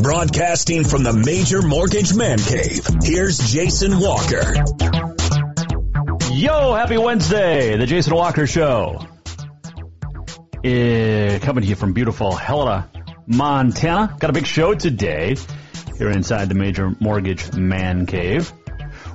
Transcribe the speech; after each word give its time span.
Broadcasting 0.00 0.84
from 0.84 1.02
the 1.02 1.12
Major 1.12 1.60
Mortgage 1.60 2.14
Man 2.14 2.38
Cave, 2.38 2.86
here's 3.02 3.38
Jason 3.38 3.98
Walker. 3.98 4.54
Yo, 6.32 6.74
happy 6.74 6.98
Wednesday, 6.98 7.76
the 7.76 7.86
Jason 7.86 8.14
Walker 8.14 8.46
Show. 8.46 9.04
Eh, 10.62 11.40
coming 11.40 11.62
to 11.62 11.68
you 11.68 11.74
from 11.74 11.94
beautiful 11.94 12.32
Helena, 12.32 12.88
Montana. 13.26 14.16
Got 14.20 14.30
a 14.30 14.32
big 14.32 14.46
show 14.46 14.74
today 14.74 15.34
here 15.96 16.10
inside 16.10 16.48
the 16.48 16.54
Major 16.54 16.92
Mortgage 17.00 17.52
Man 17.54 18.06
Cave. 18.06 18.52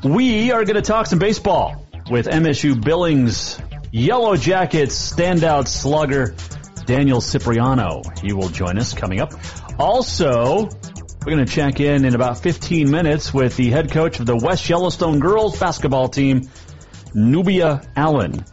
We 0.03 0.51
are 0.51 0.65
going 0.65 0.75
to 0.75 0.81
talk 0.81 1.07
some 1.07 1.19
baseball 1.19 1.87
with 2.11 2.27
MSU 2.27 2.83
Billings 2.83 3.57
Yellow 3.91 4.35
Jackets 4.35 5.13
standout 5.13 5.69
slugger 5.69 6.35
Daniel 6.85 7.21
Cipriano. 7.21 8.01
He 8.21 8.33
will 8.33 8.49
join 8.49 8.77
us 8.77 8.93
coming 8.93 9.21
up. 9.21 9.33
Also, 9.79 10.69
we're 11.25 11.31
going 11.33 11.45
to 11.45 11.51
check 11.51 11.79
in 11.79 12.05
in 12.05 12.13
about 12.13 12.37
15 12.37 12.91
minutes 12.91 13.33
with 13.33 13.57
the 13.57 13.69
head 13.69 13.91
coach 13.91 14.19
of 14.19 14.25
the 14.25 14.35
West 14.35 14.69
Yellowstone 14.69 15.19
girls 15.19 15.59
basketball 15.59 16.09
team, 16.09 16.49
Nubia 17.15 17.81
Allen, 17.95 18.45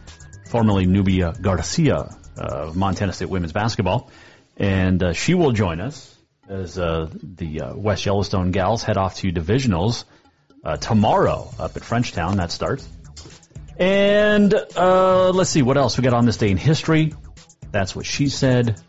formerly 0.49 0.87
Nubia 0.87 1.33
Garcia 1.39 2.09
of 2.37 2.75
Montana 2.75 3.13
State 3.13 3.29
women's 3.29 3.53
basketball. 3.53 4.09
And 4.57 5.01
uh, 5.03 5.13
she 5.13 5.35
will 5.35 5.51
join 5.51 5.79
us 5.79 6.15
as 6.49 6.79
uh, 6.79 7.07
the 7.13 7.61
uh, 7.61 7.75
West 7.75 8.05
Yellowstone 8.05 8.51
gals 8.51 8.81
head 8.81 8.97
off 8.97 9.15
to 9.17 9.31
divisionals 9.31 10.05
uh, 10.63 10.77
tomorrow 10.77 11.49
up 11.59 11.75
at 11.77 11.83
Frenchtown. 11.83 12.37
That 12.37 12.51
starts. 12.51 12.87
And 13.77 14.53
uh, 14.53 15.29
let's 15.29 15.51
see 15.51 15.61
what 15.61 15.77
else 15.77 15.97
we 15.97 16.03
got 16.03 16.13
on 16.13 16.25
this 16.25 16.37
day 16.37 16.49
in 16.49 16.57
history. 16.57 17.13
That's 17.71 17.95
what 17.95 18.05
she 18.05 18.29
said. 18.29 18.81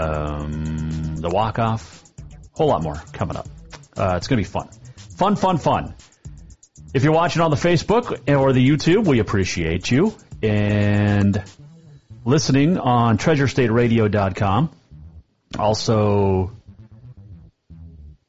Um, 0.00 1.16
the 1.16 1.28
walk 1.28 1.58
off. 1.58 2.02
a 2.18 2.34
Whole 2.52 2.68
lot 2.68 2.82
more 2.82 2.94
coming 3.12 3.36
up. 3.36 3.48
Uh, 3.96 4.14
it's 4.16 4.28
going 4.28 4.42
to 4.42 4.48
be 4.48 4.50
fun. 4.50 4.68
Fun, 5.16 5.36
fun, 5.36 5.58
fun. 5.58 5.94
If 6.94 7.04
you're 7.04 7.12
watching 7.12 7.42
on 7.42 7.50
the 7.50 7.56
Facebook 7.56 8.28
or 8.34 8.52
the 8.52 8.66
YouTube, 8.66 9.06
we 9.06 9.18
appreciate 9.18 9.90
you. 9.90 10.14
And 10.42 11.44
listening 12.24 12.78
on 12.78 13.18
treasurestateradio.com. 13.18 14.70
Also, 15.58 16.52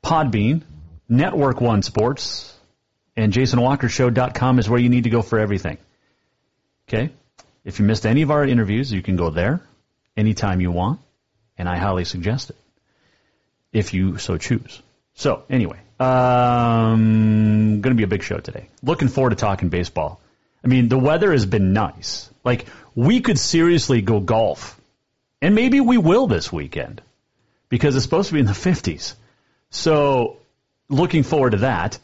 Podbean, 0.03 0.63
Network 1.07 1.61
One 1.61 1.81
Sports, 1.83 2.53
and 3.15 3.31
JasonWalkerShow.com 3.31 4.59
is 4.59 4.69
where 4.69 4.79
you 4.79 4.89
need 4.89 5.03
to 5.05 5.09
go 5.09 5.21
for 5.21 5.39
everything. 5.39 5.77
Okay? 6.89 7.11
If 7.63 7.79
you 7.79 7.85
missed 7.85 8.05
any 8.05 8.23
of 8.23 8.31
our 8.31 8.43
interviews, 8.43 8.91
you 8.91 9.01
can 9.01 9.15
go 9.15 9.29
there 9.29 9.61
anytime 10.17 10.61
you 10.61 10.71
want, 10.71 10.99
and 11.57 11.67
I 11.69 11.77
highly 11.77 12.05
suggest 12.05 12.49
it 12.49 12.55
if 13.71 13.93
you 13.93 14.17
so 14.17 14.37
choose. 14.37 14.81
So, 15.13 15.43
anyway, 15.49 15.79
um, 15.99 17.81
going 17.81 17.95
to 17.95 17.95
be 17.95 18.03
a 18.03 18.07
big 18.07 18.23
show 18.23 18.39
today. 18.39 18.69
Looking 18.81 19.07
forward 19.07 19.31
to 19.31 19.35
talking 19.35 19.69
baseball. 19.69 20.19
I 20.63 20.67
mean, 20.67 20.89
the 20.89 20.97
weather 20.97 21.31
has 21.31 21.45
been 21.45 21.73
nice. 21.73 22.29
Like, 22.43 22.65
we 22.95 23.21
could 23.21 23.39
seriously 23.39 24.01
go 24.01 24.19
golf, 24.19 24.79
and 25.41 25.55
maybe 25.55 25.79
we 25.79 25.97
will 25.97 26.27
this 26.27 26.51
weekend 26.51 27.01
because 27.69 27.95
it's 27.95 28.03
supposed 28.03 28.29
to 28.29 28.33
be 28.33 28.39
in 28.39 28.45
the 28.45 28.51
50s. 28.51 29.15
So, 29.69 30.37
looking 30.89 31.23
forward 31.23 31.51
to 31.51 31.57
that. 31.57 31.97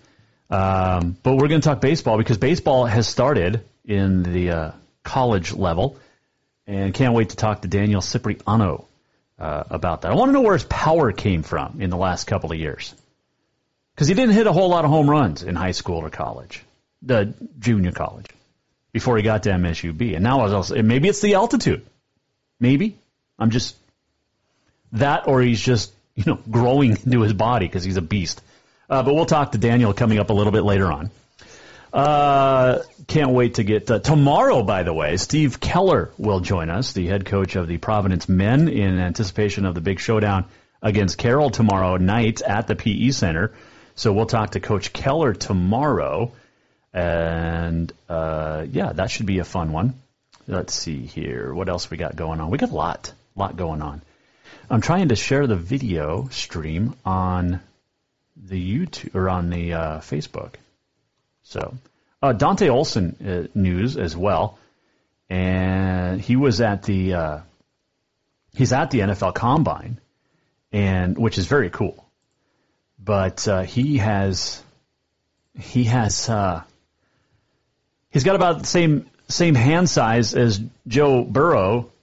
Um, 0.50 1.18
but 1.24 1.36
we're 1.36 1.50
going 1.50 1.60
to 1.60 1.68
talk 1.68 1.82
baseball 1.82 2.18
because 2.18 2.38
baseball 2.38 2.86
has 2.86 3.08
started 3.08 3.62
in 3.86 4.24
the 4.24 4.50
uh, 4.52 4.72
college 5.04 5.54
level, 5.54 6.00
and 6.66 6.94
can't 6.94 7.14
wait 7.14 7.30
to 7.30 7.36
talk 7.36 7.62
to 7.62 7.68
Daniel 7.68 8.02
Cipriano 8.02 8.87
uh, 9.40 9.64
about 9.70 10.02
that. 10.02 10.12
I 10.12 10.16
want 10.16 10.30
to 10.30 10.34
know 10.34 10.42
where 10.42 10.54
his 10.54 10.64
power 10.64 11.12
came 11.12 11.44
from 11.44 11.82
in 11.82 11.90
the 11.90 11.98
last 11.98 12.26
couple 12.26 12.52
of 12.52 12.58
years 12.58 12.94
because 13.94 14.08
he 14.08 14.14
didn't 14.14 14.36
hit 14.36 14.48
a 14.48 14.54
whole 14.54 14.70
lot 14.70 14.86
of 14.86 14.92
home 14.92 15.10
runs 15.10 15.44
in 15.44 15.56
high 15.56 15.72
school 15.72 15.98
or 15.98 16.10
college, 16.10 16.64
the 17.02 17.34
junior 17.60 17.92
college, 17.92 18.28
before 18.92 19.18
he 19.18 19.24
got 19.24 19.44
to 19.44 19.50
MSUB. 19.50 20.16
And 20.16 20.24
now 20.24 20.40
I 20.42 20.44
was 20.44 20.54
also, 20.54 20.82
maybe 20.82 21.08
it's 21.08 21.22
the 21.22 21.36
altitude, 21.36 21.86
maybe 22.60 22.98
I'm 23.40 23.52
just 23.52 23.76
that, 24.94 25.28
or 25.28 25.42
he's 25.42 25.62
just 25.62 25.94
you 26.16 26.24
know 26.26 26.40
growing 26.52 26.92
into 26.92 27.22
his 27.22 27.34
body 27.34 27.68
because 27.68 27.84
he's 27.84 27.98
a 27.98 28.02
beast. 28.02 28.42
Uh, 28.90 29.04
but 29.04 29.14
we'll 29.14 29.26
talk 29.26 29.52
to 29.52 29.58
Daniel 29.58 29.94
coming 29.94 30.18
up 30.18 30.30
a 30.30 30.34
little 30.34 30.54
bit 30.54 30.64
later 30.64 30.92
on. 30.92 31.12
Uh, 31.98 32.84
can't 33.08 33.32
wait 33.32 33.56
to 33.56 33.64
get 33.64 33.90
uh, 33.90 33.98
tomorrow. 33.98 34.62
By 34.62 34.84
the 34.84 34.94
way, 34.94 35.18
Steve 35.18 35.60
Keller 35.60 36.12
will 36.20 36.42
join 36.42 36.70
us, 36.70 36.94
the 36.94 37.08
head 37.08 37.26
coach 37.26 37.56
of 37.56 37.68
the 37.68 37.80
Providence 37.80 38.30
Men, 38.30 38.68
in 38.68 39.00
anticipation 39.00 39.66
of 39.66 39.74
the 39.74 39.82
big 39.82 40.00
showdown 40.00 40.46
against 40.80 41.18
Carroll 41.18 41.50
tomorrow 41.50 41.98
night 41.98 42.44
at 42.44 42.68
the 42.68 42.76
PE 42.76 43.10
Center. 43.10 43.52
So 43.96 44.14
we'll 44.14 44.28
talk 44.28 44.52
to 44.52 44.60
Coach 44.60 44.94
Keller 44.94 45.34
tomorrow, 45.34 46.34
and 46.94 47.92
uh, 48.08 48.68
yeah, 48.70 48.94
that 48.94 49.10
should 49.10 49.26
be 49.26 49.40
a 49.40 49.44
fun 49.44 49.72
one. 49.72 49.96
Let's 50.48 50.76
see 50.76 51.02
here, 51.02 51.52
what 51.52 51.68
else 51.68 51.90
we 51.90 51.98
got 51.98 52.16
going 52.16 52.40
on? 52.40 52.52
We 52.52 52.60
got 52.60 52.70
a 52.70 52.76
lot, 52.76 53.12
lot 53.36 53.58
going 53.58 53.82
on. 53.82 54.04
I'm 54.70 54.82
trying 54.82 55.08
to 55.08 55.16
share 55.16 55.48
the 55.48 55.56
video 55.56 56.28
stream 56.30 56.94
on 57.04 57.60
the 58.36 58.78
YouTube 58.78 59.16
or 59.16 59.30
on 59.30 59.50
the 59.50 59.74
uh, 59.74 59.98
Facebook. 60.02 60.58
So, 61.50 61.78
uh, 62.22 62.34
Dante 62.34 62.68
Olson 62.68 63.16
uh, 63.26 63.48
news 63.58 63.96
as 63.96 64.18
well, 64.18 64.60
and 65.30 66.20
he 66.20 66.36
was 66.36 66.60
at 66.60 66.84
the 66.84 67.14
uh, 67.14 67.40
he's 68.54 68.74
at 68.74 68.92
the 68.92 69.00
NFL 69.00 69.34
Combine, 69.34 69.98
and 70.74 71.18
which 71.18 71.38
is 71.38 71.46
very 71.46 71.70
cool. 71.70 72.06
But 73.00 73.48
uh, 73.48 73.62
he 73.62 74.00
has 74.00 74.62
he 75.58 75.86
has 75.86 76.28
uh, 76.28 76.64
he's 78.10 78.26
got 78.26 78.36
about 78.36 78.60
the 78.60 78.68
same 78.68 79.10
same 79.30 79.56
hand 79.56 79.90
size 79.90 80.34
as 80.36 80.60
Joe 80.86 81.24
Burrow 81.24 81.94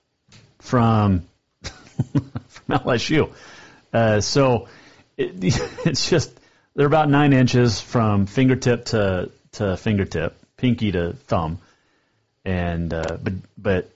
from 0.61 1.29
from 1.63 2.31
LSU. 2.71 3.31
Uh, 3.93 4.23
so 4.23 4.69
it, 5.19 5.33
it's 5.85 6.09
just 6.09 6.33
they're 6.75 6.87
about 6.87 7.09
nine 7.09 7.33
inches 7.33 7.81
from 7.81 8.27
fingertip 8.27 8.87
to 8.87 9.31
to 9.53 9.77
fingertip, 9.77 10.37
pinky 10.57 10.93
to 10.93 11.13
thumb, 11.27 11.59
and 12.45 12.93
uh, 12.93 13.17
but 13.23 13.33
but 13.57 13.91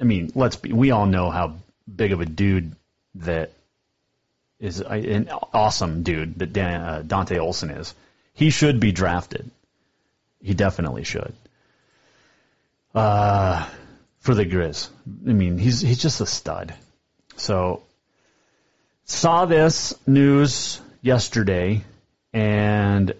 I 0.00 0.04
mean, 0.04 0.32
let's 0.34 0.56
be. 0.56 0.72
We 0.72 0.90
all 0.90 1.06
know 1.06 1.30
how 1.30 1.56
big 1.94 2.12
of 2.12 2.20
a 2.20 2.26
dude 2.26 2.74
that 3.16 3.52
is 4.58 4.80
an 4.80 5.28
awesome 5.52 6.02
dude 6.02 6.38
that 6.38 6.52
Dan, 6.52 6.80
uh, 6.80 7.02
Dante 7.06 7.38
Olson 7.38 7.70
is. 7.70 7.94
He 8.34 8.50
should 8.50 8.80
be 8.80 8.92
drafted. 8.92 9.50
He 10.42 10.54
definitely 10.54 11.04
should. 11.04 11.34
Uh, 12.94 13.66
for 14.20 14.34
the 14.34 14.44
Grizz. 14.44 14.88
I 15.26 15.32
mean, 15.32 15.58
he's 15.58 15.80
he's 15.80 16.00
just 16.00 16.20
a 16.20 16.26
stud. 16.26 16.74
So 17.36 17.82
saw 19.04 19.46
this 19.46 19.94
news 20.06 20.80
yesterday, 21.02 21.84
and 22.32 23.14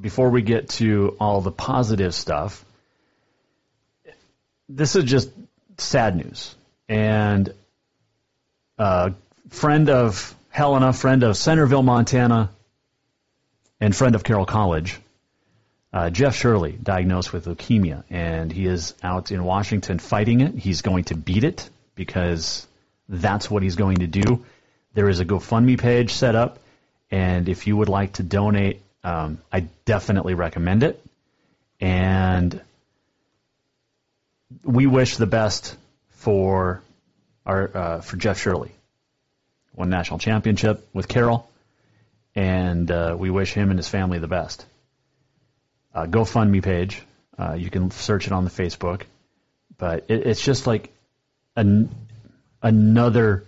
before 0.00 0.30
we 0.30 0.42
get 0.42 0.68
to 0.70 1.16
all 1.20 1.40
the 1.40 1.52
positive 1.52 2.14
stuff, 2.14 2.64
this 4.68 4.96
is 4.96 5.04
just 5.04 5.30
sad 5.78 6.16
news. 6.16 6.54
And 6.88 7.52
a 8.78 9.12
friend 9.50 9.90
of 9.90 10.34
Helena, 10.50 10.92
friend 10.92 11.22
of 11.22 11.36
Centerville, 11.36 11.82
Montana, 11.82 12.50
and 13.80 13.94
friend 13.94 14.14
of 14.14 14.24
Carroll 14.24 14.46
College, 14.46 14.98
uh, 15.92 16.10
Jeff 16.10 16.36
Shirley, 16.36 16.72
diagnosed 16.72 17.32
with 17.32 17.46
leukemia, 17.46 18.04
and 18.10 18.52
he 18.52 18.66
is 18.66 18.94
out 19.02 19.32
in 19.32 19.42
Washington 19.44 19.98
fighting 19.98 20.40
it. 20.40 20.54
He's 20.54 20.82
going 20.82 21.04
to 21.04 21.16
beat 21.16 21.44
it 21.44 21.68
because 21.94 22.66
that's 23.08 23.50
what 23.50 23.62
he's 23.62 23.76
going 23.76 23.98
to 23.98 24.06
do. 24.06 24.44
There 24.94 25.08
is 25.08 25.20
a 25.20 25.24
GoFundMe 25.24 25.78
page 25.78 26.12
set 26.12 26.34
up, 26.34 26.58
and 27.10 27.48
if 27.48 27.66
you 27.66 27.76
would 27.76 27.88
like 27.88 28.14
to 28.14 28.22
donate, 28.22 28.82
um, 29.02 29.38
I 29.52 29.60
definitely 29.84 30.34
recommend 30.34 30.82
it. 30.82 31.04
And 31.80 32.60
we 34.64 34.86
wish 34.86 35.16
the 35.16 35.26
best 35.26 35.76
for 36.10 36.82
our 37.46 37.76
uh, 37.76 38.00
for 38.00 38.16
Jeff 38.16 38.40
Shirley. 38.40 38.72
Won 39.74 39.88
national 39.88 40.18
championship 40.18 40.86
with 40.92 41.08
Carroll, 41.08 41.48
and 42.34 42.90
uh, 42.90 43.16
we 43.18 43.30
wish 43.30 43.52
him 43.52 43.70
and 43.70 43.78
his 43.78 43.88
family 43.88 44.18
the 44.18 44.28
best. 44.28 44.66
Uh, 45.94 46.06
GoFundMe 46.06 46.62
page, 46.62 47.02
uh, 47.38 47.54
you 47.54 47.70
can 47.70 47.90
search 47.90 48.26
it 48.26 48.32
on 48.32 48.44
the 48.44 48.50
Facebook, 48.50 49.02
but 49.78 50.04
it, 50.08 50.26
it's 50.26 50.42
just 50.42 50.66
like 50.66 50.92
an, 51.56 51.88
another 52.62 53.44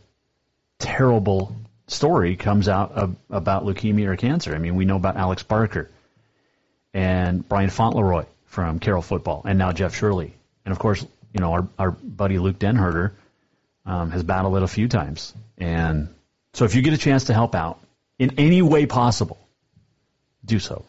terrible 0.78 1.54
story 1.92 2.36
comes 2.36 2.68
out 2.68 2.92
of, 2.92 3.16
about 3.30 3.64
leukemia 3.64 4.06
or 4.08 4.16
cancer. 4.16 4.54
I 4.54 4.58
mean, 4.58 4.74
we 4.74 4.84
know 4.84 4.96
about 4.96 5.16
Alex 5.16 5.42
Barker 5.42 5.90
and 6.94 7.46
Brian 7.48 7.70
Fauntleroy 7.70 8.26
from 8.46 8.78
Carroll 8.78 9.02
football, 9.02 9.42
and 9.46 9.58
now 9.58 9.72
Jeff 9.72 9.94
Shirley, 9.94 10.34
and 10.64 10.72
of 10.72 10.78
course, 10.78 11.04
you 11.32 11.40
know 11.40 11.52
our 11.52 11.68
our 11.78 11.90
buddy 11.90 12.38
Luke 12.38 12.58
Denherter 12.58 13.12
um, 13.86 14.10
has 14.10 14.22
battled 14.22 14.56
it 14.56 14.62
a 14.62 14.68
few 14.68 14.88
times, 14.88 15.34
and 15.58 16.08
so 16.52 16.64
if 16.64 16.74
you 16.74 16.82
get 16.82 16.92
a 16.92 16.98
chance 16.98 17.24
to 17.24 17.34
help 17.34 17.54
out 17.54 17.80
in 18.18 18.38
any 18.38 18.60
way 18.62 18.86
possible, 18.86 19.38
do 20.44 20.58
so. 20.58 20.84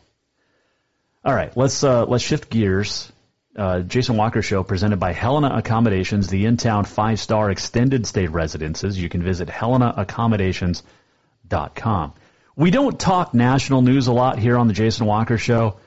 All 1.24 1.34
right, 1.34 1.56
let's 1.56 1.84
uh, 1.84 2.06
let's 2.06 2.24
shift 2.24 2.50
gears. 2.50 3.12
Uh, 3.56 3.82
Jason 3.82 4.18
Walker 4.18 4.42
Show 4.42 4.64
presented 4.64 5.00
by 5.00 5.14
Helena 5.14 5.56
Accommodations, 5.56 6.28
the 6.28 6.46
in-town 6.46 6.86
five-star 6.86 7.52
extended 7.52 8.08
stay 8.08 8.26
residences. 8.26 9.00
You 9.00 9.10
can 9.10 9.22
visit 9.22 9.48
helenaaccommodations.com. 9.48 12.14
We 12.56 12.72
don't 12.72 13.00
talk 13.00 13.36
national 13.36 13.84
news 13.84 14.08
a 14.08 14.14
lot 14.14 14.40
here 14.40 14.58
on 14.58 14.68
the 14.68 14.74
Jason 14.74 15.06
Walker 15.06 15.38
Show, 15.38 15.78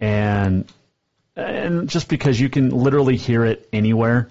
and 0.00 0.68
and 1.36 1.88
just 1.88 2.08
because 2.08 2.40
you 2.40 2.48
can 2.48 2.70
literally 2.70 3.16
hear 3.16 3.44
it 3.44 3.68
anywhere. 3.72 4.28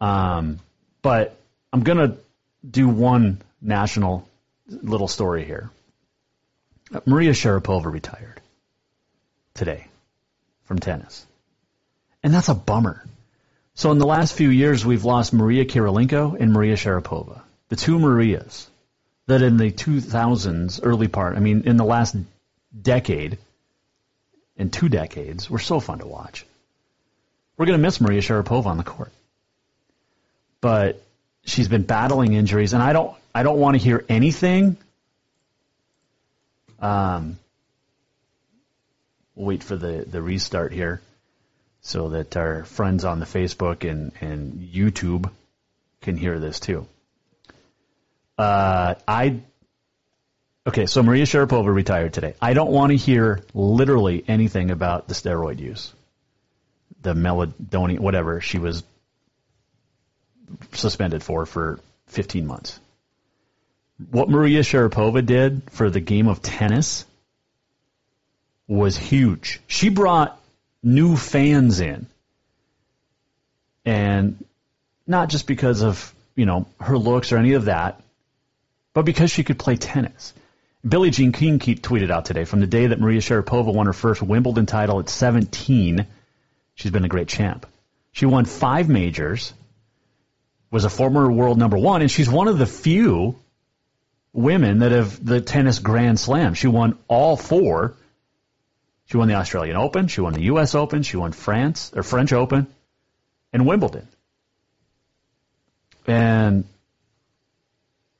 Um, 0.00 0.60
but 1.02 1.36
I'm 1.72 1.82
gonna 1.82 2.16
do 2.68 2.88
one 2.88 3.40
national 3.60 4.28
little 4.68 5.08
story 5.08 5.44
here. 5.44 5.70
Maria 7.06 7.32
Sharapova 7.32 7.92
retired 7.92 8.40
today 9.54 9.86
from 10.64 10.78
tennis. 10.78 11.26
And 12.22 12.34
that's 12.34 12.48
a 12.48 12.54
bummer. 12.54 13.04
So 13.74 13.92
in 13.92 13.98
the 13.98 14.06
last 14.06 14.34
few 14.34 14.50
years, 14.50 14.84
we've 14.84 15.04
lost 15.04 15.32
Maria 15.32 15.64
Kirilenko 15.64 16.38
and 16.38 16.52
Maria 16.52 16.76
Sharapova, 16.76 17.40
the 17.68 17.76
two 17.76 17.98
Marias 17.98 18.68
that 19.26 19.42
in 19.42 19.56
the 19.56 19.70
2000s, 19.70 20.80
early 20.82 21.08
part, 21.08 21.36
I 21.36 21.40
mean, 21.40 21.62
in 21.64 21.76
the 21.76 21.84
last 21.84 22.16
decade, 22.78 23.38
in 24.56 24.70
two 24.70 24.88
decades, 24.88 25.48
were 25.48 25.60
so 25.60 25.80
fun 25.80 26.00
to 26.00 26.06
watch. 26.06 26.44
We're 27.56 27.66
going 27.66 27.78
to 27.78 27.82
miss 27.82 28.00
Maria 28.00 28.20
Sharapova 28.20 28.66
on 28.66 28.76
the 28.76 28.84
court. 28.84 29.12
But 30.60 31.00
she's 31.44 31.68
been 31.68 31.84
battling 31.84 32.34
injuries, 32.34 32.74
and 32.74 32.82
I 32.82 32.92
don't, 32.92 33.16
I 33.34 33.44
don't 33.44 33.58
want 33.58 33.78
to 33.78 33.82
hear 33.82 34.04
anything. 34.08 34.76
Um, 36.80 37.38
we'll 39.34 39.46
wait 39.46 39.62
for 39.62 39.76
the, 39.76 40.04
the 40.06 40.20
restart 40.20 40.72
here 40.72 41.00
so 41.82 42.10
that 42.10 42.36
our 42.36 42.64
friends 42.64 43.04
on 43.04 43.20
the 43.20 43.26
Facebook 43.26 43.88
and, 43.88 44.12
and 44.20 44.68
YouTube 44.72 45.30
can 46.00 46.16
hear 46.16 46.38
this 46.38 46.60
too. 46.60 46.86
Uh, 48.38 48.94
I 49.06 49.40
okay, 50.66 50.86
so 50.86 51.02
Maria 51.02 51.24
Sharapova 51.24 51.74
retired 51.74 52.12
today. 52.12 52.34
I 52.40 52.54
don't 52.54 52.70
want 52.70 52.90
to 52.90 52.96
hear 52.96 53.42
literally 53.54 54.24
anything 54.26 54.70
about 54.70 55.08
the 55.08 55.14
steroid 55.14 55.58
use, 55.58 55.92
the 57.02 57.14
melatonin, 57.14 57.98
whatever 57.98 58.40
she 58.40 58.58
was 58.58 58.82
suspended 60.72 61.22
for 61.22 61.46
for 61.46 61.80
15 62.06 62.46
months. 62.46 62.78
What 64.10 64.30
Maria 64.30 64.60
Sharapova 64.60 65.24
did 65.24 65.62
for 65.70 65.90
the 65.90 66.00
game 66.00 66.26
of 66.26 66.40
tennis 66.40 67.04
was 68.66 68.96
huge. 68.96 69.60
She 69.66 69.90
brought 69.90 70.39
new 70.82 71.16
fans 71.16 71.80
in. 71.80 72.06
And 73.84 74.44
not 75.06 75.28
just 75.28 75.46
because 75.46 75.82
of, 75.82 76.14
you 76.34 76.46
know, 76.46 76.66
her 76.80 76.96
looks 76.98 77.32
or 77.32 77.38
any 77.38 77.54
of 77.54 77.66
that, 77.66 78.00
but 78.92 79.04
because 79.04 79.30
she 79.30 79.44
could 79.44 79.58
play 79.58 79.76
tennis. 79.76 80.32
Billie 80.86 81.10
Jean 81.10 81.32
King 81.32 81.58
tweeted 81.58 82.10
out 82.10 82.24
today 82.24 82.44
from 82.44 82.60
the 82.60 82.66
day 82.66 82.86
that 82.86 83.00
Maria 83.00 83.20
Sharapova 83.20 83.72
won 83.74 83.86
her 83.86 83.92
first 83.92 84.22
Wimbledon 84.22 84.66
title 84.66 84.98
at 84.98 85.08
17, 85.08 86.06
she's 86.74 86.90
been 86.90 87.04
a 87.04 87.08
great 87.08 87.28
champ. 87.28 87.66
She 88.12 88.26
won 88.26 88.44
five 88.44 88.88
majors, 88.88 89.52
was 90.70 90.84
a 90.84 90.90
former 90.90 91.30
world 91.30 91.58
number 91.58 91.76
one, 91.76 92.00
and 92.00 92.10
she's 92.10 92.30
one 92.30 92.48
of 92.48 92.58
the 92.58 92.66
few 92.66 93.36
women 94.32 94.78
that 94.78 94.92
have 94.92 95.24
the 95.24 95.40
tennis 95.40 95.78
Grand 95.78 96.18
Slam. 96.18 96.54
She 96.54 96.66
won 96.66 96.98
all 97.08 97.36
four 97.36 97.94
she 99.10 99.16
won 99.16 99.26
the 99.26 99.34
Australian 99.34 99.76
Open. 99.76 100.06
She 100.06 100.20
won 100.20 100.34
the 100.34 100.42
U.S. 100.42 100.76
Open. 100.76 101.02
She 101.02 101.16
won 101.16 101.32
France 101.32 101.90
or 101.96 102.04
French 102.04 102.32
Open, 102.32 102.68
and 103.52 103.66
Wimbledon. 103.66 104.06
And 106.06 106.64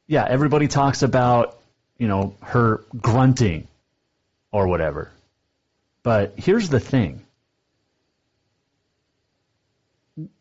yeah, 0.08 0.26
everybody 0.28 0.66
talks 0.66 1.02
about 1.02 1.56
you 1.96 2.08
know 2.08 2.34
her 2.40 2.82
grunting 3.00 3.68
or 4.50 4.66
whatever. 4.66 5.12
But 6.02 6.34
here's 6.36 6.68
the 6.68 6.80
thing. 6.80 7.22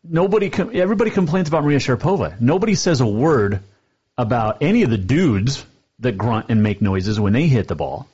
Nobody, 0.02 0.50
everybody 0.52 1.10
complains 1.10 1.48
about 1.48 1.62
Maria 1.62 1.78
Sharapova. 1.78 2.40
Nobody 2.40 2.74
says 2.74 3.00
a 3.00 3.06
word 3.06 3.60
about 4.18 4.62
any 4.62 4.82
of 4.82 4.90
the 4.90 4.98
dudes 4.98 5.64
that 6.00 6.18
grunt 6.18 6.46
and 6.48 6.62
make 6.62 6.82
noises 6.82 7.20
when 7.20 7.32
they 7.32 7.46
hit 7.46 7.68
the 7.68 7.76
ball. 7.76 8.09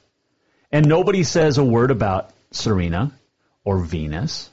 And 0.77 0.89
nobody 0.89 1.23
says 1.23 1.57
a 1.57 1.65
word 1.65 1.91
about 1.91 2.29
Serena 2.51 3.11
or 3.65 3.79
Venus 3.79 4.51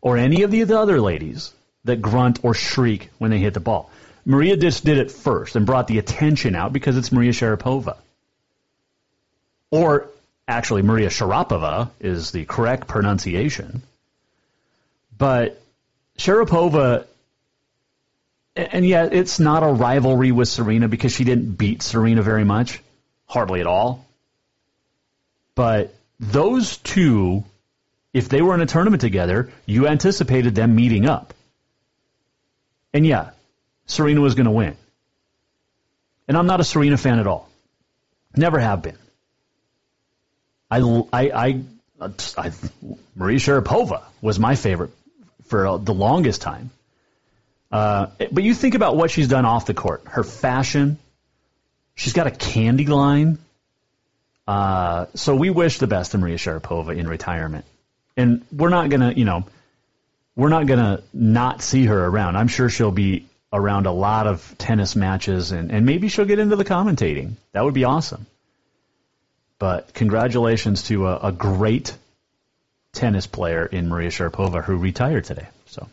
or 0.00 0.16
any 0.16 0.42
of 0.42 0.52
the 0.52 0.62
other 0.62 1.00
ladies 1.00 1.52
that 1.82 2.00
grunt 2.00 2.38
or 2.44 2.54
shriek 2.54 3.10
when 3.18 3.32
they 3.32 3.38
hit 3.38 3.54
the 3.54 3.58
ball. 3.58 3.90
Maria 4.24 4.56
just 4.56 4.84
did 4.84 4.96
it 4.96 5.10
first 5.10 5.56
and 5.56 5.66
brought 5.66 5.88
the 5.88 5.98
attention 5.98 6.54
out 6.54 6.72
because 6.72 6.96
it's 6.96 7.10
Maria 7.10 7.32
Sharapova. 7.32 7.96
Or 9.72 10.08
actually, 10.46 10.82
Maria 10.82 11.08
Sharapova 11.08 11.90
is 11.98 12.30
the 12.30 12.44
correct 12.44 12.86
pronunciation. 12.86 13.82
But 15.18 15.60
Sharapova, 16.16 17.06
and 18.54 18.86
yet 18.86 19.12
it's 19.12 19.40
not 19.40 19.64
a 19.64 19.72
rivalry 19.72 20.30
with 20.30 20.46
Serena 20.46 20.86
because 20.86 21.10
she 21.10 21.24
didn't 21.24 21.54
beat 21.54 21.82
Serena 21.82 22.22
very 22.22 22.44
much, 22.44 22.80
hardly 23.26 23.60
at 23.60 23.66
all. 23.66 24.06
But 25.54 25.94
those 26.18 26.76
two, 26.78 27.44
if 28.12 28.28
they 28.28 28.42
were 28.42 28.54
in 28.54 28.60
a 28.60 28.66
tournament 28.66 29.00
together, 29.00 29.50
you 29.66 29.86
anticipated 29.88 30.54
them 30.54 30.74
meeting 30.74 31.06
up. 31.06 31.34
And 32.92 33.06
yeah, 33.06 33.30
Serena 33.86 34.20
was 34.20 34.34
going 34.34 34.46
to 34.46 34.52
win. 34.52 34.76
And 36.28 36.36
I'm 36.36 36.46
not 36.46 36.60
a 36.60 36.64
Serena 36.64 36.96
fan 36.96 37.18
at 37.18 37.26
all. 37.26 37.48
Never 38.36 38.58
have 38.58 38.82
been. 38.82 38.98
I, 40.70 40.78
I, 41.12 41.30
I, 41.30 41.60
I 42.38 42.52
Maria 43.16 43.38
Sharapova 43.38 44.02
was 44.22 44.38
my 44.38 44.54
favorite 44.54 44.90
for 45.46 45.78
the 45.78 45.92
longest 45.92 46.42
time. 46.42 46.70
Uh, 47.72 48.06
but 48.30 48.44
you 48.44 48.54
think 48.54 48.74
about 48.74 48.96
what 48.96 49.10
she's 49.10 49.28
done 49.28 49.44
off 49.44 49.66
the 49.66 49.74
court. 49.74 50.02
Her 50.06 50.24
fashion. 50.24 50.98
She's 51.94 52.12
got 52.12 52.26
a 52.26 52.30
candy 52.30 52.86
line. 52.86 53.38
Uh, 54.50 55.06
so 55.14 55.36
we 55.36 55.48
wish 55.48 55.78
the 55.78 55.86
best 55.86 56.10
to 56.10 56.18
Maria 56.18 56.36
Sharapova 56.36 56.98
in 56.98 57.06
retirement. 57.06 57.64
And 58.16 58.44
we're 58.50 58.68
not 58.68 58.90
to, 58.90 59.16
you 59.16 59.24
know, 59.24 59.44
we're 60.34 60.48
not 60.48 60.66
to 60.66 61.04
not 61.12 61.62
see 61.62 61.84
her 61.84 62.04
around. 62.04 62.34
I'm 62.36 62.48
sure 62.48 62.68
she'll 62.68 62.90
be 62.90 63.26
around 63.52 63.86
a 63.86 63.92
lot 63.92 64.26
of 64.26 64.58
tennis 64.58 64.96
matches 64.96 65.52
and, 65.52 65.70
and 65.70 65.86
maybe 65.86 66.08
she'll 66.08 66.24
get 66.24 66.40
into 66.40 66.56
the 66.56 66.64
commentating. 66.64 67.34
That 67.52 67.62
would 67.62 67.74
be 67.74 67.84
awesome. 67.84 68.26
But 69.60 69.94
congratulations 69.94 70.82
to 70.88 71.06
a, 71.06 71.28
a 71.28 71.32
great 71.32 71.96
tennis 72.92 73.28
player 73.28 73.64
in 73.64 73.88
Maria 73.88 74.08
Sharapova 74.08 74.64
who 74.64 74.78
retired 74.78 75.26
today. 75.26 75.46
So, 75.66 75.86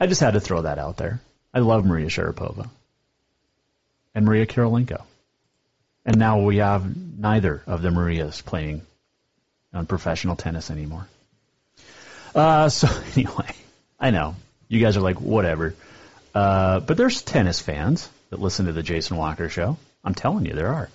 I 0.00 0.08
just 0.08 0.20
had 0.20 0.32
to 0.32 0.40
throw 0.40 0.62
that 0.62 0.80
out 0.80 0.96
there. 0.96 1.20
I 1.54 1.60
love 1.60 1.84
Maria 1.84 2.08
Sharapova 2.08 2.68
and 4.12 4.24
Maria 4.24 4.46
Kirilenko. 4.46 5.04
And 6.04 6.18
now 6.18 6.40
we 6.40 6.58
have 6.58 6.84
neither 7.18 7.62
of 7.66 7.82
the 7.82 7.90
Marias 7.90 8.40
playing 8.40 8.82
on 9.72 9.86
professional 9.86 10.36
tennis 10.36 10.70
anymore. 10.70 11.06
Uh, 12.34 12.68
so 12.68 12.88
anyway, 13.16 13.54
I 13.98 14.10
know 14.10 14.34
you 14.68 14.80
guys 14.80 14.96
are 14.96 15.02
like 15.02 15.20
whatever, 15.20 15.74
uh, 16.34 16.80
but 16.80 16.96
there's 16.96 17.22
tennis 17.22 17.60
fans 17.60 18.08
that 18.30 18.40
listen 18.40 18.66
to 18.66 18.72
the 18.72 18.82
Jason 18.82 19.16
Walker 19.16 19.48
show. 19.48 19.76
I'm 20.04 20.14
telling 20.14 20.46
you, 20.46 20.54
there 20.54 20.72
are. 20.72 20.88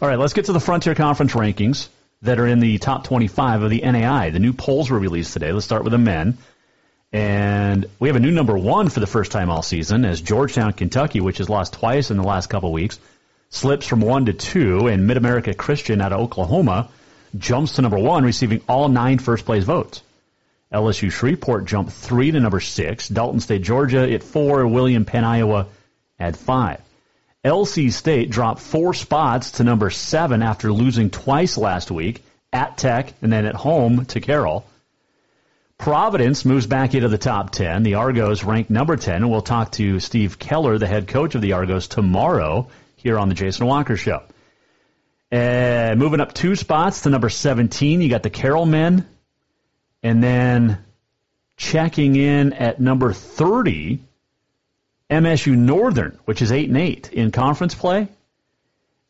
All 0.00 0.08
right, 0.08 0.18
let's 0.18 0.32
get 0.32 0.46
to 0.46 0.52
the 0.52 0.60
Frontier 0.60 0.94
Conference 0.94 1.32
rankings 1.32 1.88
that 2.22 2.38
are 2.38 2.46
in 2.46 2.60
the 2.60 2.78
top 2.78 3.04
25 3.04 3.62
of 3.62 3.70
the 3.70 3.80
NAI. 3.80 4.30
The 4.30 4.38
new 4.38 4.52
polls 4.52 4.90
were 4.90 4.98
released 4.98 5.32
today. 5.32 5.52
Let's 5.52 5.64
start 5.64 5.84
with 5.84 5.92
the 5.92 5.98
men. 5.98 6.38
And 7.12 7.86
we 7.98 8.08
have 8.08 8.16
a 8.16 8.20
new 8.20 8.30
number 8.30 8.56
one 8.56 8.88
for 8.88 9.00
the 9.00 9.06
first 9.06 9.32
time 9.32 9.50
all 9.50 9.62
season 9.62 10.04
as 10.04 10.20
Georgetown, 10.20 10.72
Kentucky, 10.72 11.20
which 11.20 11.38
has 11.38 11.50
lost 11.50 11.74
twice 11.74 12.10
in 12.10 12.16
the 12.16 12.22
last 12.22 12.48
couple 12.48 12.72
weeks, 12.72 12.98
slips 13.52 13.86
from 13.86 14.00
one 14.00 14.26
to 14.26 14.32
two, 14.32 14.88
and 14.88 15.06
Mid 15.06 15.18
America 15.18 15.54
Christian 15.54 16.00
out 16.00 16.12
of 16.12 16.20
Oklahoma 16.20 16.88
jumps 17.38 17.72
to 17.72 17.82
number 17.82 17.98
one, 17.98 18.24
receiving 18.24 18.62
all 18.68 18.88
nine 18.88 19.18
first 19.18 19.44
place 19.44 19.62
votes. 19.62 20.02
LSU 20.72 21.12
Shreveport 21.12 21.66
jumped 21.66 21.92
three 21.92 22.30
to 22.30 22.40
number 22.40 22.60
six. 22.60 23.08
Dalton 23.08 23.40
State, 23.40 23.62
Georgia 23.62 24.10
at 24.10 24.22
four. 24.22 24.66
William 24.66 25.04
Penn, 25.04 25.24
Iowa 25.24 25.66
at 26.18 26.34
five. 26.34 26.80
LC 27.44 27.92
State 27.92 28.30
dropped 28.30 28.60
four 28.60 28.94
spots 28.94 29.52
to 29.52 29.64
number 29.64 29.90
seven 29.90 30.42
after 30.42 30.72
losing 30.72 31.10
twice 31.10 31.58
last 31.58 31.90
week 31.90 32.24
at 32.52 32.78
Tech 32.78 33.12
and 33.20 33.30
then 33.30 33.44
at 33.44 33.54
home 33.54 34.06
to 34.06 34.20
Carroll. 34.20 34.64
Providence 35.76 36.44
moves 36.44 36.66
back 36.66 36.94
into 36.94 37.08
the 37.08 37.18
top 37.18 37.50
10. 37.50 37.82
The 37.82 37.94
Argos 37.94 38.44
ranked 38.44 38.70
number 38.70 38.96
10, 38.96 39.16
and 39.16 39.30
we'll 39.30 39.42
talk 39.42 39.72
to 39.72 39.98
Steve 40.00 40.38
Keller, 40.38 40.78
the 40.78 40.86
head 40.86 41.08
coach 41.08 41.34
of 41.34 41.42
the 41.42 41.54
Argos, 41.54 41.88
tomorrow 41.88 42.68
here 43.02 43.18
on 43.18 43.28
the 43.28 43.34
Jason 43.34 43.66
Walker 43.66 43.96
Show. 43.96 44.22
Uh, 45.30 45.94
moving 45.96 46.20
up 46.20 46.34
two 46.34 46.56
spots 46.56 47.02
to 47.02 47.10
number 47.10 47.30
17, 47.30 48.00
you 48.00 48.08
got 48.08 48.22
the 48.22 48.30
Carroll 48.30 48.66
men. 48.66 49.06
And 50.02 50.22
then 50.22 50.78
checking 51.56 52.16
in 52.16 52.52
at 52.52 52.80
number 52.80 53.12
30, 53.12 54.00
MSU 55.10 55.56
Northern, 55.56 56.18
which 56.24 56.42
is 56.42 56.52
8 56.52 56.68
and 56.68 56.76
8 56.76 57.12
in 57.12 57.30
conference 57.30 57.74
play. 57.74 58.08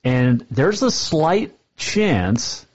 And 0.04 0.44
there's 0.50 0.82
a 0.82 0.90
slight 0.90 1.54
chance 1.76 2.66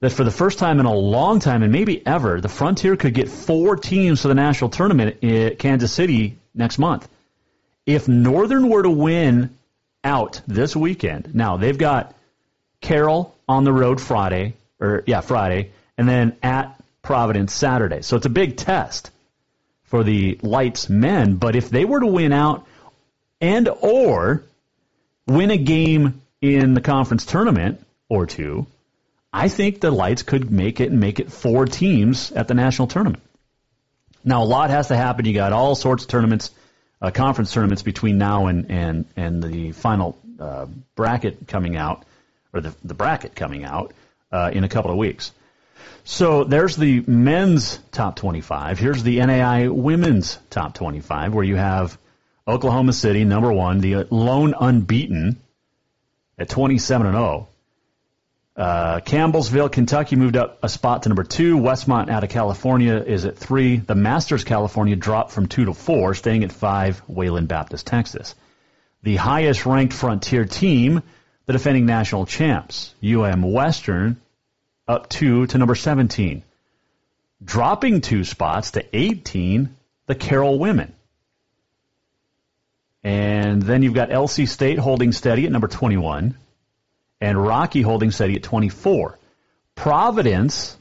that 0.00 0.10
for 0.10 0.24
the 0.24 0.30
first 0.30 0.58
time 0.58 0.78
in 0.78 0.86
a 0.86 0.94
long 0.94 1.40
time, 1.40 1.62
and 1.62 1.72
maybe 1.72 2.04
ever, 2.06 2.40
the 2.40 2.48
Frontier 2.48 2.96
could 2.96 3.14
get 3.14 3.28
four 3.28 3.76
teams 3.76 4.22
to 4.22 4.28
the 4.28 4.34
national 4.34 4.70
tournament 4.70 5.22
at 5.24 5.58
Kansas 5.58 5.92
City 5.92 6.36
next 6.54 6.78
month. 6.78 7.08
If 7.86 8.08
Northern 8.08 8.68
were 8.68 8.82
to 8.82 8.90
win 8.90 9.56
out 10.06 10.40
this 10.46 10.74
weekend, 10.74 11.34
now 11.34 11.56
they've 11.56 11.76
got 11.76 12.14
Carroll 12.80 13.36
on 13.48 13.64
the 13.64 13.72
road 13.72 14.00
Friday, 14.00 14.54
or 14.80 15.02
yeah, 15.06 15.20
Friday, 15.20 15.72
and 15.98 16.08
then 16.08 16.36
at 16.42 16.80
Providence 17.02 17.52
Saturday. 17.52 18.02
So 18.02 18.16
it's 18.16 18.26
a 18.26 18.30
big 18.30 18.56
test 18.56 19.10
for 19.84 20.04
the 20.04 20.38
Lights 20.42 20.88
men. 20.88 21.36
But 21.36 21.56
if 21.56 21.70
they 21.70 21.84
were 21.84 22.00
to 22.00 22.06
win 22.06 22.32
out 22.32 22.66
and 23.40 23.68
or 23.68 24.44
win 25.26 25.50
a 25.50 25.58
game 25.58 26.22
in 26.40 26.74
the 26.74 26.80
conference 26.80 27.26
tournament 27.26 27.84
or 28.08 28.26
two, 28.26 28.66
I 29.32 29.48
think 29.48 29.80
the 29.80 29.90
Lights 29.90 30.22
could 30.22 30.50
make 30.50 30.80
it 30.80 30.90
and 30.90 31.00
make 31.00 31.20
it 31.20 31.32
four 31.32 31.66
teams 31.66 32.32
at 32.32 32.48
the 32.48 32.54
national 32.54 32.88
tournament. 32.88 33.22
Now, 34.24 34.42
a 34.42 34.44
lot 34.44 34.70
has 34.70 34.88
to 34.88 34.96
happen. 34.96 35.24
You 35.24 35.34
got 35.34 35.52
all 35.52 35.74
sorts 35.74 36.04
of 36.04 36.08
tournaments, 36.08 36.50
uh, 37.06 37.10
conference 37.12 37.52
tournaments 37.52 37.82
between 37.82 38.18
now 38.18 38.46
and 38.46 38.68
and 38.68 39.04
and 39.16 39.42
the 39.42 39.70
final 39.72 40.18
uh, 40.40 40.66
bracket 40.96 41.46
coming 41.46 41.76
out, 41.76 42.04
or 42.52 42.60
the 42.60 42.74
the 42.82 42.94
bracket 42.94 43.36
coming 43.36 43.64
out 43.64 43.94
uh, 44.32 44.50
in 44.52 44.64
a 44.64 44.68
couple 44.68 44.90
of 44.90 44.96
weeks. 44.96 45.30
So 46.02 46.44
there's 46.44 46.76
the 46.76 47.02
men's 47.06 47.78
top 47.92 48.16
25. 48.16 48.78
Here's 48.78 49.02
the 49.02 49.18
NAI 49.18 49.68
women's 49.68 50.38
top 50.50 50.74
25, 50.74 51.34
where 51.34 51.44
you 51.44 51.56
have 51.56 51.98
Oklahoma 52.46 52.92
City 52.92 53.24
number 53.24 53.52
one, 53.52 53.80
the 53.80 54.06
lone 54.10 54.54
unbeaten 54.58 55.40
at 56.38 56.48
27 56.48 57.06
and 57.06 57.16
0. 57.16 57.48
Uh, 58.56 59.00
Campbellsville, 59.00 59.70
Kentucky 59.70 60.16
moved 60.16 60.36
up 60.36 60.58
a 60.62 60.68
spot 60.68 61.02
to 61.02 61.10
number 61.10 61.24
two. 61.24 61.58
Westmont 61.58 62.08
out 62.08 62.24
of 62.24 62.30
California 62.30 62.96
is 62.96 63.26
at 63.26 63.36
three. 63.36 63.76
The 63.76 63.94
Masters, 63.94 64.44
California 64.44 64.96
dropped 64.96 65.32
from 65.32 65.46
two 65.46 65.66
to 65.66 65.74
four, 65.74 66.14
staying 66.14 66.42
at 66.42 66.52
five. 66.52 67.02
Wayland 67.06 67.48
Baptist, 67.48 67.86
Texas. 67.86 68.34
The 69.02 69.16
highest 69.16 69.66
ranked 69.66 69.92
Frontier 69.92 70.46
team, 70.46 71.02
the 71.44 71.52
defending 71.52 71.84
national 71.84 72.24
champs, 72.24 72.94
UM 73.04 73.42
Western, 73.42 74.20
up 74.88 75.10
two 75.10 75.46
to 75.48 75.58
number 75.58 75.74
17. 75.74 76.42
Dropping 77.44 78.00
two 78.00 78.24
spots 78.24 78.70
to 78.70 78.84
18, 78.96 79.76
the 80.06 80.14
Carroll 80.14 80.58
women. 80.58 80.94
And 83.04 83.60
then 83.60 83.82
you've 83.82 83.94
got 83.94 84.08
LC 84.08 84.48
State 84.48 84.78
holding 84.78 85.12
steady 85.12 85.44
at 85.44 85.52
number 85.52 85.68
21 85.68 86.36
and 87.20 87.42
Rocky 87.42 87.82
holding 87.82 88.10
steady 88.10 88.36
at 88.36 88.42
24. 88.42 89.18
Providence 89.74 90.76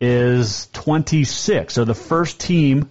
is 0.00 0.68
26. 0.72 1.72
So 1.72 1.84
the 1.84 1.94
first 1.94 2.40
team, 2.40 2.90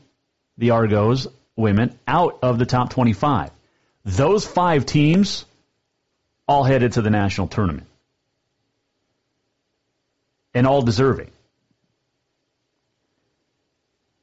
the 0.57 0.71
Argos 0.71 1.27
women, 1.55 1.97
out 2.07 2.39
of 2.41 2.59
the 2.59 2.65
top 2.65 2.89
25. 2.89 3.51
Those 4.03 4.45
five 4.45 4.85
teams 4.85 5.45
all 6.47 6.63
headed 6.63 6.93
to 6.93 7.01
the 7.01 7.09
national 7.09 7.47
tournament. 7.47 7.87
And 10.53 10.65
all 10.67 10.81
deserving. 10.81 11.31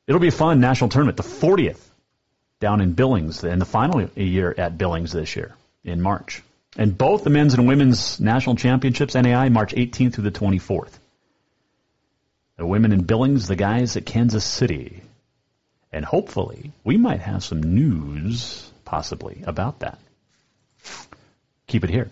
It'll 0.07 0.21
be 0.21 0.29
a 0.29 0.33
fun 0.33 0.61
national 0.61 0.91
tournament, 0.91 1.17
the 1.17 1.23
40th 1.23 1.81
down 2.61 2.81
in 2.81 2.93
Billings, 2.93 3.45
and 3.45 3.61
the 3.61 3.67
final 3.67 4.09
year 4.15 4.55
at 4.57 4.79
Billings 4.79 5.13
this 5.13 5.37
year 5.37 5.55
in 5.85 6.01
March. 6.01 6.43
And 6.77 6.97
both 6.97 7.25
the 7.25 7.31
men's 7.31 7.55
and 7.55 7.69
women's 7.69 8.19
national 8.19 8.57
championships, 8.57 9.15
NAI, 9.15 9.51
March 9.51 9.75
18th 9.75 10.15
through 10.15 10.25
the 10.25 10.31
24th. 10.31 10.93
The 12.57 12.67
women 12.67 12.93
in 12.93 13.03
Billings, 13.03 13.49
the 13.49 13.57
guys 13.57 13.97
at 13.97 14.07
Kansas 14.07 14.45
City. 14.45 15.03
And 15.93 16.05
hopefully, 16.05 16.73
we 16.85 16.97
might 16.97 17.21
have 17.21 17.45
some 17.45 17.63
news, 17.63 18.71
possibly, 18.85 19.43
about 19.47 19.81
that. 19.81 19.99
Keep 21.67 21.85
it 21.85 21.91
here. 21.91 22.11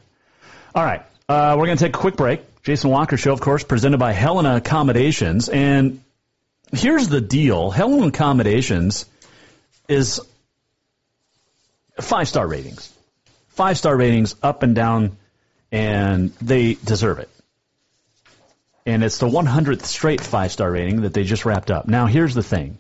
All 0.75 0.85
right. 0.85 1.03
Uh, 1.29 1.57
we're 1.59 1.67
going 1.67 1.79
to 1.79 1.85
take 1.85 1.97
a 1.97 1.99
quick 1.99 2.17
break. 2.17 2.43
Jason 2.63 2.91
Walker 2.91 3.17
Show, 3.17 3.33
of 3.33 3.41
course, 3.41 3.65
presented 3.65 3.99
by 3.99 4.13
Helena 4.13 4.57
Accommodations. 4.57 5.49
And 5.49 6.03
here's 6.73 7.09
the 7.09 7.21
deal 7.21 7.71
Helena 7.71 8.09
Accommodations 8.09 9.07
is 9.89 10.21
five 12.01 12.29
star 12.29 12.47
ratings 12.47 12.93
five 13.51 13.79
star 13.79 13.97
ratings 13.97 14.35
up 14.43 14.63
and 14.63 14.75
down, 14.75 15.17
and 15.71 16.33
they 16.41 16.75
deserve 16.75 17.19
it. 17.19 17.29
And 18.87 19.05
it's 19.05 19.19
the 19.19 19.29
100th 19.29 19.85
straight 19.85 20.21
five 20.21 20.53
star 20.53 20.71
rating 20.71 21.03
that 21.03 21.15
they 21.15 21.25
just 21.25 21.45
wrapped 21.45 21.71
up. 21.71 21.87
Now, 21.87 22.07
here's 22.07 22.35
the 22.35 22.43
thing 22.43 22.79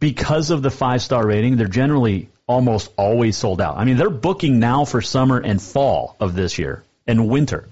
because 0.00 0.50
of 0.50 0.62
the 0.62 0.70
five 0.70 1.02
star 1.02 1.26
rating, 1.26 1.56
they're 1.56 1.66
generally 1.66 2.28
almost 2.46 2.90
always 2.96 3.36
sold 3.36 3.60
out. 3.60 3.76
I 3.76 3.84
mean, 3.84 3.96
they're 3.96 4.10
booking 4.10 4.58
now 4.58 4.84
for 4.84 5.00
summer 5.00 5.38
and 5.38 5.60
fall 5.60 6.16
of 6.20 6.34
this 6.34 6.58
year 6.58 6.82
and 7.06 7.28
winter. 7.28 7.68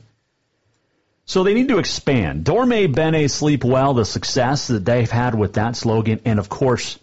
So 1.24 1.44
they 1.44 1.54
need 1.54 1.68
to 1.68 1.78
expand. 1.78 2.44
Dormi 2.44 2.92
Bene 2.92 3.28
Sleep 3.28 3.64
Well, 3.64 3.94
the 3.94 4.04
success 4.04 4.68
that 4.68 4.84
they've 4.84 5.10
had 5.10 5.34
with 5.34 5.54
that 5.54 5.76
slogan, 5.76 6.20
and 6.24 6.38
of 6.38 6.48
course, 6.48 6.98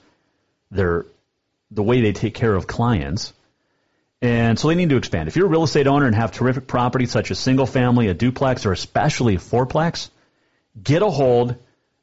their 0.71 1.05
the 1.71 1.83
way 1.83 2.01
they 2.01 2.13
take 2.13 2.33
care 2.33 2.53
of 2.53 2.67
clients. 2.67 3.33
And 4.21 4.59
so 4.59 4.67
they 4.67 4.75
need 4.75 4.89
to 4.89 4.97
expand. 4.97 5.29
If 5.29 5.35
you're 5.37 5.45
a 5.45 5.49
real 5.49 5.63
estate 5.63 5.87
owner 5.87 6.05
and 6.05 6.15
have 6.15 6.31
terrific 6.31 6.67
property 6.67 7.05
such 7.05 7.31
as 7.31 7.39
single 7.39 7.65
family, 7.65 8.07
a 8.07 8.13
duplex, 8.13 8.65
or 8.65 8.73
especially 8.73 9.35
a 9.35 9.39
fourplex, 9.39 10.09
get 10.81 11.01
a 11.01 11.09
hold 11.09 11.55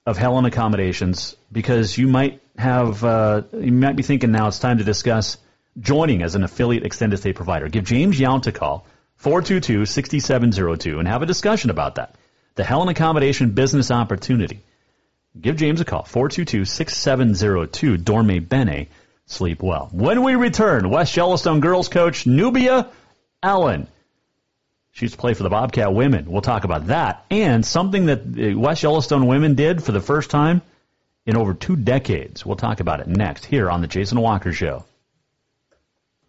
of 0.06 0.16
Helena 0.16 0.48
Accommodations 0.48 1.36
because 1.52 1.98
you 1.98 2.08
might 2.08 2.40
have 2.56 3.04
uh, 3.04 3.42
you 3.52 3.72
might 3.72 3.96
be 3.96 4.02
thinking 4.02 4.32
now 4.32 4.48
it's 4.48 4.58
time 4.58 4.78
to 4.78 4.84
discuss 4.84 5.36
joining 5.78 6.22
as 6.22 6.34
an 6.34 6.42
affiliate 6.42 6.86
extended 6.86 7.18
stay 7.18 7.34
provider. 7.34 7.68
Give 7.68 7.84
James 7.84 8.18
Yount 8.18 8.46
a 8.46 8.52
call 8.52 8.86
422-6702 9.22 10.98
and 10.98 11.08
have 11.08 11.22
a 11.22 11.26
discussion 11.26 11.70
about 11.70 11.96
that. 11.96 12.14
The 12.54 12.64
Helena 12.64 12.92
Accommodation 12.92 13.50
business 13.50 13.90
opportunity. 13.90 14.62
Give 15.38 15.56
James 15.56 15.82
a 15.82 15.84
call 15.84 16.04
422-6702 16.04 17.98
Dormi 17.98 18.46
Bene 18.46 18.88
sleep 19.26 19.62
well. 19.62 19.88
When 19.92 20.22
we 20.22 20.34
return, 20.34 20.88
West 20.88 21.16
Yellowstone 21.16 21.60
girls 21.60 21.88
coach 21.88 22.26
Nubia 22.26 22.88
Allen. 23.42 23.88
She 24.92 25.04
used 25.04 25.14
to 25.14 25.20
play 25.20 25.34
for 25.34 25.42
the 25.42 25.50
Bobcat 25.50 25.92
women. 25.92 26.30
We'll 26.30 26.40
talk 26.40 26.64
about 26.64 26.86
that 26.86 27.26
and 27.30 27.66
something 27.66 28.06
that 28.06 28.20
uh, 28.20 28.24
the 28.26 28.54
West 28.54 28.82
Yellowstone 28.82 29.26
women 29.26 29.54
did 29.54 29.82
for 29.82 29.92
the 29.92 30.00
first 30.00 30.30
time 30.30 30.62
in 31.26 31.36
over 31.36 31.52
two 31.52 31.76
decades. 31.76 32.46
We'll 32.46 32.56
talk 32.56 32.80
about 32.80 33.00
it 33.00 33.06
next 33.06 33.44
here 33.44 33.70
on 33.70 33.82
The 33.82 33.88
Jason 33.88 34.20
Walker 34.20 34.52
Show. 34.52 34.84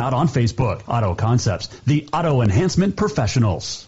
out 0.00 0.14
on 0.14 0.28
Facebook. 0.28 0.82
Auto 0.88 1.14
Concepts, 1.14 1.68
the 1.86 2.08
auto 2.12 2.42
enhancement 2.42 2.96
professionals. 2.96 3.87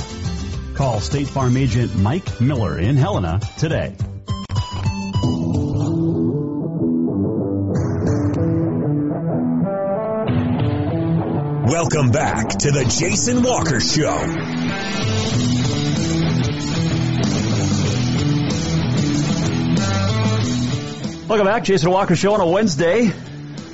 Call 0.81 0.99
State 0.99 1.27
Farm 1.27 1.57
agent 1.57 1.95
Mike 1.95 2.41
Miller 2.41 2.79
in 2.79 2.97
Helena 2.97 3.39
today. 3.59 3.95
Welcome 11.67 12.09
back 12.09 12.49
to 12.49 12.71
the 12.71 12.83
Jason 12.99 13.43
Walker 13.43 13.79
Show. 13.79 14.05
Welcome 21.27 21.45
back, 21.45 21.63
Jason 21.63 21.91
Walker 21.91 22.15
Show 22.15 22.33
on 22.33 22.41
a 22.41 22.47
Wednesday. 22.47 23.13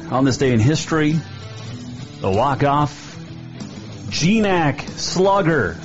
On 0.09 0.25
this 0.25 0.35
day 0.35 0.51
in 0.51 0.59
history, 0.59 1.13
the 2.19 2.29
walk-off, 2.29 3.17
GNAC 4.09 4.81
slugger, 4.89 5.77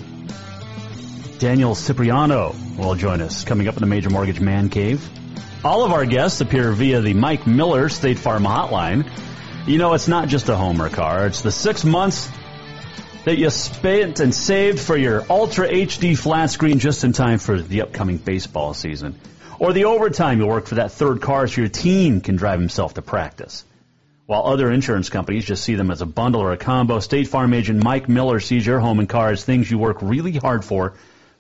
Daniel 1.43 1.75
Cipriano 1.75 2.55
will 2.79 2.95
join 2.95 3.21
us 3.21 3.43
coming 3.43 3.67
up 3.67 3.75
in 3.75 3.81
the 3.81 3.89
Major 3.89 4.11
Mortgage 4.11 4.39
Man 4.39 4.69
Cave. 4.69 5.05
All 5.65 5.85
of 5.85 5.91
our 5.91 6.07
guests 6.07 6.41
appear 6.41 6.71
via 6.71 7.01
the 7.01 7.15
Mike 7.15 7.49
Miller 7.49 7.89
State 7.89 8.21
Farm 8.21 8.45
Hotline. 8.45 9.11
You 9.67 9.79
know, 9.79 9.95
it's 9.95 10.07
not 10.07 10.29
just 10.29 10.49
a 10.49 10.55
home 10.55 10.81
or 10.81 10.89
car. 10.89 11.27
It's 11.27 11.43
the 11.43 11.51
six 11.51 11.85
months 11.85 12.31
that 13.25 13.39
you 13.39 13.51
spent 13.51 14.21
and 14.21 14.33
saved 14.33 14.79
for 14.79 14.97
your 14.97 15.27
Ultra 15.29 15.67
HD 15.67 16.17
flat 16.17 16.49
screen 16.51 16.79
just 16.79 17.03
in 17.03 17.13
time 17.13 17.41
for 17.41 17.61
the 17.61 17.83
upcoming 17.83 18.19
baseball 18.19 18.73
season. 18.73 19.19
Or 19.59 19.73
the 19.73 19.87
overtime 19.87 20.39
you 20.39 20.47
work 20.47 20.69
for 20.69 20.77
that 20.77 20.93
third 20.93 21.23
car 21.23 21.49
so 21.49 21.63
your 21.63 21.71
team 21.71 22.21
can 22.21 22.37
drive 22.37 22.61
himself 22.61 22.95
to 22.95 23.03
practice. 23.03 23.65
While 24.27 24.47
other 24.47 24.71
insurance 24.71 25.11
companies 25.11 25.45
just 25.45 25.65
see 25.65 25.75
them 25.75 25.91
as 25.91 26.03
a 26.03 26.07
bundle 26.07 26.41
or 26.41 26.53
a 26.53 26.57
combo, 26.57 27.01
State 27.01 27.27
Farm 27.27 27.53
agent 27.53 27.83
Mike 27.83 28.09
Miller 28.09 28.39
sees 28.39 28.65
your 28.65 28.79
home 28.79 29.01
and 29.01 29.09
car 29.09 29.31
as 29.31 29.45
things 29.45 29.69
you 29.69 29.79
work 29.79 30.03
really 30.03 30.37
hard 30.37 30.65
for 30.65 30.95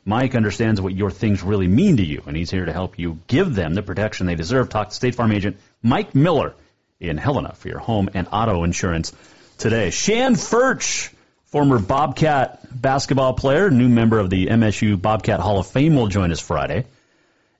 Mike 0.04 0.34
understands 0.34 0.80
what 0.80 0.94
your 0.94 1.10
things 1.10 1.42
really 1.42 1.68
mean 1.68 1.98
to 1.98 2.04
you, 2.04 2.22
and 2.26 2.36
he's 2.36 2.50
here 2.50 2.64
to 2.64 2.72
help 2.72 2.98
you 2.98 3.18
give 3.28 3.54
them 3.54 3.74
the 3.74 3.82
protection 3.82 4.26
they 4.26 4.34
deserve. 4.34 4.68
Talk 4.68 4.88
to 4.88 4.94
State 4.94 5.14
Farm 5.14 5.30
agent 5.32 5.58
Mike 5.82 6.14
Miller 6.14 6.54
in 6.98 7.16
Helena 7.16 7.54
for 7.54 7.68
your 7.68 7.78
home 7.78 8.10
and 8.14 8.26
auto 8.32 8.64
insurance 8.64 9.12
today. 9.58 9.90
Shann 9.90 10.34
Ferch, 10.34 11.12
former 11.46 11.78
Bobcat 11.78 12.60
basketball 12.80 13.34
player, 13.34 13.70
new 13.70 13.88
member 13.88 14.18
of 14.18 14.28
the 14.28 14.46
MSU 14.46 15.00
Bobcat 15.00 15.38
Hall 15.38 15.58
of 15.58 15.68
Fame, 15.68 15.94
will 15.94 16.08
join 16.08 16.32
us 16.32 16.40
Friday. 16.40 16.84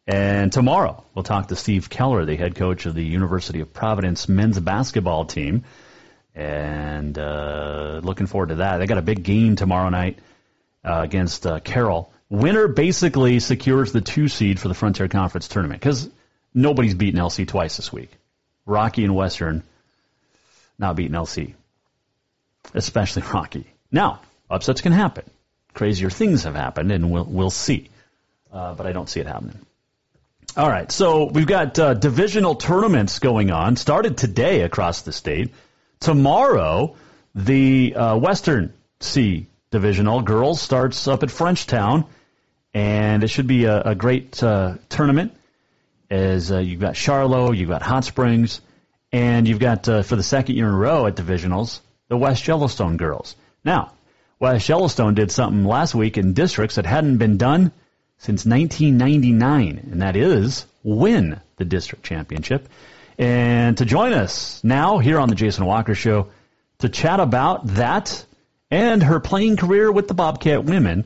And 0.04 0.52
tomorrow, 0.52 1.04
we'll 1.14 1.22
talk 1.22 1.48
to 1.48 1.56
Steve 1.56 1.88
Keller, 1.88 2.24
the 2.24 2.34
head 2.34 2.56
coach 2.56 2.86
of 2.86 2.94
the 2.94 3.04
University 3.04 3.60
of 3.60 3.72
Providence 3.72 4.28
men's 4.28 4.58
basketball 4.58 5.26
team. 5.26 5.62
And 6.34 7.16
uh, 7.16 8.00
looking 8.02 8.26
forward 8.26 8.48
to 8.48 8.54
that. 8.56 8.78
They 8.78 8.86
got 8.86 8.98
a 8.98 9.02
big 9.02 9.22
game 9.22 9.54
tomorrow 9.54 9.90
night 9.90 10.18
uh, 10.84 11.02
against 11.04 11.46
uh, 11.46 11.60
Carroll 11.60 12.11
Winner 12.32 12.66
basically 12.66 13.40
secures 13.40 13.92
the 13.92 14.00
two 14.00 14.26
seed 14.26 14.58
for 14.58 14.68
the 14.68 14.72
Frontier 14.74 15.06
Conference 15.06 15.48
tournament 15.48 15.82
because 15.82 16.08
nobody's 16.54 16.94
beaten 16.94 17.20
LC 17.20 17.46
twice 17.46 17.76
this 17.76 17.92
week. 17.92 18.10
Rocky 18.64 19.04
and 19.04 19.14
Western 19.14 19.62
not 20.78 20.96
beating 20.96 21.12
LC, 21.12 21.52
especially 22.72 23.22
Rocky. 23.34 23.66
Now, 23.90 24.22
upsets 24.48 24.80
can 24.80 24.92
happen. 24.92 25.24
Crazier 25.74 26.08
things 26.08 26.44
have 26.44 26.54
happened, 26.54 26.90
and 26.90 27.10
we'll 27.10 27.26
we'll 27.26 27.50
see. 27.50 27.90
uh, 28.50 28.72
but 28.72 28.86
I 28.86 28.92
don't 28.92 29.10
see 29.10 29.20
it 29.20 29.26
happening. 29.26 29.58
All 30.56 30.68
right, 30.70 30.90
so 30.90 31.26
we've 31.26 31.46
got 31.46 31.78
uh, 31.78 31.92
divisional 31.92 32.54
tournaments 32.54 33.18
going 33.18 33.50
on. 33.50 33.76
Started 33.76 34.16
today 34.16 34.62
across 34.62 35.02
the 35.02 35.12
state. 35.12 35.52
Tomorrow, 36.00 36.96
the 37.34 37.94
uh, 37.94 38.16
Western 38.16 38.72
C 39.00 39.48
Divisional 39.70 40.22
girls 40.22 40.62
starts 40.62 41.08
up 41.08 41.22
at 41.22 41.30
Frenchtown, 41.30 42.06
and 42.74 43.22
it 43.22 43.28
should 43.28 43.46
be 43.46 43.64
a, 43.64 43.80
a 43.82 43.94
great 43.94 44.42
uh, 44.42 44.76
tournament. 44.88 45.34
As 46.10 46.52
uh, 46.52 46.58
you've 46.58 46.80
got 46.80 46.94
Charlo, 46.94 47.56
you've 47.56 47.70
got 47.70 47.82
Hot 47.82 48.04
Springs, 48.04 48.60
and 49.12 49.48
you've 49.48 49.58
got 49.58 49.88
uh, 49.88 50.02
for 50.02 50.16
the 50.16 50.22
second 50.22 50.56
year 50.56 50.68
in 50.68 50.74
a 50.74 50.76
row 50.76 51.06
at 51.06 51.16
divisionals 51.16 51.80
the 52.08 52.16
West 52.18 52.46
Yellowstone 52.46 52.98
girls. 52.98 53.36
Now, 53.64 53.92
West 54.38 54.68
Yellowstone 54.68 55.14
did 55.14 55.30
something 55.30 55.64
last 55.64 55.94
week 55.94 56.18
in 56.18 56.34
districts 56.34 56.76
that 56.76 56.84
hadn't 56.84 57.16
been 57.16 57.38
done 57.38 57.72
since 58.18 58.44
1999, 58.44 59.88
and 59.90 60.02
that 60.02 60.14
is 60.14 60.66
win 60.82 61.40
the 61.56 61.64
district 61.64 62.04
championship. 62.04 62.68
And 63.16 63.78
to 63.78 63.86
join 63.86 64.12
us 64.12 64.62
now 64.62 64.98
here 64.98 65.18
on 65.18 65.30
the 65.30 65.34
Jason 65.34 65.64
Walker 65.64 65.94
Show 65.94 66.28
to 66.80 66.90
chat 66.90 67.18
about 67.18 67.66
that 67.68 68.26
and 68.70 69.02
her 69.02 69.18
playing 69.18 69.56
career 69.56 69.90
with 69.90 70.08
the 70.08 70.14
Bobcat 70.14 70.64
women, 70.64 71.04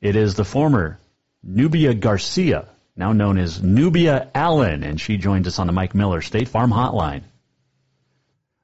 it 0.00 0.16
is 0.16 0.34
the 0.34 0.44
former 0.44 0.98
Nubia 1.42 1.94
Garcia, 1.94 2.68
now 2.96 3.12
known 3.12 3.38
as 3.38 3.62
Nubia 3.62 4.30
Allen, 4.34 4.82
and 4.82 5.00
she 5.00 5.16
joins 5.16 5.46
us 5.46 5.58
on 5.58 5.66
the 5.66 5.72
Mike 5.72 5.94
Miller 5.94 6.20
State 6.20 6.48
Farm 6.48 6.70
Hotline. 6.70 7.22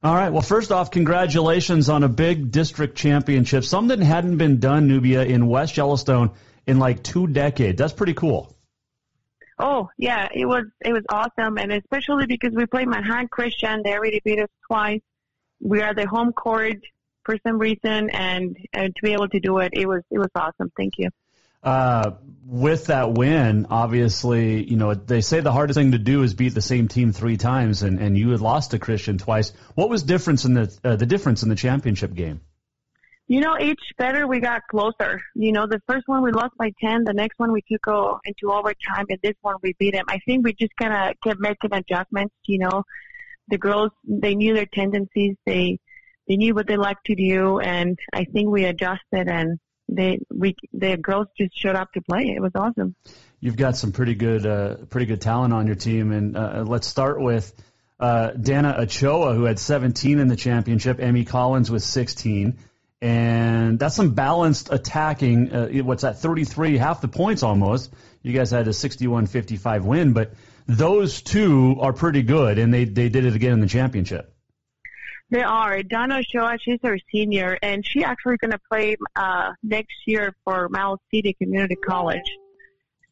All 0.02 0.14
right. 0.14 0.30
Well, 0.30 0.42
first 0.42 0.70
off, 0.70 0.90
congratulations 0.90 1.88
on 1.88 2.02
a 2.02 2.08
big 2.08 2.50
district 2.50 2.96
championship. 2.96 3.64
Something 3.64 4.02
hadn't 4.02 4.36
been 4.36 4.60
done, 4.60 4.86
Nubia, 4.86 5.24
in 5.24 5.46
West 5.46 5.76
Yellowstone 5.78 6.32
in 6.66 6.78
like 6.78 7.02
two 7.02 7.26
decades. 7.26 7.78
That's 7.78 7.94
pretty 7.94 8.12
cool. 8.12 8.54
Oh 9.58 9.88
yeah, 9.96 10.28
it 10.34 10.46
was 10.46 10.64
it 10.84 10.92
was 10.92 11.04
awesome, 11.08 11.58
and 11.58 11.72
especially 11.72 12.26
because 12.26 12.52
we 12.54 12.66
played 12.66 12.88
Manhattan 12.88 13.28
Christian. 13.28 13.82
They 13.84 13.92
already 13.92 14.20
beat 14.24 14.40
us 14.40 14.48
twice. 14.66 15.00
We 15.60 15.80
are 15.80 15.94
the 15.94 16.06
home 16.06 16.32
court 16.32 16.78
for 17.24 17.38
some 17.46 17.58
reason, 17.58 18.10
and 18.10 18.56
and 18.72 18.94
to 18.94 19.02
be 19.02 19.12
able 19.12 19.28
to 19.28 19.40
do 19.40 19.58
it, 19.58 19.72
it 19.74 19.86
was 19.86 20.02
it 20.10 20.18
was 20.18 20.30
awesome. 20.34 20.72
Thank 20.76 20.94
you. 20.98 21.08
Uh, 21.64 22.12
with 22.46 22.86
that 22.86 23.12
win, 23.12 23.66
obviously, 23.70 24.62
you 24.62 24.76
know 24.76 24.92
they 24.94 25.22
say 25.22 25.40
the 25.40 25.50
hardest 25.50 25.78
thing 25.78 25.92
to 25.92 25.98
do 25.98 26.22
is 26.22 26.34
beat 26.34 26.54
the 26.54 26.60
same 26.60 26.88
team 26.88 27.12
three 27.12 27.38
times, 27.38 27.82
and, 27.82 27.98
and 27.98 28.18
you 28.18 28.30
had 28.30 28.40
lost 28.40 28.72
to 28.72 28.78
Christian 28.78 29.16
twice. 29.16 29.52
What 29.74 29.88
was 29.88 30.02
difference 30.02 30.44
in 30.44 30.54
the 30.54 30.78
uh, 30.84 30.96
the 30.96 31.06
difference 31.06 31.42
in 31.42 31.48
the 31.48 31.56
championship 31.56 32.12
game? 32.14 32.42
You 33.26 33.40
know, 33.40 33.56
each 33.58 33.80
better 33.96 34.26
we 34.26 34.40
got 34.40 34.62
closer. 34.70 35.22
You 35.34 35.52
know, 35.52 35.66
the 35.66 35.80
first 35.88 36.06
one 36.06 36.22
we 36.22 36.30
lost 36.30 36.54
by 36.58 36.72
10, 36.78 37.04
the 37.04 37.14
next 37.14 37.38
one 37.38 37.52
we 37.52 37.62
took 37.62 37.80
go 37.80 38.20
into 38.24 38.52
overtime, 38.52 39.06
and 39.08 39.18
this 39.22 39.34
one 39.40 39.56
we 39.62 39.74
beat 39.78 39.94
them. 39.94 40.04
I 40.08 40.18
think 40.26 40.44
we 40.44 40.52
just 40.52 40.76
kind 40.76 40.92
of 40.92 41.18
kept 41.22 41.40
making 41.40 41.72
adjustments. 41.72 42.34
You 42.46 42.58
know, 42.58 42.84
the 43.48 43.56
girls, 43.56 43.92
they 44.06 44.34
knew 44.34 44.54
their 44.54 44.66
tendencies. 44.66 45.36
They, 45.46 45.78
they 46.28 46.36
knew 46.36 46.54
what 46.54 46.66
they 46.66 46.76
liked 46.76 47.06
to 47.06 47.14
do, 47.14 47.60
and 47.60 47.98
I 48.12 48.24
think 48.24 48.50
we 48.50 48.66
adjusted 48.66 49.28
and 49.28 49.58
they, 49.88 50.20
we, 50.30 50.56
the 50.72 50.96
girls 50.96 51.28
just 51.38 51.58
showed 51.58 51.76
up 51.76 51.92
to 51.92 52.00
play. 52.00 52.32
It 52.34 52.40
was 52.40 52.52
awesome. 52.54 52.94
You've 53.40 53.56
got 53.56 53.76
some 53.76 53.92
pretty 53.92 54.14
good, 54.14 54.46
uh, 54.46 54.76
pretty 54.88 55.06
good 55.06 55.20
talent 55.20 55.52
on 55.52 55.66
your 55.66 55.76
team, 55.76 56.12
and 56.12 56.36
uh, 56.36 56.64
let's 56.66 56.86
start 56.86 57.20
with, 57.20 57.52
uh, 58.00 58.30
Dana 58.30 58.76
Ochoa, 58.80 59.34
who 59.34 59.44
had 59.44 59.58
17 59.58 60.18
in 60.18 60.28
the 60.28 60.36
championship, 60.36 60.98
Emmy 61.00 61.24
Collins 61.24 61.70
with 61.70 61.82
16 61.82 62.58
and 63.04 63.78
that's 63.78 63.94
some 63.94 64.14
balanced 64.14 64.72
attacking. 64.72 65.52
Uh, 65.52 65.68
what's 65.82 66.02
that? 66.02 66.20
33, 66.20 66.78
half 66.78 67.02
the 67.02 67.08
points 67.08 67.42
almost. 67.42 67.92
You 68.22 68.32
guys 68.32 68.50
had 68.50 68.66
a 68.66 68.70
61-55 68.70 69.82
win, 69.82 70.14
but 70.14 70.32
those 70.66 71.20
two 71.20 71.76
are 71.80 71.92
pretty 71.92 72.22
good, 72.22 72.58
and 72.58 72.72
they 72.72 72.84
they 72.86 73.10
did 73.10 73.26
it 73.26 73.34
again 73.34 73.52
in 73.52 73.60
the 73.60 73.66
championship. 73.66 74.33
They 75.30 75.42
are. 75.42 75.82
Donna 75.82 76.18
Ochoa, 76.18 76.58
she's 76.60 76.78
our 76.84 76.98
senior, 77.10 77.58
and 77.62 77.84
she 77.84 78.04
actually 78.04 78.36
going 78.36 78.52
to 78.52 78.60
play 78.70 78.96
uh, 79.16 79.52
next 79.62 79.96
year 80.06 80.34
for 80.44 80.68
Miles 80.68 81.00
City 81.12 81.34
Community 81.40 81.76
College. 81.76 82.30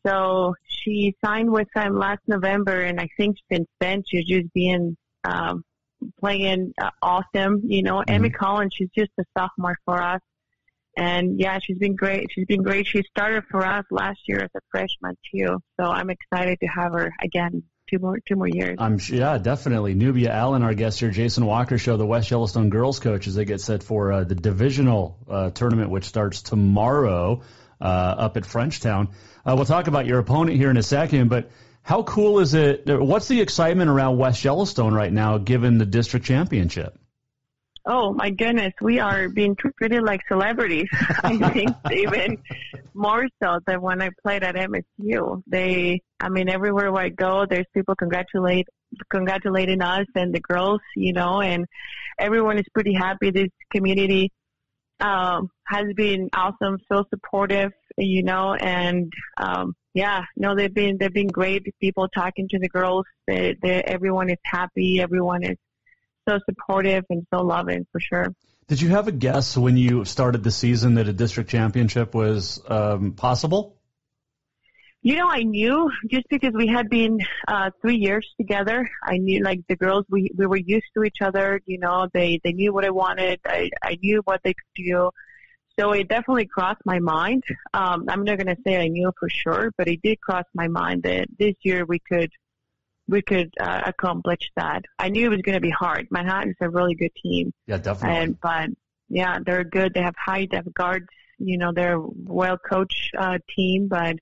So 0.07 0.55
she 0.66 1.14
signed 1.25 1.51
with 1.51 1.68
them 1.75 1.98
last 1.98 2.20
November, 2.27 2.83
and 2.83 3.01
I 3.01 3.09
think 3.16 3.37
since 3.51 3.68
then 3.81 4.03
she's 4.07 4.27
just 4.27 4.53
been 4.53 4.96
um, 5.25 5.64
playing 6.20 6.75
uh, 6.81 6.90
awesome. 7.01 7.62
You 7.64 7.83
know, 7.83 7.96
mm-hmm. 7.96 8.14
Emmy 8.14 8.31
Collins, 8.31 8.75
she's 8.77 8.90
just 8.96 9.11
a 9.18 9.25
sophomore 9.37 9.77
for 9.85 10.03
us. 10.03 10.20
And 10.96 11.40
yeah, 11.40 11.59
she's 11.62 11.79
been 11.79 11.96
great. 11.96 12.29
She's 12.33 12.44
been 12.46 12.62
great. 12.62 12.87
She 12.87 13.03
started 13.05 13.44
for 13.51 13.64
us 13.64 13.85
last 13.90 14.20
year 14.29 14.40
as 14.40 14.51
a 14.55 14.61
freshman 14.70 15.16
too. 15.35 15.59
So 15.81 15.87
I'm 15.87 16.11
excited 16.11 16.59
to 16.61 16.66
have 16.66 16.92
her 16.92 17.11
again 17.22 17.62
two 17.92 17.98
more 17.98 18.18
two 18.26 18.37
more 18.37 18.48
years. 18.48 18.76
I'm 18.78 18.98
yeah, 19.09 19.38
definitely. 19.38 19.94
Nubia 19.94 20.31
Allen, 20.31 20.62
our 20.62 20.74
guest 20.74 21.00
here, 21.00 21.11
Jason 21.11 21.44
Walker 21.44 21.78
show, 21.78 21.96
the 21.96 22.07
West 22.07 22.31
Yellowstone 22.31 22.70
girls 22.70 22.98
coach 22.98 23.26
as 23.26 23.35
they 23.35 23.44
get 23.44 23.61
set 23.61 23.83
for 23.83 24.12
uh, 24.12 24.24
the 24.24 24.35
divisional 24.35 25.18
uh, 25.28 25.50
tournament, 25.50 25.90
which 25.90 26.05
starts 26.05 26.42
tomorrow 26.42 27.42
uh, 27.81 27.85
up 27.85 28.37
at 28.37 28.44
Frenchtown. 28.44 29.09
Uh, 29.44 29.55
we'll 29.57 29.64
talk 29.64 29.88
about 29.88 30.07
your 30.07 30.18
opponent 30.18 30.57
here 30.57 30.70
in 30.70 30.76
a 30.76 30.83
second, 30.83 31.28
but 31.28 31.50
how 31.83 32.02
cool 32.05 32.38
is 32.38 32.55
it? 32.55 32.85
What's 32.87 33.28
the 33.28 33.40
excitement 33.40 33.90
around 33.90 34.16
West 34.16 34.44
Yellowstone 34.44 34.94
right 34.94 35.12
now, 35.12 35.38
given 35.38 35.78
the 35.78 35.87
district 35.87 36.24
championship? 36.26 36.96
Oh 37.85 38.12
my 38.12 38.31
goodness, 38.31 38.73
we 38.81 39.01
are 39.01 39.29
being 39.29 39.57
treated 39.57 40.05
like 40.05 40.21
celebrities. 40.29 40.88
I 41.23 41.37
think 41.51 41.71
even 41.90 42.38
more 42.95 43.27
so 43.42 43.59
than 43.66 43.81
when 43.81 44.01
I 44.01 44.11
played 44.23 44.45
at 44.45 44.55
MSU. 44.55 45.42
They, 45.49 46.01
I 46.21 46.29
mean, 46.29 46.49
everywhere 46.49 46.95
I 46.97 47.09
go, 47.09 47.45
there's 47.49 47.66
people 47.75 47.97
congratulate 47.97 48.68
congratulating 49.11 49.81
us 49.83 50.07
and 50.14 50.35
the 50.35 50.40
girls, 50.40 50.81
you 50.97 51.12
know, 51.12 51.40
and 51.40 51.66
everyone 52.18 52.59
is 52.59 52.66
pretty 52.75 52.95
happy. 52.95 53.31
This 53.31 53.49
community 53.71 54.31
um, 55.01 55.49
has 55.66 55.87
been 55.97 56.29
awesome, 56.35 56.79
so 56.90 57.05
supportive, 57.11 57.73
you 57.97 58.23
know, 58.23 58.55
and 58.55 59.12
um, 59.38 59.75
yeah, 59.95 60.23
no, 60.37 60.55
they've 60.55 60.73
been 60.73 60.97
they've 60.99 61.12
been 61.12 61.29
great. 61.29 61.62
People 61.81 62.09
talking 62.14 62.49
to 62.49 62.59
the 62.59 62.68
girls, 62.68 63.05
they, 63.27 63.57
they 63.62 63.83
everyone 63.83 64.31
is 64.31 64.38
happy. 64.45 65.01
Everyone 65.01 65.42
is 65.42 65.57
so 66.28 66.38
supportive 66.48 67.04
and 67.11 67.26
so 67.32 67.42
loving 67.42 67.87
for 67.92 68.00
sure. 68.00 68.35
Did 68.68 68.80
you 68.80 68.90
have 68.90 69.08
a 69.08 69.12
guess 69.12 69.56
when 69.56 69.76
you 69.76 70.04
started 70.04 70.42
the 70.44 70.50
season 70.50 70.94
that 70.94 71.08
a 71.08 71.12
district 71.12 71.50
championship 71.50 72.14
was 72.14 72.62
um, 72.68 73.12
possible? 73.12 73.76
You 75.04 75.16
know, 75.16 75.28
I 75.28 75.42
knew 75.42 75.90
just 76.08 76.28
because 76.30 76.52
we 76.54 76.68
had 76.68 76.88
been 76.88 77.18
uh, 77.48 77.70
three 77.80 77.96
years 77.96 78.26
together. 78.40 78.88
I 79.02 79.18
knew 79.18 79.42
like 79.42 79.61
the 79.68 79.74
girls, 79.74 80.04
we 80.08 80.30
we 80.37 80.46
were 80.46 80.56
used 80.56 80.87
to 80.94 81.02
each 81.02 81.20
other. 81.20 81.61
You 81.66 81.78
know, 81.78 82.08
they 82.14 82.40
they 82.44 82.52
knew 82.52 82.72
what 82.72 82.85
I 82.85 82.90
wanted. 82.90 83.40
I 83.44 83.70
I 83.82 83.98
knew 84.00 84.22
what 84.24 84.40
they 84.44 84.54
could 84.54 84.85
do. 84.85 85.11
So 85.78 85.92
it 85.92 86.08
definitely 86.08 86.46
crossed 86.46 86.82
my 86.85 87.00
mind. 87.00 87.42
Um, 87.74 88.04
I'm 88.08 88.24
not 88.24 88.37
going 88.38 88.54
to 88.54 88.62
say 88.64 88.76
I 88.76 88.88
knew 88.88 89.11
for 89.18 89.28
sure, 89.28 89.72
but 89.76 89.88
it 89.88 90.02
did 90.02 90.20
cross 90.20 90.44
my 90.54 90.68
mind 90.68 91.02
that 91.02 91.26
this 91.38 91.54
year 91.62 91.85
we 91.85 91.98
could 91.98 92.30
we 93.08 93.22
could 93.22 93.52
uh, 93.60 93.82
accomplish 93.86 94.50
that. 94.56 94.84
I 94.98 95.08
knew 95.08 95.26
it 95.26 95.30
was 95.30 95.42
going 95.42 95.54
to 95.54 95.60
be 95.60 95.70
hard. 95.70 96.08
Manhattan's 96.10 96.56
a 96.60 96.68
really 96.68 96.94
good 96.94 97.14
team. 97.14 97.52
Yeah, 97.66 97.78
definitely. 97.78 98.18
And 98.18 98.40
but 98.40 98.70
yeah, 99.08 99.38
they're 99.44 99.64
good. 99.64 99.94
They 99.94 100.02
have 100.02 100.14
height, 100.16 100.50
they 100.50 100.56
have 100.56 100.72
guards. 100.72 101.06
You 101.38 101.58
know, 101.58 101.72
they're 101.74 101.96
a 101.96 102.06
well 102.24 102.58
coached 102.58 103.14
uh, 103.18 103.38
team. 103.54 103.88
But 103.88 104.16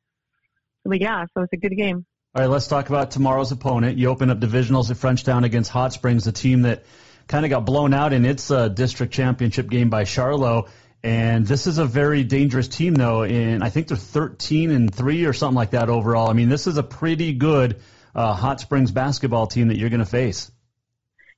but 0.85 1.01
yeah, 1.01 1.27
so 1.35 1.43
it's 1.43 1.53
a 1.53 1.57
good 1.57 1.77
game. 1.77 2.07
All 2.35 2.43
right, 2.43 2.49
let's 2.49 2.69
talk 2.69 2.89
about 2.89 3.11
tomorrow's 3.11 3.51
opponent. 3.51 3.99
You 3.99 4.09
open 4.09 4.31
up 4.31 4.39
divisionals 4.39 4.91
at 4.91 4.97
Frenchtown 4.97 5.45
against 5.45 5.71
Hot 5.71 5.93
Springs, 5.93 6.27
a 6.29 6.33
team 6.33 6.63
that 6.63 6.85
kind 7.27 7.45
of 7.45 7.51
got 7.51 7.65
blown 7.67 7.93
out 7.93 8.13
in 8.13 8.25
its 8.25 8.51
uh, 8.51 8.69
district 8.69 9.13
championship 9.13 9.69
game 9.69 9.91
by 9.91 10.05
Charlo. 10.05 10.69
And 11.03 11.47
this 11.47 11.67
is 11.67 11.79
a 11.79 11.85
very 11.85 12.25
dangerous 12.25 12.69
team, 12.69 12.95
though. 12.95 13.23
And 13.23 13.65
I 13.65 13.71
think 13.71 13.89
they're 13.89 13.97
13 13.97 14.71
and 14.71 14.95
three 14.95 15.25
or 15.25 15.33
something 15.33 15.57
like 15.57 15.71
that 15.71 15.89
overall. 15.89 16.29
I 16.29 16.35
mean, 16.35 16.49
this 16.49 16.67
is 16.67 16.77
a 16.77 16.83
pretty 16.83 17.33
good 17.33 17.81
uh, 18.15 18.35
Hot 18.35 18.61
Springs 18.61 18.91
basketball 18.91 19.47
team 19.47 19.69
that 19.69 19.77
you're 19.77 19.91
going 19.91 20.01
to 20.01 20.07
face. 20.07 20.51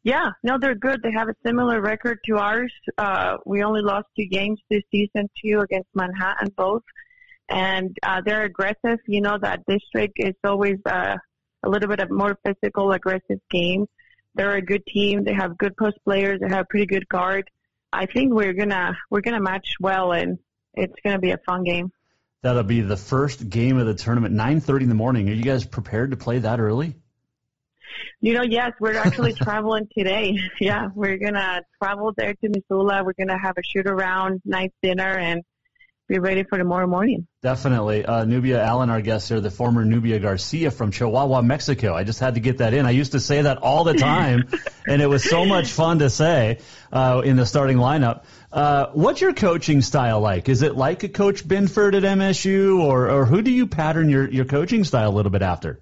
Yeah, 0.05 0.31
no, 0.43 0.59
they're 0.59 0.75
good. 0.75 1.01
They 1.03 1.13
have 1.13 1.29
a 1.29 1.37
similar 1.47 1.81
record 1.81 2.19
to 2.27 2.37
ours. 2.37 2.73
Uh, 2.99 3.37
we 3.47 3.63
only 3.63 3.83
lost 3.83 4.09
two 4.17 4.27
games 4.27 4.61
this 4.69 4.83
season, 4.91 5.31
two 5.41 5.61
against 5.61 5.89
Manhattan, 5.95 6.49
both. 6.57 6.83
And 7.49 7.97
uh, 8.03 8.21
they're 8.25 8.43
aggressive. 8.43 8.99
You 9.07 9.21
know, 9.21 9.39
that 9.41 9.65
district 9.67 10.15
is 10.17 10.35
always 10.43 10.79
uh, 10.87 11.17
a 11.63 11.69
little 11.69 11.89
bit 11.89 12.01
of 12.01 12.11
more 12.11 12.37
physical, 12.45 12.91
aggressive 12.91 13.41
game. 13.51 13.87
They're 14.35 14.57
a 14.57 14.63
good 14.63 14.85
team. 14.87 15.25
They 15.25 15.35
have 15.35 15.59
good 15.59 15.77
post 15.77 15.99
players. 16.05 16.41
They 16.41 16.49
have 16.49 16.69
pretty 16.69 16.87
good 16.87 17.09
guard. 17.09 17.49
I 17.93 18.07
think 18.07 18.33
we're 18.33 18.55
gonna 18.55 18.97
we're 19.11 19.21
gonna 19.21 19.43
match 19.43 19.75
well, 19.79 20.13
and 20.13 20.39
it's 20.73 20.95
gonna 21.05 21.19
be 21.19 21.33
a 21.33 21.39
fun 21.39 21.63
game. 21.63 21.93
That'll 22.43 22.65
be 22.65 22.81
the 22.81 22.97
first 22.97 23.49
game 23.49 23.79
of 23.79 23.87
the 23.87 23.95
tournament, 23.95 24.35
9:30 24.35 24.83
in 24.83 24.89
the 24.89 24.97
morning. 24.97 25.29
Are 25.29 25.33
you 25.33 25.45
guys 25.45 25.65
prepared 25.65 26.11
to 26.11 26.17
play 26.17 26.41
that 26.41 26.59
early? 26.59 26.97
You 28.21 28.35
know, 28.35 28.43
yes, 28.43 28.73
we're 28.81 28.97
actually 28.97 29.33
traveling 29.35 29.89
today. 29.97 30.39
Yeah, 30.61 30.89
we're 30.95 31.19
gonna 31.19 31.63
travel 31.81 32.13
there 32.17 32.35
to 32.35 32.49
Missoula. 32.49 33.05
We're 33.05 33.15
gonna 33.15 33.39
have 33.39 33.55
a 33.59 33.63
shoot 33.63 33.87
around, 33.87 34.43
nice 34.45 34.71
dinner, 34.83 35.19
and 35.19 35.43
be 36.09 36.19
ready 36.19 36.43
for 36.43 36.59
tomorrow 36.59 36.87
morning. 36.87 37.27
Definitely. 37.43 38.05
Uh, 38.05 38.25
Nubia 38.25 38.63
Allen, 38.63 38.91
our 38.91 39.01
guest 39.01 39.29
here, 39.29 39.41
the 39.41 39.51
former 39.51 39.85
Nubia 39.85 40.19
Garcia 40.19 40.71
from 40.71 40.91
Chihuahua, 40.91 41.43
Mexico. 41.43 41.95
I 41.95 42.05
just 42.05 42.21
had 42.21 42.35
to 42.35 42.41
get 42.41 42.59
that 42.59 42.75
in. 42.75 42.87
I 42.87 42.91
used 42.91 43.13
to 43.13 43.21
say 43.21 43.43
that 43.43 43.59
all 43.59 43.85
the 43.85 43.95
time, 43.95 44.49
and 44.87 45.01
it 45.01 45.07
was 45.07 45.25
so 45.25 45.45
much 45.45 45.71
fun 45.71 46.01
to 46.01 46.11
say 46.11 46.59
uh, 46.93 47.23
in 47.25 47.37
the 47.37 47.47
starting 47.47 47.79
lineup. 47.79 48.25
Uh, 48.53 48.91
what's 48.93 49.21
your 49.21 49.33
coaching 49.33 49.81
style 49.81 50.21
like? 50.21 50.49
Is 50.49 50.61
it 50.63 50.77
like 50.77 51.03
a 51.05 51.09
Coach 51.09 51.47
Binford 51.49 51.95
at 51.95 52.03
MSU, 52.03 52.81
or, 52.81 53.11
or 53.11 53.25
who 53.25 53.41
do 53.41 53.51
you 53.51 53.67
pattern 53.67 54.11
your, 54.11 54.29
your 54.29 54.45
coaching 54.45 54.85
style 54.85 55.11
a 55.11 55.15
little 55.15 55.33
bit 55.33 55.41
after? 55.41 55.81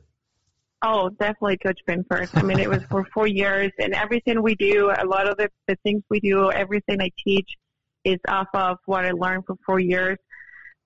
Oh, 0.83 1.11
definitely 1.11 1.59
Coach 1.59 1.80
Binford. 1.85 2.30
I 2.33 2.42
mean, 2.42 2.61
it 2.61 2.70
was 2.70 2.83
for 2.85 3.04
four 3.12 3.26
years, 3.26 3.72
and 3.78 3.92
everything 3.92 4.40
we 4.40 4.54
do, 4.54 4.90
a 4.96 5.04
lot 5.04 5.28
of 5.28 5.37
the, 5.37 5.50
the 5.66 5.76
things 5.83 6.02
we 6.09 6.20
do, 6.20 6.50
everything 6.52 7.00
I 7.00 7.11
teach 7.22 7.48
is 8.04 8.18
off 8.28 8.48
of 8.54 8.78
what 8.87 9.04
I 9.04 9.11
learned 9.11 9.44
for 9.46 9.56
four 9.66 9.80
years. 9.80 10.18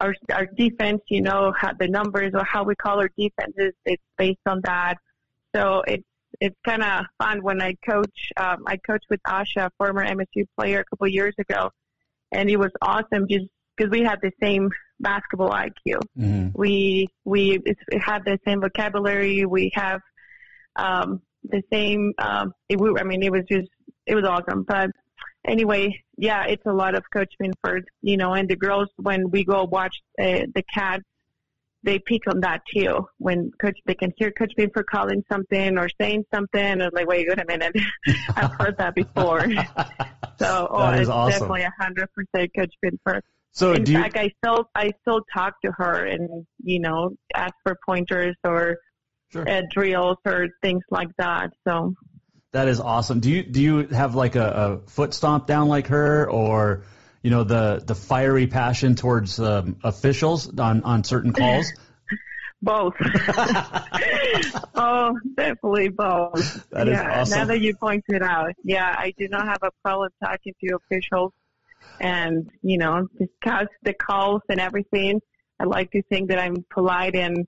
Our, 0.01 0.15
our 0.33 0.47
defense, 0.47 1.03
you 1.09 1.21
know, 1.21 1.53
how 1.57 1.73
the 1.79 1.87
numbers 1.87 2.33
or 2.35 2.45
how 2.45 2.65
we 2.65 2.75
call 2.75 2.99
our 2.99 3.11
defenses, 3.17 3.75
it's 3.85 4.03
based 4.17 4.41
on 4.47 4.63
that. 4.65 4.97
So 5.55 5.83
it's 5.87 6.03
it's 6.41 6.57
kind 6.65 6.83
of 6.83 7.07
fun 7.19 7.43
when 7.43 7.61
I 7.61 7.75
coach. 7.87 8.33
Um, 8.37 8.65
I 8.67 8.77
coached 8.77 9.07
with 9.11 9.21
Asha, 9.27 9.71
former 9.79 10.05
MSU 10.07 10.47
player, 10.57 10.81
a 10.81 10.85
couple 10.85 11.07
of 11.07 11.13
years 11.13 11.35
ago, 11.39 11.71
and 12.33 12.51
it 12.51 12.57
was 12.57 12.71
awesome 12.83 13.27
just 13.29 13.47
because 13.77 13.91
we 13.91 14.03
had 14.03 14.21
the 14.23 14.33
same 14.41 14.71
basketball 15.01 15.51
IQ. 15.51 16.01
Mm-hmm. 16.19 16.49
We 16.55 17.09
we 17.25 17.61
had 18.01 18.25
the 18.25 18.39
same 18.47 18.61
vocabulary. 18.61 19.45
We 19.45 19.71
have 19.75 20.01
um, 20.77 21.23
the 21.45 21.63
same. 21.73 22.13
Um, 22.19 22.53
it, 22.69 22.79
I 22.99 23.05
mean, 23.05 23.23
it 23.23 23.33
was 23.33 23.45
just 23.51 23.69
it 24.07 24.15
was 24.15 24.25
awesome. 24.25 24.65
But 24.65 24.91
anyway, 25.47 26.03
yeah, 26.17 26.45
it's 26.45 26.65
a 26.67 26.73
lot 26.73 26.95
of 26.95 27.05
Coach 27.13 27.33
Binford, 27.39 27.87
you 28.03 28.17
know, 28.17 28.35
and 28.35 28.49
the 28.49 28.57
girls 28.57 28.89
when 28.97 29.31
we 29.31 29.45
go 29.45 29.65
watch 29.65 29.97
uh, 30.21 30.47
the 30.55 30.65
Cats, 30.73 31.05
they 31.85 31.99
pick 31.99 32.23
on 32.27 32.41
that 32.41 32.63
too. 32.75 33.07
When 33.19 33.51
Coach, 33.61 33.79
they 33.87 33.95
can 33.95 34.13
hear 34.17 34.31
Coach 34.31 34.53
Binford 34.57 34.87
calling 34.87 35.23
something 35.31 35.79
or 35.79 35.89
saying 36.01 36.25
something, 36.35 36.61
and 36.61 36.91
like, 36.93 37.07
wait, 37.07 37.29
wait 37.29 37.39
a 37.39 37.45
minute, 37.47 37.77
I've 38.37 38.53
heard 38.53 38.77
that 38.79 38.95
before. 38.95 39.41
so, 40.39 40.69
oh, 40.71 40.91
it's 40.91 41.09
awesome. 41.09 41.31
definitely 41.31 41.63
a 41.63 41.73
hundred 41.79 42.09
percent 42.13 42.51
Coach 42.57 42.75
Binford. 42.83 43.23
So, 43.53 43.73
in 43.73 43.87
fact, 43.87 44.17
you... 44.17 44.23
I 44.23 44.31
still 44.39 44.69
I 44.75 44.93
still 45.03 45.21
talk 45.33 45.61
to 45.65 45.73
her 45.77 46.05
and 46.07 46.47
you 46.63 46.81
know 46.81 47.11
ask 47.35 47.55
for 47.63 47.79
pointers 47.87 48.35
or 48.43 48.79
sure. 49.33 49.49
uh, 49.49 49.63
drills 49.71 50.19
or 50.25 50.49
things 50.63 50.83
like 50.91 51.11
that. 51.19 51.51
So 51.67 51.95
that 52.53 52.69
is 52.69 52.81
awesome. 52.81 53.21
Do 53.21 53.31
you 53.31 53.43
do 53.43 53.61
you 53.61 53.87
have 53.89 54.15
like 54.15 54.37
a, 54.37 54.81
a 54.87 54.91
foot 54.91 55.13
stomp 55.13 55.47
down 55.47 55.69
like 55.69 55.89
her, 55.89 56.29
or 56.31 56.85
you 57.25 57.31
know 57.31 57.43
the 57.43 57.83
the 57.85 57.95
fiery 57.95 58.47
passion 58.47 58.95
towards 58.95 59.41
um, 59.41 59.79
officials 59.83 60.57
on 60.59 60.83
on 60.83 61.03
certain 61.05 61.33
calls? 61.33 61.73
both. 62.63 62.95
oh, 64.75 65.19
definitely 65.35 65.89
both. 65.89 66.69
That 66.71 66.87
yeah, 66.87 67.21
awesome. 67.21 67.39
Now 67.39 67.45
that 67.47 67.61
you 67.61 67.77
pointed 67.77 68.23
out, 68.23 68.53
yeah, 68.63 68.95
I 68.97 69.15
do 69.17 69.29
not 69.29 69.47
have 69.47 69.63
a 69.63 69.71
problem 69.83 70.11
talking 70.23 70.55
to 70.63 70.77
officials 70.77 71.33
and 71.99 72.51
you 72.63 72.77
know 72.77 73.07
discuss 73.19 73.69
the 73.83 73.95
calls 73.95 74.43
and 74.51 74.61
everything. 74.61 75.21
I 75.59 75.65
like 75.65 75.93
to 75.93 76.03
think 76.03 76.29
that 76.29 76.39
I'm 76.39 76.65
polite 76.71 77.15
and 77.15 77.47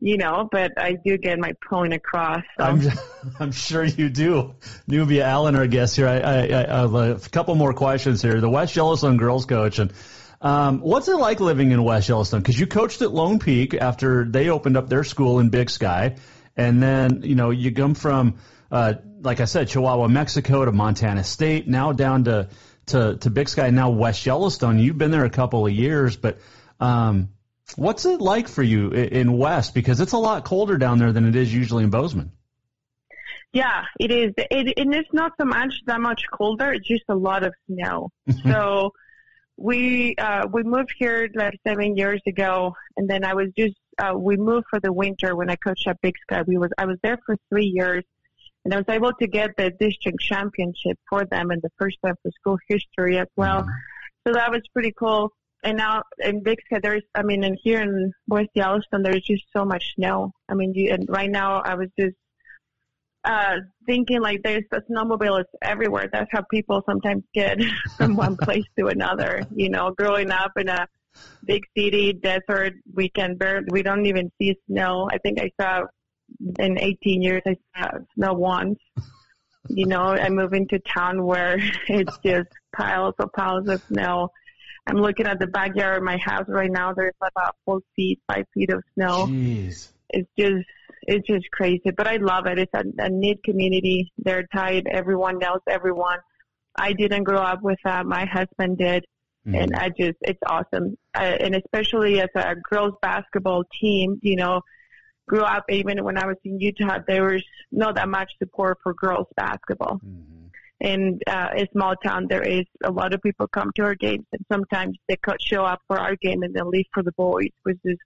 you 0.00 0.16
know, 0.16 0.48
but 0.50 0.78
I 0.78 0.92
do 0.92 1.18
get 1.18 1.38
my 1.38 1.54
point 1.68 1.92
across. 1.92 2.42
So. 2.56 2.64
I'm, 2.64 2.82
I'm 3.40 3.52
sure 3.52 3.84
you 3.84 4.08
do. 4.08 4.54
Nubia 4.86 5.26
Allen, 5.26 5.56
our 5.56 5.66
guest 5.66 5.96
here. 5.96 6.06
I, 6.06 6.18
I, 6.18 6.76
I 6.76 6.80
have 6.80 6.94
a 6.94 7.18
couple 7.30 7.54
more 7.54 7.74
questions 7.74 8.22
here. 8.22 8.40
The 8.40 8.50
West 8.50 8.76
Yellowstone 8.76 9.16
girls 9.16 9.44
coach, 9.46 9.78
and 9.78 9.92
um, 10.40 10.80
what's 10.80 11.08
it 11.08 11.16
like 11.16 11.40
living 11.40 11.72
in 11.72 11.82
West 11.82 12.08
Yellowstone? 12.08 12.40
Because 12.40 12.58
you 12.58 12.66
coached 12.66 13.02
at 13.02 13.12
Lone 13.12 13.40
Peak 13.40 13.74
after 13.74 14.24
they 14.24 14.50
opened 14.50 14.76
up 14.76 14.88
their 14.88 15.04
school 15.04 15.40
in 15.40 15.48
Big 15.48 15.68
Sky, 15.68 16.16
and 16.56 16.80
then 16.82 17.22
you 17.22 17.34
know 17.34 17.50
you 17.50 17.72
come 17.72 17.94
from, 17.94 18.38
uh, 18.70 18.94
like 19.20 19.40
I 19.40 19.46
said, 19.46 19.68
Chihuahua, 19.68 20.06
Mexico 20.06 20.64
to 20.64 20.70
Montana 20.70 21.24
State, 21.24 21.66
now 21.66 21.90
down 21.90 22.24
to 22.24 22.48
to 22.86 23.16
to 23.16 23.30
Big 23.30 23.48
Sky, 23.48 23.70
now 23.70 23.90
West 23.90 24.24
Yellowstone. 24.24 24.78
You've 24.78 24.98
been 24.98 25.10
there 25.10 25.24
a 25.24 25.30
couple 25.30 25.66
of 25.66 25.72
years, 25.72 26.16
but 26.16 26.38
um, 26.78 27.30
What's 27.76 28.04
it 28.06 28.20
like 28.20 28.48
for 28.48 28.62
you 28.62 28.90
in 28.90 29.36
West? 29.36 29.74
Because 29.74 30.00
it's 30.00 30.12
a 30.12 30.18
lot 30.18 30.44
colder 30.44 30.78
down 30.78 30.98
there 30.98 31.12
than 31.12 31.26
it 31.26 31.36
is 31.36 31.52
usually 31.52 31.84
in 31.84 31.90
Bozeman. 31.90 32.32
Yeah, 33.52 33.84
it 33.98 34.10
is. 34.10 34.34
It, 34.36 34.74
and 34.76 34.94
it's 34.94 35.12
not 35.12 35.32
so 35.38 35.44
much 35.44 35.74
that 35.86 36.00
much 36.00 36.22
colder. 36.32 36.72
It's 36.72 36.86
just 36.86 37.04
a 37.08 37.14
lot 37.14 37.44
of 37.44 37.54
snow. 37.66 38.10
so 38.44 38.92
we 39.56 40.14
uh, 40.16 40.46
we 40.52 40.62
moved 40.62 40.94
here 40.98 41.28
like 41.34 41.54
seven 41.66 41.96
years 41.96 42.20
ago, 42.26 42.74
and 42.96 43.08
then 43.08 43.24
I 43.24 43.34
was 43.34 43.48
just 43.56 43.76
uh, 43.98 44.14
we 44.16 44.36
moved 44.36 44.66
for 44.70 44.80
the 44.80 44.92
winter 44.92 45.34
when 45.34 45.50
I 45.50 45.56
coached 45.56 45.86
at 45.86 46.00
Big 46.00 46.14
Sky. 46.22 46.42
We 46.42 46.58
was 46.58 46.70
I 46.76 46.86
was 46.86 46.98
there 47.02 47.18
for 47.24 47.36
three 47.48 47.66
years, 47.66 48.04
and 48.64 48.74
I 48.74 48.78
was 48.78 48.86
able 48.88 49.12
to 49.14 49.26
get 49.26 49.56
the 49.56 49.70
district 49.70 50.20
championship 50.20 50.98
for 51.08 51.24
them 51.24 51.50
in 51.50 51.60
the 51.62 51.70
first 51.78 51.96
time 52.04 52.14
for 52.22 52.30
school 52.32 52.58
history 52.68 53.18
as 53.18 53.28
well. 53.36 53.62
Mm-hmm. 53.62 53.70
So 54.26 54.34
that 54.34 54.50
was 54.50 54.60
pretty 54.74 54.92
cool 54.92 55.32
and 55.64 55.76
now 55.76 56.02
in 56.18 56.42
Sky, 56.42 56.78
there's, 56.82 57.02
I 57.14 57.22
mean, 57.22 57.42
and 57.44 57.58
here 57.62 57.80
in 57.80 58.12
West 58.28 58.50
Yellowstone, 58.54 59.02
there's 59.02 59.22
just 59.22 59.44
so 59.52 59.64
much 59.64 59.94
snow. 59.96 60.32
I 60.48 60.54
mean, 60.54 60.72
you, 60.74 60.92
and 60.92 61.06
right 61.08 61.30
now 61.30 61.60
I 61.60 61.74
was 61.74 61.88
just 61.98 62.14
uh, 63.24 63.56
thinking 63.84 64.20
like 64.20 64.42
there's 64.42 64.64
a 64.72 64.80
snowmobile 64.82 65.40
is 65.40 65.46
everywhere. 65.62 66.08
That's 66.12 66.30
how 66.30 66.42
people 66.50 66.82
sometimes 66.86 67.24
get 67.34 67.58
from 67.96 68.16
one 68.16 68.36
place 68.36 68.64
to 68.78 68.86
another. 68.86 69.42
You 69.54 69.70
know, 69.70 69.90
growing 69.90 70.30
up 70.30 70.52
in 70.56 70.68
a 70.68 70.86
big 71.44 71.64
city, 71.76 72.12
desert, 72.12 72.74
we 72.94 73.08
can 73.08 73.36
barely, 73.36 73.66
we 73.70 73.82
don't 73.82 74.06
even 74.06 74.30
see 74.38 74.56
snow. 74.68 75.08
I 75.12 75.18
think 75.18 75.40
I 75.40 75.50
saw 75.60 75.82
in 76.60 76.78
18 76.78 77.20
years, 77.20 77.42
I 77.46 77.56
saw 77.76 77.90
snow 78.14 78.32
once. 78.34 78.78
You 79.68 79.86
know, 79.86 80.02
I 80.02 80.28
move 80.28 80.52
into 80.52 80.78
town 80.78 81.24
where 81.24 81.58
it's 81.88 82.16
just 82.18 82.48
piles 82.74 83.14
of 83.18 83.32
piles 83.32 83.68
of 83.68 83.82
snow 83.88 84.30
I'm 84.88 84.96
looking 84.96 85.26
at 85.26 85.38
the 85.38 85.46
backyard 85.46 85.98
of 85.98 86.02
my 86.02 86.16
house 86.16 86.46
right 86.48 86.70
now. 86.70 86.94
There's 86.94 87.12
about 87.20 87.56
four 87.64 87.80
feet, 87.94 88.20
five 88.26 88.46
feet 88.54 88.70
of 88.70 88.82
snow. 88.94 89.26
Jeez. 89.26 89.88
It's 90.08 90.28
just, 90.38 90.64
it's 91.02 91.26
just 91.26 91.50
crazy. 91.50 91.90
But 91.94 92.06
I 92.06 92.16
love 92.16 92.46
it. 92.46 92.58
It's 92.58 92.72
a, 92.72 92.84
a 92.98 93.10
neat 93.10 93.44
community. 93.44 94.10
They're 94.16 94.46
tight. 94.46 94.86
Everyone 94.90 95.38
knows 95.38 95.60
everyone. 95.68 96.18
I 96.74 96.94
didn't 96.94 97.24
grow 97.24 97.40
up 97.40 97.60
with 97.62 97.78
that. 97.84 98.06
My 98.06 98.24
husband 98.24 98.78
did. 98.78 99.04
Mm-hmm. 99.46 99.54
And 99.56 99.76
I 99.76 99.90
just, 99.90 100.16
it's 100.22 100.40
awesome. 100.46 100.96
Uh, 101.14 101.36
and 101.40 101.54
especially 101.54 102.20
as 102.22 102.30
a 102.34 102.54
girls 102.56 102.94
basketball 103.02 103.64
team, 103.80 104.18
you 104.22 104.36
know, 104.36 104.62
grew 105.28 105.42
up 105.42 105.64
even 105.68 106.02
when 106.02 106.16
I 106.16 106.26
was 106.26 106.36
in 106.44 106.58
Utah, 106.60 107.00
there 107.06 107.24
was 107.24 107.44
not 107.70 107.96
that 107.96 108.08
much 108.08 108.32
support 108.38 108.78
for 108.82 108.94
girls 108.94 109.26
basketball. 109.36 109.96
Mm-hmm 109.96 110.37
in 110.80 111.20
uh, 111.26 111.48
a 111.56 111.68
small 111.72 111.96
town, 111.96 112.26
there 112.28 112.42
is 112.42 112.64
a 112.84 112.90
lot 112.90 113.12
of 113.12 113.20
people 113.22 113.48
come 113.48 113.72
to 113.76 113.82
our 113.82 113.94
games, 113.94 114.26
and 114.32 114.44
sometimes 114.50 114.96
they 115.08 115.16
could 115.16 115.42
show 115.42 115.64
up 115.64 115.80
for 115.88 115.98
our 115.98 116.14
game 116.16 116.42
and 116.42 116.54
then 116.54 116.70
leave 116.70 116.86
for 116.92 117.02
the 117.02 117.12
boys, 117.12 117.50
which 117.64 117.78
is, 117.84 117.98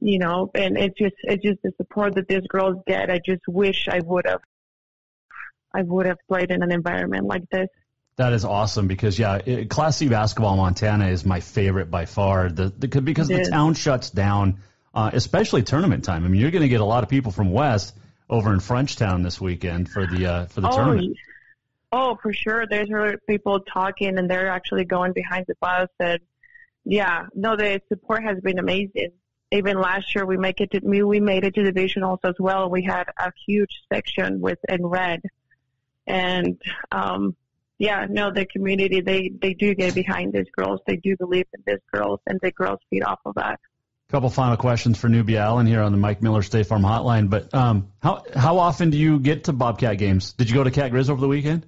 you 0.00 0.18
know, 0.18 0.50
and 0.54 0.78
it's 0.78 0.96
just 0.96 1.16
it's 1.24 1.42
just 1.42 1.62
the 1.62 1.72
support 1.76 2.14
that 2.14 2.28
these 2.28 2.46
girls 2.48 2.76
get. 2.86 3.10
I 3.10 3.20
just 3.24 3.42
wish 3.48 3.88
I 3.88 4.00
would 4.00 4.26
have, 4.26 4.40
I 5.72 5.82
would 5.82 6.06
have 6.06 6.18
played 6.28 6.50
in 6.50 6.62
an 6.62 6.70
environment 6.70 7.26
like 7.26 7.48
this. 7.50 7.68
That 8.16 8.32
is 8.32 8.44
awesome 8.44 8.86
because 8.86 9.18
yeah, 9.18 9.40
it, 9.44 9.68
Class 9.68 9.96
C 9.96 10.08
basketball 10.08 10.56
Montana 10.56 11.08
is 11.08 11.24
my 11.24 11.40
favorite 11.40 11.90
by 11.90 12.06
far. 12.06 12.48
The, 12.48 12.68
the 12.68 13.00
because 13.00 13.28
it 13.30 13.34
the 13.34 13.40
is. 13.40 13.48
town 13.48 13.74
shuts 13.74 14.10
down, 14.10 14.60
uh, 14.94 15.10
especially 15.12 15.64
tournament 15.64 16.04
time. 16.04 16.24
I 16.24 16.28
mean, 16.28 16.40
you're 16.40 16.52
going 16.52 16.62
to 16.62 16.68
get 16.68 16.80
a 16.80 16.84
lot 16.84 17.02
of 17.02 17.08
people 17.08 17.32
from 17.32 17.50
West 17.50 17.96
over 18.30 18.52
in 18.52 18.60
Frenchtown 18.60 19.24
this 19.24 19.40
weekend 19.40 19.88
for 19.88 20.06
the 20.06 20.26
uh, 20.26 20.46
for 20.46 20.60
the 20.60 20.68
oh, 20.68 20.76
tournament. 20.76 21.16
Oh, 21.96 22.18
for 22.20 22.32
sure. 22.32 22.66
There's 22.66 22.88
people 23.28 23.60
talking 23.60 24.18
and 24.18 24.28
they're 24.28 24.48
actually 24.48 24.84
going 24.84 25.12
behind 25.12 25.44
the 25.46 25.54
bus 25.60 25.88
and 26.00 26.18
yeah, 26.84 27.26
no, 27.36 27.56
the 27.56 27.80
support 27.88 28.24
has 28.24 28.40
been 28.40 28.58
amazing. 28.58 29.12
Even 29.52 29.78
last 29.78 30.12
year 30.12 30.26
we 30.26 30.36
make 30.36 30.60
it 30.60 30.72
to 30.72 30.80
we 30.82 31.20
made 31.20 31.44
it 31.44 31.54
to 31.54 31.62
the 31.62 31.72
divisionals 31.72 32.18
as 32.24 32.34
well. 32.40 32.68
We 32.68 32.82
had 32.82 33.04
a 33.16 33.30
huge 33.46 33.82
section 33.92 34.40
with 34.40 34.58
in 34.68 34.84
red. 34.84 35.22
And 36.04 36.60
um 36.90 37.36
yeah, 37.78 38.06
no, 38.10 38.32
the 38.32 38.44
community 38.44 39.00
they 39.00 39.30
they 39.40 39.54
do 39.54 39.72
get 39.76 39.94
behind 39.94 40.32
these 40.32 40.50
girls. 40.50 40.80
They 40.88 40.96
do 40.96 41.16
believe 41.16 41.46
in 41.54 41.62
these 41.64 41.84
girls 41.92 42.18
and 42.26 42.40
the 42.42 42.50
girls 42.50 42.80
feed 42.90 43.04
off 43.04 43.20
of 43.24 43.36
that. 43.36 43.60
Couple 44.08 44.30
final 44.30 44.56
questions 44.56 44.98
for 44.98 45.08
Nubia 45.08 45.42
Allen 45.42 45.68
here 45.68 45.80
on 45.80 45.92
the 45.92 45.98
Mike 45.98 46.22
Miller 46.22 46.42
State 46.42 46.66
Farm 46.66 46.82
Hotline. 46.82 47.30
But 47.30 47.54
um, 47.54 47.92
how 48.02 48.24
how 48.34 48.58
often 48.58 48.90
do 48.90 48.98
you 48.98 49.20
get 49.20 49.44
to 49.44 49.52
Bobcat 49.52 49.96
games? 49.98 50.32
Did 50.32 50.50
you 50.50 50.56
go 50.56 50.64
to 50.64 50.72
Cat 50.72 50.90
Grizz 50.90 51.08
over 51.08 51.20
the 51.20 51.28
weekend? 51.28 51.66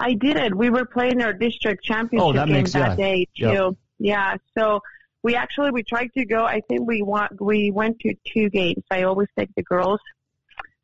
I 0.00 0.14
did 0.14 0.36
it. 0.36 0.54
We 0.54 0.70
were 0.70 0.86
playing 0.86 1.20
our 1.22 1.34
district 1.34 1.84
championship 1.84 2.26
oh, 2.26 2.32
that 2.32 2.46
game 2.46 2.56
makes, 2.56 2.72
that 2.72 2.98
yeah. 2.98 3.04
day 3.04 3.26
too. 3.36 3.44
Yep. 3.44 3.74
Yeah. 3.98 4.36
So 4.56 4.80
we 5.22 5.34
actually 5.36 5.70
we 5.72 5.82
tried 5.82 6.10
to 6.16 6.24
go. 6.24 6.44
I 6.44 6.62
think 6.68 6.88
we 6.88 7.02
want 7.02 7.40
we 7.40 7.70
went 7.70 8.00
to 8.00 8.14
two 8.26 8.48
games. 8.48 8.82
I 8.90 9.02
always 9.02 9.28
take 9.38 9.50
the 9.54 9.62
girls. 9.62 10.00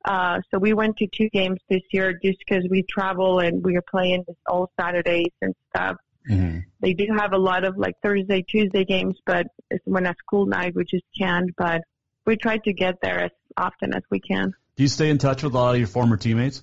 Uh, 0.05 0.40
so 0.50 0.59
we 0.59 0.72
went 0.72 0.98
to 0.98 1.09
two 1.09 1.29
games 1.31 1.59
this 1.68 1.81
year 1.90 2.12
just 2.22 2.38
because 2.38 2.64
we 2.70 2.85
travel 2.85 3.40
and 3.40 3.64
we 3.64 3.76
are 3.76 3.83
playing 3.90 4.24
this 4.29 4.37
all 4.46 4.70
Saturdays 4.79 5.33
and 5.42 5.55
stuff. 5.74 5.96
Mm-hmm. 6.31 6.59
They 6.81 6.92
do 6.92 7.07
have 7.16 7.33
a 7.33 7.38
lot 7.38 7.64
of 7.64 7.76
like 7.76 7.94
Thursday, 8.02 8.42
Tuesday 8.42 8.85
games, 8.85 9.16
but 9.24 9.46
it's 9.70 9.85
when 9.85 10.07
at 10.07 10.16
school 10.18 10.46
night, 10.46 10.74
we 10.76 10.85
just 10.85 11.05
can't. 11.18 11.50
But 11.57 11.83
we 12.26 12.37
try 12.37 12.59
to 12.59 12.72
get 12.72 12.96
there 13.00 13.24
as 13.24 13.31
often 13.57 13.94
as 13.94 14.02
we 14.11 14.20
can. 14.20 14.52
Do 14.76 14.83
you 14.83 14.88
stay 14.88 15.09
in 15.09 15.18
touch 15.18 15.42
with 15.42 15.55
a 15.55 15.59
lot 15.59 15.74
of 15.74 15.79
your 15.79 15.88
former 15.88 16.16
teammates? 16.16 16.62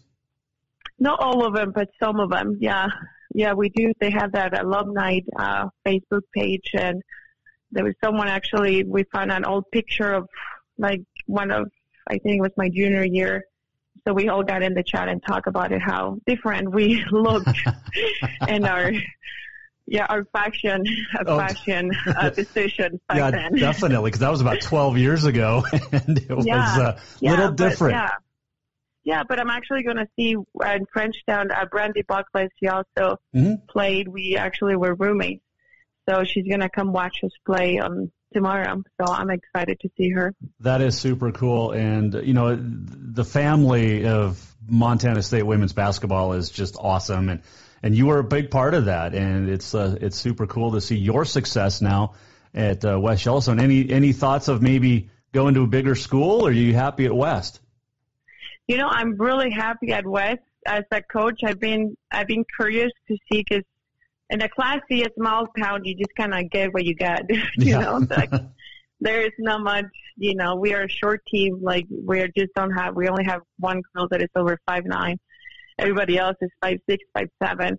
Not 1.00 1.20
all 1.20 1.46
of 1.46 1.54
them, 1.54 1.72
but 1.74 1.90
some 2.02 2.20
of 2.20 2.30
them. 2.30 2.58
Yeah, 2.60 2.88
yeah, 3.34 3.54
we 3.54 3.70
do. 3.70 3.94
They 4.00 4.12
have 4.12 4.32
that 4.34 4.58
alumni 4.60 5.20
uh, 5.38 5.68
Facebook 5.86 6.22
page, 6.36 6.72
and 6.74 7.02
there 7.72 7.84
was 7.84 7.96
someone 8.04 8.28
actually. 8.28 8.84
We 8.84 9.04
found 9.12 9.32
an 9.32 9.46
old 9.46 9.66
picture 9.72 10.14
of 10.14 10.28
like 10.78 11.02
one 11.26 11.52
of 11.52 11.70
I 12.08 12.18
think 12.20 12.38
it 12.38 12.42
was 12.42 12.52
my 12.58 12.70
junior 12.70 13.04
year. 13.04 13.44
So 14.06 14.14
we 14.14 14.28
all 14.28 14.44
got 14.44 14.64
in 14.64 14.74
the 14.74 14.84
chat 14.84 15.08
and 15.08 15.22
talk 15.26 15.48
about 15.48 15.72
it, 15.72 15.82
how 15.82 16.18
different 16.26 16.74
we 16.74 17.04
looked 17.12 17.58
and 18.42 18.66
our 18.66 18.92
yeah, 19.86 20.06
our 20.08 20.24
fashion, 20.26 20.84
uh, 21.20 21.24
Oh. 21.28 21.38
fashion 21.38 21.92
uh, 22.18 22.30
decisions 22.30 23.00
back 23.08 23.18
yeah, 23.18 23.32
then. 23.32 23.54
definitely, 23.56 24.10
because 24.12 24.22
that 24.22 24.32
was 24.32 24.40
about 24.42 24.62
12 24.62 24.98
years 24.98 25.26
ago, 25.26 25.66
and 25.92 26.18
it 26.18 26.30
was 26.30 26.46
a 26.48 26.98
Yeah, 27.20 27.32
little 27.32 27.52
different. 27.52 27.96
yeah. 27.96 28.12
Yeah, 29.04 29.24
but 29.28 29.40
I'm 29.40 29.50
actually 29.50 29.84
going 29.84 29.98
to 29.98 30.08
see 30.18 30.36
uh, 30.36 30.70
in 30.70 30.86
Frenchtown, 30.96 31.52
uh, 31.56 31.66
Brandy 31.66 32.04
Buckley, 32.04 32.48
she 32.60 32.68
also 32.68 33.20
Mhm. 33.36 33.68
played. 33.68 34.08
We 34.08 34.38
actually 34.38 34.76
were 34.76 34.96
roommates. 34.96 35.44
So 36.08 36.24
she's 36.24 36.48
going 36.48 36.62
to 36.62 36.70
come 36.70 36.92
watch 36.92 37.18
us 37.24 37.32
play 37.46 37.80
um, 37.80 38.12
tomorrow. 38.34 38.82
So 39.00 39.12
I'm 39.12 39.30
excited 39.30 39.80
to 39.82 39.90
see 39.98 40.10
her. 40.12 40.34
That 40.62 40.82
is 40.82 40.98
super 40.98 41.32
cool, 41.32 41.72
and 41.72 42.14
you 42.14 42.34
know 42.34 42.58
the 42.60 43.24
family 43.24 44.06
of 44.06 44.44
Montana 44.68 45.22
State 45.22 45.44
women's 45.44 45.74
basketball 45.74 46.34
is 46.34 46.50
just 46.50 46.76
awesome, 46.78 47.30
and 47.30 47.42
and 47.82 47.96
you 47.96 48.08
were 48.08 48.20
a 48.20 48.24
big 48.24 48.52
part 48.52 48.74
of 48.74 48.86
that, 48.86 49.14
and 49.14 49.50
it's 49.50 49.74
uh, 49.76 49.98
it's 50.02 50.18
super 50.18 50.48
cool 50.48 50.72
to 50.74 50.82
see 50.82 50.98
your 50.98 51.26
success 51.26 51.82
now 51.82 52.14
at 52.54 52.84
uh, 52.84 53.00
West 53.00 53.26
Yellowstone. 53.26 53.60
Any 53.60 53.90
any 53.90 54.14
thoughts 54.14 54.48
of 54.50 54.62
maybe 54.62 55.10
going 55.34 55.54
to 55.54 55.64
a 55.64 55.68
bigger 55.68 55.96
school, 55.96 56.46
or 56.46 56.50
are 56.50 56.52
you 56.52 56.74
happy 56.74 57.06
at 57.06 57.16
West? 57.16 57.62
You 58.68 58.78
know, 58.78 58.88
I'm 58.88 59.18
really 59.18 59.52
happy 59.52 59.92
at 59.92 60.06
West 60.06 60.40
as 60.66 60.84
a 60.92 61.02
coach. 61.02 61.42
I've 61.44 61.60
been 61.60 61.96
I've 62.12 62.28
been 62.28 62.46
curious 62.58 62.92
to 63.10 63.18
see 63.32 63.44
because 63.48 63.64
in 64.30 64.42
a 64.42 64.50
Class 64.50 64.80
C, 64.90 65.04
a 65.04 65.08
small 65.18 65.48
town, 65.60 65.84
you 65.84 65.96
just 65.96 66.16
kind 66.16 66.34
of 66.34 66.50
get 66.50 66.74
what 66.74 66.86
you 66.86 66.96
get. 66.96 67.24
you 67.30 67.44
Yeah. 67.58 67.80
know, 67.80 68.08
like 68.10 68.32
there 69.02 69.22
is 69.22 69.32
not 69.40 69.62
much. 69.62 69.86
You 70.16 70.36
know, 70.36 70.56
we 70.56 70.74
are 70.74 70.84
a 70.84 70.90
short 70.90 71.22
team. 71.30 71.60
Like 71.62 71.86
we 71.92 72.22
are 72.22 72.30
just 72.30 72.54
don't 72.56 72.72
have. 72.72 72.96
We 72.96 73.10
only 73.10 73.26
have 73.26 73.42
one 73.60 73.82
girl 73.94 74.08
that 74.12 74.22
is 74.22 74.30
over 74.36 74.58
five 74.68 74.86
nine. 74.86 75.18
Everybody 75.78 76.18
else 76.18 76.38
is 76.42 76.50
five 76.62 76.80
six, 76.90 77.04
five 77.14 77.28
seven. 77.44 77.78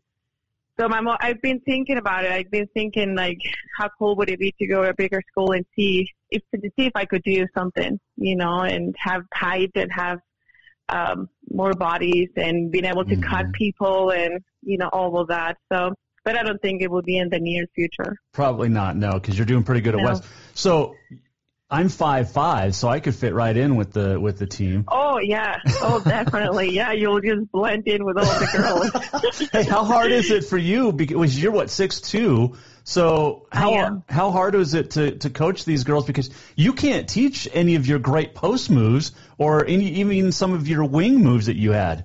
So 0.78 0.88
my 0.88 1.00
mo- 1.00 1.16
I've 1.20 1.40
been 1.40 1.60
thinking 1.60 1.98
about 1.98 2.24
it. 2.24 2.32
I've 2.32 2.50
been 2.50 2.66
thinking 2.74 3.14
like, 3.14 3.38
how 3.78 3.88
cool 3.96 4.16
would 4.16 4.28
it 4.28 4.40
be 4.40 4.52
to 4.58 4.66
go 4.66 4.82
to 4.82 4.90
a 4.90 4.94
bigger 4.94 5.22
school 5.30 5.52
and 5.52 5.64
see 5.76 6.08
if 6.30 6.42
to 6.52 6.60
see 6.76 6.86
if 6.86 6.92
I 6.96 7.04
could 7.04 7.22
do 7.22 7.46
something, 7.56 7.98
you 8.16 8.36
know, 8.36 8.62
and 8.62 8.94
have 8.98 9.22
height 9.32 9.70
and 9.76 9.90
have 9.92 10.18
um, 10.88 11.28
more 11.50 11.72
bodies 11.74 12.28
and 12.36 12.70
being 12.70 12.84
able 12.84 13.04
to 13.04 13.16
cut 13.16 13.52
people 13.52 14.10
and 14.10 14.42
you 14.62 14.78
know 14.78 14.88
all 14.88 15.20
of 15.20 15.28
that. 15.28 15.56
So, 15.72 15.94
but 16.24 16.36
I 16.36 16.42
don't 16.42 16.60
think 16.60 16.82
it 16.82 16.90
will 16.90 17.02
be 17.02 17.18
in 17.18 17.28
the 17.28 17.38
near 17.38 17.66
future. 17.74 18.16
Probably 18.32 18.68
not, 18.68 18.96
no, 18.96 19.12
because 19.12 19.36
you're 19.36 19.46
doing 19.46 19.64
pretty 19.64 19.80
good 19.80 19.94
at 19.94 20.04
West. 20.04 20.24
So 20.54 20.94
I'm 21.70 21.88
five 21.88 22.30
five, 22.30 22.74
so 22.74 22.88
I 22.88 23.00
could 23.00 23.14
fit 23.14 23.34
right 23.34 23.56
in 23.56 23.76
with 23.76 23.92
the 23.92 24.20
with 24.20 24.38
the 24.38 24.46
team. 24.46 24.84
Oh 24.88 25.18
yeah, 25.18 25.56
oh 25.82 26.00
definitely, 26.04 26.70
yeah. 26.74 26.92
You'll 26.92 27.20
just 27.20 27.50
blend 27.50 27.88
in 27.88 28.04
with 28.04 28.18
all 28.18 28.24
the 28.24 28.48
girls. 28.52 29.48
hey, 29.52 29.64
how 29.64 29.84
hard 29.84 30.12
is 30.12 30.30
it 30.30 30.44
for 30.44 30.58
you? 30.58 30.92
Because 30.92 31.40
you're 31.42 31.52
what 31.52 31.70
six 31.70 32.00
two. 32.00 32.56
So 32.86 33.46
how 33.50 34.02
how 34.10 34.30
hard 34.30 34.54
is 34.54 34.74
it 34.74 34.92
to, 34.92 35.12
to 35.16 35.30
coach 35.30 35.64
these 35.64 35.84
girls? 35.84 36.04
Because 36.04 36.28
you 36.54 36.74
can't 36.74 37.08
teach 37.08 37.48
any 37.52 37.76
of 37.76 37.86
your 37.86 37.98
great 37.98 38.34
post 38.34 38.70
moves 38.70 39.12
or 39.38 39.64
any 39.64 39.86
even 39.86 40.32
some 40.32 40.52
of 40.52 40.68
your 40.68 40.84
wing 40.84 41.22
moves 41.22 41.46
that 41.46 41.56
you 41.56 41.72
had. 41.72 42.04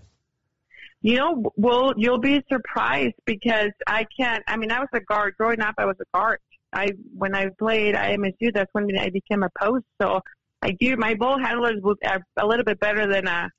You 1.01 1.17
know, 1.17 1.53
well, 1.57 1.93
you'll 1.97 2.19
be 2.19 2.43
surprised 2.49 3.15
because 3.25 3.71
I 3.87 4.05
can't. 4.17 4.43
I 4.47 4.55
mean, 4.55 4.71
I 4.71 4.79
was 4.79 4.89
a 4.93 5.01
guard 5.01 5.35
growing 5.37 5.59
up. 5.59 5.75
I 5.77 5.85
was 5.85 5.97
a 5.99 6.17
guard. 6.17 6.39
I 6.71 6.91
when 7.13 7.35
I 7.35 7.49
played 7.49 7.95
IMSU, 7.95 8.53
that's 8.53 8.69
when 8.71 8.97
I 8.97 9.09
became 9.09 9.43
a 9.43 9.49
post. 9.59 9.85
So 10.01 10.21
I 10.61 10.71
do. 10.71 10.95
My 10.95 11.15
ball 11.15 11.37
handlers 11.39 11.81
are 12.05 12.25
a 12.37 12.45
little 12.45 12.65
bit 12.65 12.79
better 12.79 13.05
than 13.05 13.27
a 13.27 13.49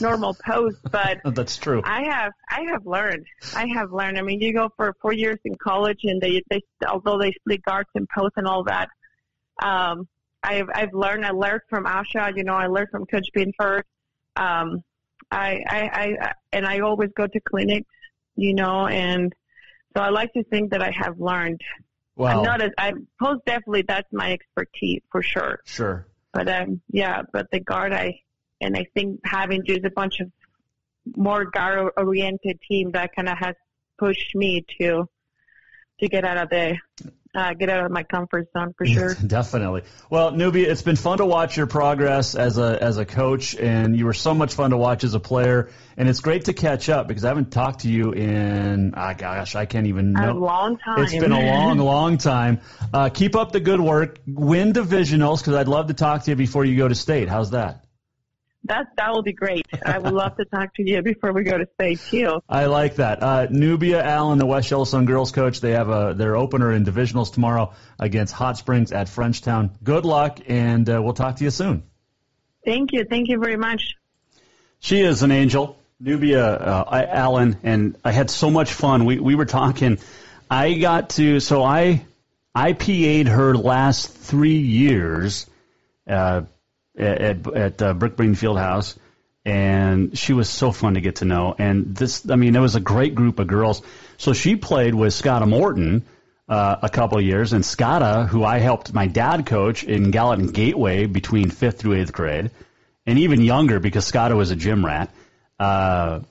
normal 0.00 0.34
post, 0.34 0.78
but 0.90 1.18
That's 1.34 1.56
true. 1.56 1.82
I 1.84 2.04
have 2.04 2.32
I 2.48 2.62
have 2.72 2.86
learned. 2.86 3.26
I 3.54 3.66
have 3.74 3.92
learned. 3.92 4.18
I 4.18 4.22
mean, 4.22 4.40
you 4.40 4.52
go 4.52 4.70
for 4.76 4.94
four 5.00 5.12
years 5.12 5.38
in 5.44 5.56
college, 5.56 6.00
and 6.04 6.20
they 6.20 6.42
they 6.50 6.62
although 6.86 7.18
they 7.18 7.32
split 7.32 7.62
guards 7.62 7.88
and 7.94 8.08
posts 8.08 8.36
and 8.36 8.46
all 8.46 8.64
that. 8.64 8.88
Um, 9.62 10.08
I've 10.42 10.68
I've 10.74 10.94
learned. 10.94 11.24
I 11.24 11.30
learned 11.30 11.62
from 11.68 11.84
Asha. 11.84 12.36
You 12.36 12.44
know, 12.44 12.54
I 12.54 12.66
learned 12.66 12.88
from 12.90 13.06
Coach 13.06 13.28
Binford. 13.34 13.84
Um, 14.36 14.82
I, 15.30 15.60
I 15.66 15.90
I 15.92 16.32
and 16.52 16.66
I 16.66 16.80
always 16.80 17.10
go 17.16 17.26
to 17.26 17.40
clinics. 17.40 17.88
You 18.36 18.54
know, 18.54 18.86
and 18.86 19.34
so 19.94 20.02
I 20.02 20.10
like 20.10 20.32
to 20.34 20.44
think 20.44 20.70
that 20.70 20.82
I 20.82 20.92
have 20.92 21.20
learned. 21.20 21.60
Wow. 22.16 22.38
I'm 22.38 22.42
not 22.42 22.62
as 22.62 22.70
I 22.76 22.92
post 23.20 23.44
definitely 23.46 23.82
that's 23.82 24.08
my 24.12 24.32
expertise 24.32 25.00
for 25.10 25.22
sure. 25.22 25.60
Sure. 25.64 26.06
But 26.32 26.48
um, 26.48 26.80
yeah, 26.90 27.22
but 27.32 27.50
the 27.50 27.60
guard, 27.60 27.92
I 27.92 28.20
and 28.60 28.76
I 28.76 28.86
think 28.94 29.20
having 29.24 29.64
just 29.64 29.84
a 29.84 29.90
bunch 29.90 30.20
of 30.20 30.30
more 31.16 31.44
guard-oriented 31.44 32.60
team 32.68 32.92
that 32.92 33.14
kind 33.14 33.28
of 33.28 33.38
has 33.38 33.54
pushed 33.98 34.34
me 34.34 34.64
to 34.80 35.08
to 36.00 36.08
get 36.08 36.24
out 36.24 36.38
of 36.38 36.48
the 36.48 36.78
uh, 37.32 37.54
get 37.54 37.68
out 37.68 37.84
of 37.84 37.92
my 37.92 38.02
comfort 38.02 38.48
zone 38.52 38.74
for 38.76 38.86
sure. 38.94 39.14
Definitely. 39.14 39.82
Well, 40.08 40.32
Nubia, 40.32 40.70
it's 40.70 40.82
been 40.82 40.96
fun 40.96 41.18
to 41.18 41.26
watch 41.26 41.56
your 41.56 41.66
progress 41.66 42.34
as 42.34 42.58
a 42.58 42.82
as 42.82 42.98
a 42.98 43.04
coach, 43.04 43.54
and 43.54 43.96
you 43.96 44.06
were 44.06 44.14
so 44.14 44.34
much 44.34 44.54
fun 44.54 44.70
to 44.70 44.76
watch 44.76 45.04
as 45.04 45.14
a 45.14 45.20
player. 45.20 45.70
And 45.96 46.08
it's 46.08 46.20
great 46.20 46.46
to 46.46 46.52
catch 46.52 46.88
up 46.88 47.06
because 47.06 47.24
I 47.24 47.28
haven't 47.28 47.52
talked 47.52 47.80
to 47.80 47.88
you 47.88 48.12
in, 48.12 48.94
ah, 48.96 49.12
gosh, 49.12 49.54
I 49.54 49.66
can't 49.66 49.86
even 49.86 50.16
A 50.16 50.26
know. 50.26 50.32
long 50.32 50.78
time. 50.78 51.02
It's 51.04 51.12
been 51.14 51.32
a 51.32 51.46
long, 51.46 51.78
long 51.92 52.18
time. 52.18 52.60
Uh, 52.92 53.10
keep 53.10 53.36
up 53.36 53.52
the 53.52 53.60
good 53.60 53.80
work. 53.80 54.18
Win 54.26 54.72
divisionals 54.72 55.38
because 55.38 55.54
I'd 55.54 55.68
love 55.68 55.88
to 55.88 55.94
talk 55.94 56.24
to 56.24 56.30
you 56.30 56.36
before 56.36 56.64
you 56.64 56.76
go 56.76 56.88
to 56.88 56.94
state. 56.94 57.28
How's 57.28 57.50
that? 57.50 57.84
That 58.70 58.86
that 58.98 59.10
will 59.12 59.22
be 59.22 59.32
great. 59.32 59.66
I 59.84 59.98
would 59.98 60.12
love 60.12 60.36
to 60.36 60.44
talk 60.44 60.72
to 60.76 60.88
you 60.88 61.02
before 61.02 61.32
we 61.32 61.42
go 61.42 61.58
to 61.58 61.66
state 61.74 61.98
too. 62.08 62.40
I 62.48 62.66
like 62.66 62.94
that. 62.96 63.20
Uh, 63.20 63.48
Nubia 63.50 64.00
Allen, 64.00 64.38
the 64.38 64.46
West 64.46 64.70
Yellowstone 64.70 65.06
girls 65.06 65.32
coach, 65.32 65.60
they 65.60 65.72
have 65.72 65.88
a 65.88 66.14
their 66.14 66.36
opener 66.36 66.70
in 66.70 66.84
divisionals 66.84 67.32
tomorrow 67.32 67.74
against 67.98 68.32
Hot 68.34 68.56
Springs 68.56 68.92
at 68.92 69.08
Frenchtown. 69.08 69.70
Good 69.82 70.04
luck, 70.04 70.38
and 70.46 70.88
uh, 70.88 71.02
we'll 71.02 71.14
talk 71.14 71.34
to 71.36 71.44
you 71.44 71.50
soon. 71.50 71.82
Thank 72.64 72.92
you. 72.92 73.04
Thank 73.10 73.28
you 73.28 73.40
very 73.40 73.56
much. 73.56 73.96
She 74.78 75.00
is 75.00 75.24
an 75.24 75.32
angel, 75.32 75.76
Nubia 75.98 76.46
uh, 76.46 76.84
I- 76.86 77.06
Allen, 77.06 77.56
and 77.64 77.96
I 78.04 78.12
had 78.12 78.30
so 78.30 78.50
much 78.52 78.72
fun. 78.72 79.04
We 79.04 79.18
we 79.18 79.34
were 79.34 79.46
talking. 79.46 79.98
I 80.48 80.74
got 80.74 81.10
to 81.10 81.40
so 81.40 81.64
I 81.64 82.06
I 82.54 82.72
PA'd 82.74 83.26
her 83.26 83.56
last 83.56 84.12
three 84.16 84.58
years 84.58 85.46
uh, 86.06 86.42
at 86.98 87.46
at 87.46 87.82
uh, 87.82 87.94
Brick 87.94 88.16
Breeden 88.16 88.36
Fieldhouse, 88.36 88.96
and 89.44 90.16
she 90.18 90.32
was 90.32 90.48
so 90.48 90.72
fun 90.72 90.94
to 90.94 91.00
get 91.00 91.16
to 91.16 91.24
know. 91.24 91.54
And 91.58 91.94
this, 91.96 92.28
I 92.28 92.36
mean, 92.36 92.56
it 92.56 92.60
was 92.60 92.76
a 92.76 92.80
great 92.80 93.14
group 93.14 93.38
of 93.38 93.46
girls. 93.46 93.82
So 94.18 94.32
she 94.32 94.56
played 94.56 94.94
with 94.94 95.14
Scotta 95.14 95.46
Morton. 95.46 96.04
Uh, 96.48 96.80
a 96.82 96.88
couple 96.88 97.16
of 97.16 97.22
years, 97.22 97.52
and 97.52 97.64
Scotta, 97.64 98.26
who 98.26 98.42
I 98.42 98.58
helped 98.58 98.92
my 98.92 99.06
dad 99.06 99.46
coach 99.46 99.84
in 99.84 100.10
Gallatin 100.10 100.48
Gateway 100.48 101.06
between 101.06 101.48
fifth 101.48 101.78
through 101.78 101.94
eighth 101.94 102.12
grade, 102.12 102.50
and 103.06 103.20
even 103.20 103.40
younger 103.40 103.78
because 103.78 104.04
Scotta 104.04 104.34
was 104.34 104.50
a 104.50 104.56
gym 104.56 104.84
rat. 104.84 105.14
Uh, 105.60 106.22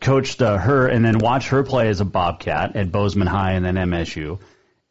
coached 0.00 0.40
uh, 0.42 0.56
her 0.56 0.88
and 0.88 1.04
then 1.04 1.18
watched 1.18 1.48
her 1.48 1.62
play 1.62 1.88
as 1.88 2.00
a 2.00 2.04
Bobcat 2.04 2.74
at 2.74 2.90
Bozeman 2.90 3.26
High 3.26 3.52
and 3.52 3.64
then 3.64 3.76
MSU. 3.76 4.40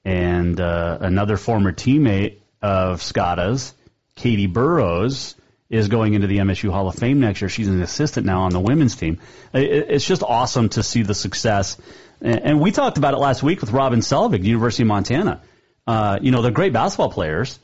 And 0.05 0.59
uh, 0.59 0.99
another 1.01 1.37
former 1.37 1.73
teammate 1.73 2.37
of 2.61 3.01
Scotta's, 3.01 3.73
Katie 4.19 4.47
Burrows, 4.47 5.35
is 5.69 5.87
going 5.87 6.15
into 6.15 6.27
the 6.27 6.37
MSU 6.37 6.71
Hall 6.71 6.87
of 6.87 6.95
Fame 6.95 7.19
next 7.19 7.41
year. 7.41 7.49
She's 7.49 7.67
an 7.67 7.81
assistant 7.81 8.25
now 8.25 8.41
on 8.41 8.51
the 8.51 8.59
women's 8.59 8.95
team. 8.95 9.19
It's 9.53 10.05
just 10.05 10.23
awesome 10.23 10.69
to 10.69 10.83
see 10.83 11.03
the 11.03 11.13
success. 11.13 11.77
And, 12.21 12.59
we 12.59 12.71
talked 12.71 12.97
about 12.97 13.13
it 13.13 13.17
last 13.17 13.43
week 13.43 13.61
with 13.61 13.71
Robin 13.71 13.99
Selvig, 13.99 14.43
University 14.43 14.83
of 14.83 14.87
Montana. 14.87 15.41
Uh, 15.85 16.19
you 16.21 16.31
know, 16.31 16.41
they're 16.41 16.51
great 16.51 16.73
basketball 16.73 17.11
players, 17.11 17.59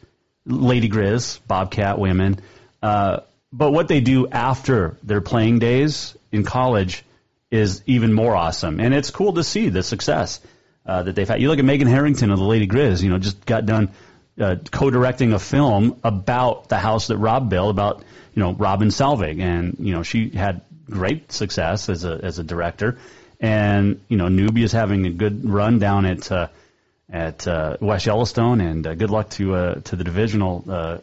Lady 0.45 0.87
Grizz, 0.87 1.39
Bobcat 1.47 1.99
women. 1.99 2.39
Uh, 2.81 3.21
but 3.51 3.71
what 3.71 3.87
they 3.87 4.01
do 4.01 4.27
after 4.27 4.97
their 5.03 5.21
playing 5.21 5.59
days 5.59 6.15
in 6.31 6.43
college 6.43 7.03
is 7.49 7.81
even 7.85 8.13
more 8.13 8.35
awesome. 8.35 8.79
And 8.79 8.93
it's 8.93 9.09
cool 9.09 9.33
to 9.33 9.43
see 9.43 9.69
the 9.69 9.83
success 9.83 10.39
uh, 10.85 11.03
that 11.03 11.15
they've 11.15 11.27
had. 11.27 11.41
You 11.41 11.49
look 11.49 11.59
at 11.59 11.65
Megan 11.65 11.87
Harrington 11.87 12.31
of 12.31 12.37
the 12.37 12.45
Lady 12.45 12.67
Grizz, 12.67 13.01
you 13.01 13.09
know, 13.09 13.17
just 13.17 13.45
got 13.45 13.65
done 13.65 13.91
uh, 14.39 14.55
co-directing 14.71 15.33
a 15.33 15.39
film 15.39 15.99
about 16.03 16.69
the 16.69 16.77
house 16.77 17.07
that 17.07 17.17
Rob 17.17 17.49
built, 17.49 17.69
about, 17.69 18.03
you 18.33 18.41
know, 18.43 18.53
Robin 18.53 18.89
Selvig. 18.89 19.39
And, 19.41 19.77
you 19.79 19.93
know, 19.93 20.03
she 20.03 20.29
had 20.29 20.61
great 20.89 21.31
success 21.31 21.89
as 21.89 22.05
a, 22.05 22.19
as 22.23 22.39
a 22.39 22.43
director. 22.43 22.97
And 23.39 24.01
you 24.07 24.17
know, 24.17 24.27
Nubia's 24.27 24.71
having 24.71 25.05
a 25.05 25.09
good 25.09 25.47
run 25.47 25.79
down 25.79 26.05
at 26.05 26.31
uh, 26.31 26.47
at 27.09 27.47
uh, 27.47 27.77
West 27.79 28.05
Yellowstone, 28.05 28.61
and 28.61 28.87
uh, 28.87 28.95
good 28.95 29.09
luck 29.09 29.29
to 29.31 29.55
uh, 29.55 29.75
to 29.81 29.95
the 29.95 30.03
divisional 30.03 30.63
uh, 30.67 30.97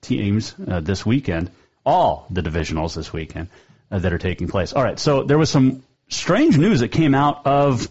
teams 0.00 0.54
this 0.58 1.04
weekend. 1.04 1.50
All 1.84 2.26
the 2.30 2.40
divisionals 2.40 2.94
this 2.94 3.12
weekend 3.12 3.48
that 3.90 4.12
are 4.12 4.18
taking 4.18 4.48
place. 4.48 4.72
All 4.72 4.82
right, 4.82 4.98
so 4.98 5.22
there 5.22 5.38
was 5.38 5.50
some 5.50 5.84
strange 6.08 6.58
news 6.58 6.80
that 6.80 6.88
came 6.88 7.14
out 7.14 7.46
of. 7.46 7.88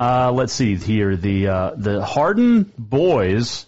Let's 0.00 0.52
see 0.52 0.74
here. 0.76 1.16
The 1.16 1.44
the 1.76 2.04
Hardin 2.04 2.70
boys 2.76 3.66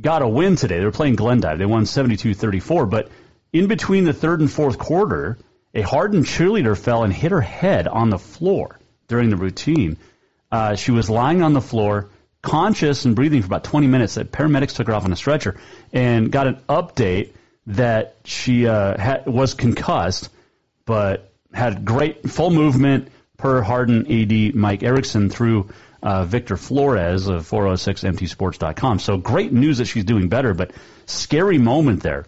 got 0.00 0.22
a 0.22 0.28
win 0.28 0.56
today. 0.56 0.78
They 0.78 0.84
were 0.84 0.92
playing 0.92 1.16
Glendive. 1.16 1.58
They 1.58 1.66
won 1.66 1.84
72-34, 1.84 2.88
but 2.88 3.10
in 3.52 3.66
between 3.66 4.04
the 4.04 4.12
third 4.12 4.40
and 4.40 4.50
fourth 4.50 4.78
quarter, 4.78 5.38
a 5.74 5.82
Hardin 5.82 6.22
cheerleader 6.22 6.76
fell 6.76 7.04
and 7.04 7.12
hit 7.12 7.32
her 7.32 7.40
head 7.40 7.88
on 7.88 8.10
the 8.10 8.18
floor 8.18 8.78
during 9.08 9.30
the 9.30 9.36
routine. 9.36 9.98
Uh, 10.50 10.76
she 10.76 10.90
was 10.90 11.08
lying 11.08 11.42
on 11.42 11.52
the 11.52 11.60
floor, 11.60 12.10
conscious 12.42 13.04
and 13.04 13.14
breathing 13.16 13.40
for 13.40 13.46
about 13.46 13.64
20 13.64 13.86
minutes. 13.86 14.14
That 14.14 14.32
paramedics 14.32 14.74
took 14.74 14.86
her 14.86 14.94
off 14.94 15.04
on 15.04 15.12
a 15.12 15.16
stretcher 15.16 15.58
and 15.92 16.30
got 16.30 16.46
an 16.46 16.60
update 16.68 17.32
that 17.66 18.16
she 18.24 18.66
uh, 18.66 19.22
was 19.26 19.54
concussed, 19.54 20.28
but 20.84 21.32
had 21.52 21.84
great 21.84 22.28
full 22.28 22.50
movement 22.50 23.08
per 23.36 23.62
Hardin 23.62 24.06
AD 24.10 24.54
Mike 24.54 24.82
Erickson 24.82 25.30
through 25.30 25.68
uh, 26.02 26.24
Victor 26.24 26.56
Flores 26.56 27.28
of 27.28 27.48
406mtsports.com. 27.48 28.98
So 28.98 29.18
great 29.18 29.52
news 29.52 29.78
that 29.78 29.84
she's 29.86 30.04
doing 30.04 30.28
better, 30.28 30.54
but 30.54 30.72
scary 31.06 31.58
moment 31.58 32.02
there 32.02 32.26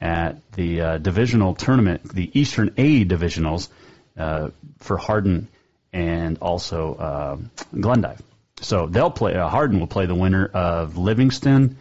at 0.00 0.38
the 0.52 0.80
uh, 0.80 0.98
divisional 0.98 1.54
tournament, 1.54 2.02
the 2.12 2.30
Eastern 2.38 2.74
A 2.76 3.04
divisionals 3.04 3.68
uh, 4.16 4.50
for 4.78 4.96
Hardin 4.96 5.48
and 5.92 6.38
also 6.38 6.94
uh, 6.94 7.36
Glendive. 7.78 8.20
So 8.60 8.86
they'll 8.86 9.10
play. 9.10 9.34
Uh, 9.34 9.48
Hardin 9.48 9.80
will 9.80 9.86
play 9.86 10.06
the 10.06 10.14
winner 10.14 10.46
of 10.46 10.96
Livingston 10.96 11.76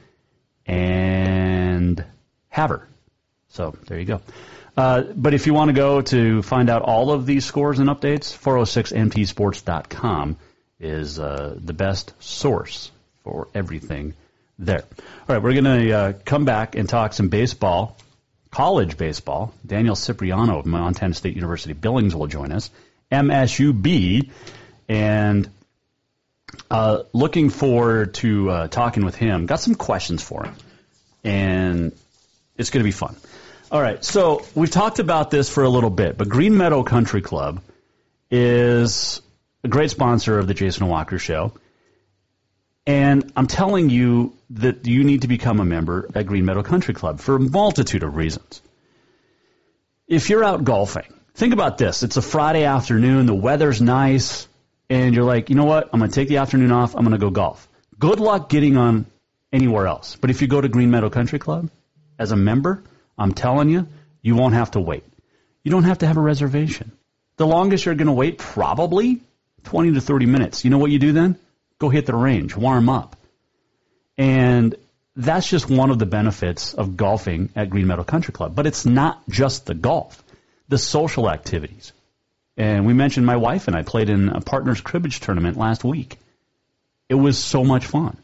and 0.66 2.04
Havre. 2.50 2.88
So 3.50 3.76
there 3.88 4.00
you 4.00 4.06
go. 4.06 4.22
Uh, 4.78 5.02
but 5.02 5.34
if 5.34 5.48
you 5.48 5.54
want 5.54 5.70
to 5.70 5.74
go 5.74 6.02
to 6.02 6.42
find 6.42 6.70
out 6.70 6.82
all 6.82 7.12
of 7.12 7.26
these 7.26 7.46
scores 7.46 7.80
and 7.80 7.90
updates, 7.90 8.38
406mtsports.com 8.38 10.38
is 10.82 11.20
uh, 11.20 11.56
the 11.58 11.74
best 11.74 12.14
source 12.22 12.92
for 13.24 13.48
everything 13.54 14.14
there. 14.58 14.84
All 15.30 15.36
right, 15.36 15.42
we're 15.42 15.54
going 15.54 15.88
to 15.88 15.92
uh, 15.92 16.14
come 16.26 16.46
back 16.46 16.76
and 16.76 16.90
talk 16.90 17.14
some 17.14 17.30
baseball, 17.30 17.98
college 18.50 18.98
baseball. 18.98 19.54
Daniel 19.66 19.96
Cipriano 19.96 20.60
of 20.60 20.66
Montana 20.66 21.14
State 21.14 21.36
University 21.36 21.74
Billings 21.74 22.16
will 22.16 22.28
join 22.28 22.52
us. 22.52 22.70
MSUB, 23.12 24.32
and 24.90 25.50
uh, 26.70 27.04
looking 27.14 27.50
forward 27.50 28.14
to 28.16 28.50
uh, 28.50 28.68
talking 28.68 29.06
with 29.06 29.16
him. 29.16 29.46
Got 29.46 29.60
some 29.60 29.76
questions 29.76 30.24
for 30.24 30.46
him, 30.46 30.56
and 31.24 31.92
it's 32.58 32.70
going 32.70 32.82
to 32.82 32.88
be 32.88 32.92
fun. 32.92 33.16
All 33.72 33.82
right, 33.82 34.04
so 34.04 34.46
we've 34.56 34.72
talked 34.72 35.00
about 35.00 35.32
this 35.32 35.50
for 35.50 35.64
a 35.64 35.70
little 35.70 35.90
bit, 35.90 36.18
but 36.18 36.28
Green 36.28 36.58
Meadow 36.58 36.84
Country 36.84 37.22
Club 37.22 37.62
is 38.30 39.22
a 39.64 39.68
great 39.68 39.92
sponsor 39.92 40.40
of 40.40 40.48
the 40.48 40.54
Jason 40.54 40.88
Walker 40.88 41.20
Show. 41.20 41.54
And 42.86 43.32
I'm 43.36 43.48
telling 43.48 43.90
you 43.90 44.36
that 44.52 44.88
you 44.88 45.04
need 45.04 45.22
to 45.22 45.28
become 45.28 45.60
a 45.60 45.66
member 45.66 46.10
at 46.16 46.26
Green 46.26 46.46
Meadow 46.46 46.64
Country 46.64 46.94
Club 46.94 47.20
for 47.20 47.36
a 47.36 47.40
multitude 47.40 48.04
of 48.04 48.16
reasons. 48.16 48.62
If 50.08 50.30
you're 50.30 50.44
out 50.44 50.64
golfing, 50.64 51.14
think 51.36 51.54
about 51.54 51.78
this. 51.78 52.02
It's 52.04 52.18
a 52.18 52.22
Friday 52.22 52.66
afternoon, 52.66 53.28
the 53.28 53.36
weather's 53.36 53.82
nice, 53.82 54.48
and 54.90 55.14
you're 55.14 55.24
like, 55.24 55.50
you 55.50 55.56
know 55.56 55.66
what? 55.66 55.90
I'm 55.94 56.00
going 56.00 56.12
to 56.12 56.16
take 56.16 56.28
the 56.28 56.38
afternoon 56.38 56.72
off. 56.72 56.96
I'm 56.96 57.04
going 57.04 57.12
to 57.12 57.18
go 57.18 57.30
golf. 57.30 57.68
Good 58.00 58.20
luck 58.20 58.50
getting 58.50 58.78
on 58.78 59.06
anywhere 59.54 59.86
else. 59.86 60.16
But 60.16 60.32
if 60.32 60.42
you 60.42 60.48
go 60.48 60.60
to 60.60 60.68
Green 60.68 60.90
Meadow 60.90 61.10
Country 61.10 61.40
Club 61.40 61.70
as 62.18 62.32
a 62.32 62.36
member, 62.36 62.84
I'm 63.18 63.34
telling 63.34 63.70
you, 63.70 63.88
you 64.24 64.36
won't 64.36 64.56
have 64.56 64.72
to 64.72 64.80
wait. 64.80 65.04
You 65.64 65.72
don't 65.72 65.84
have 65.84 66.00
to 66.00 66.08
have 66.08 66.18
a 66.18 66.22
reservation. 66.22 66.92
The 67.38 67.46
longest 67.46 67.86
you're 67.86 67.96
going 67.96 68.08
to 68.08 68.14
wait, 68.14 68.40
probably 68.40 69.22
20 69.64 69.94
to 69.94 70.02
30 70.02 70.26
minutes. 70.26 70.64
You 70.64 70.72
know 70.72 70.78
what 70.78 70.92
you 70.92 71.00
do 71.00 71.12
then? 71.12 71.38
Go 71.80 71.90
hit 71.90 72.06
the 72.06 72.16
range, 72.16 72.56
warm 72.56 72.90
up. 72.90 73.16
And 74.18 74.76
that's 75.16 75.50
just 75.50 75.70
one 75.70 75.90
of 75.90 76.00
the 76.00 76.06
benefits 76.06 76.74
of 76.74 76.96
golfing 76.96 77.50
at 77.56 77.70
Green 77.70 77.88
Meadow 77.88 78.04
Country 78.04 78.34
Club. 78.34 78.56
But 78.56 78.68
it's 78.68 78.86
not 78.86 79.28
just 79.28 79.66
the 79.66 79.74
golf, 79.74 80.24
the 80.70 80.78
social 80.78 81.30
activities. 81.30 81.92
And 82.58 82.86
we 82.86 82.94
mentioned 82.94 83.26
my 83.26 83.38
wife 83.38 83.68
and 83.68 83.76
I 83.76 83.82
played 83.82 84.10
in 84.10 84.30
a 84.30 84.42
partners 84.42 84.82
cribbage 84.82 85.20
tournament 85.20 85.58
last 85.58 85.84
week. 85.84 86.18
It 87.10 87.16
was 87.16 87.38
so 87.38 87.64
much 87.64 87.86
fun. 87.86 88.18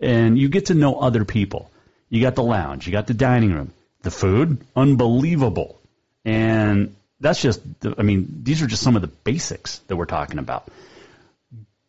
And 0.00 0.38
you 0.38 0.48
get 0.48 0.66
to 0.66 0.74
know 0.74 0.96
other 0.98 1.24
people. 1.24 1.70
You 2.08 2.20
got 2.20 2.34
the 2.34 2.42
lounge, 2.42 2.86
you 2.86 2.92
got 2.92 3.06
the 3.06 3.14
dining 3.14 3.52
room, 3.52 3.72
the 4.02 4.10
food, 4.10 4.64
unbelievable. 4.74 5.80
And 6.24 6.95
that's 7.20 7.40
just, 7.40 7.60
I 7.98 8.02
mean, 8.02 8.40
these 8.42 8.62
are 8.62 8.66
just 8.66 8.82
some 8.82 8.96
of 8.96 9.02
the 9.02 9.08
basics 9.08 9.78
that 9.88 9.96
we're 9.96 10.06
talking 10.06 10.38
about. 10.38 10.68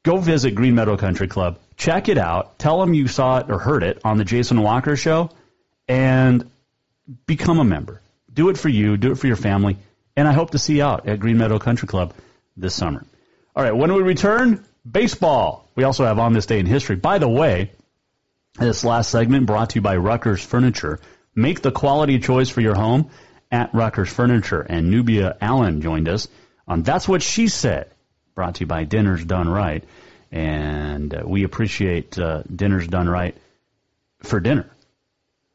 Go 0.03 0.17
visit 0.17 0.55
Green 0.55 0.75
Meadow 0.75 0.95
Country 0.97 1.27
Club, 1.27 1.59
check 1.75 2.07
it 2.07 2.17
out, 2.17 2.57
tell 2.57 2.79
them 2.79 2.93
you 2.93 3.07
saw 3.07 3.39
it 3.39 3.49
or 3.49 3.59
heard 3.59 3.83
it 3.83 3.99
on 4.05 4.17
the 4.17 4.23
Jason 4.23 4.61
Walker 4.61 4.95
Show, 4.95 5.29
and 5.87 6.49
become 7.25 7.59
a 7.59 7.65
member. 7.65 8.01
Do 8.33 8.49
it 8.49 8.57
for 8.57 8.69
you, 8.69 8.95
do 8.97 9.11
it 9.11 9.15
for 9.15 9.27
your 9.27 9.35
family, 9.35 9.77
and 10.15 10.27
I 10.27 10.33
hope 10.33 10.51
to 10.51 10.59
see 10.59 10.77
you 10.77 10.83
out 10.83 11.07
at 11.07 11.19
Green 11.19 11.37
Meadow 11.37 11.59
Country 11.59 11.87
Club 11.87 12.13
this 12.55 12.73
summer. 12.73 13.05
All 13.55 13.63
right, 13.63 13.75
when 13.75 13.93
we 13.93 14.01
return, 14.01 14.63
baseball. 14.89 15.69
We 15.75 15.83
also 15.83 16.05
have 16.05 16.19
on 16.19 16.33
this 16.33 16.45
day 16.45 16.59
in 16.59 16.65
history. 16.65 16.95
By 16.95 17.19
the 17.19 17.29
way, 17.29 17.71
this 18.57 18.83
last 18.83 19.11
segment 19.11 19.45
brought 19.45 19.71
to 19.71 19.75
you 19.75 19.81
by 19.81 19.97
Ruckers 19.97 20.43
Furniture. 20.43 20.99
Make 21.35 21.61
the 21.61 21.71
quality 21.71 22.19
choice 22.19 22.49
for 22.49 22.61
your 22.61 22.75
home 22.75 23.11
at 23.51 23.71
Ruckers 23.73 24.09
Furniture. 24.09 24.61
And 24.61 24.89
Nubia 24.89 25.37
Allen 25.41 25.81
joined 25.81 26.09
us 26.09 26.27
on 26.67 26.83
That's 26.83 27.07
What 27.07 27.21
She 27.21 27.47
Said, 27.47 27.89
brought 28.35 28.55
to 28.55 28.61
you 28.61 28.67
by 28.67 28.83
Dinners 28.83 29.23
Done 29.23 29.49
Right. 29.49 29.83
And 30.31 31.13
uh, 31.13 31.23
we 31.25 31.43
appreciate 31.43 32.17
uh, 32.19 32.43
Dinners 32.43 32.87
Done 32.87 33.07
Right 33.09 33.35
for 34.23 34.39
dinner 34.39 34.69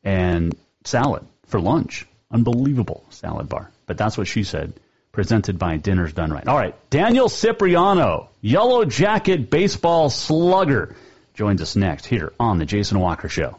and 0.02 0.54
salad 0.84 1.26
for 1.46 1.60
lunch. 1.60 2.06
Unbelievable 2.30 3.04
salad 3.10 3.48
bar. 3.48 3.70
But 3.86 3.98
that's 3.98 4.16
what 4.16 4.26
she 4.26 4.44
said, 4.44 4.72
presented 5.12 5.58
by 5.58 5.76
Dinners 5.76 6.12
Done 6.12 6.32
Right. 6.32 6.46
All 6.46 6.56
right, 6.56 6.74
Daniel 6.88 7.28
Cipriano, 7.28 8.28
Yellow 8.40 8.84
Jacket 8.84 9.50
baseball 9.50 10.08
slugger, 10.08 10.96
joins 11.34 11.60
us 11.60 11.76
next 11.76 12.06
here 12.06 12.32
on 12.40 12.58
The 12.58 12.64
Jason 12.64 12.98
Walker 12.98 13.28
Show. 13.28 13.58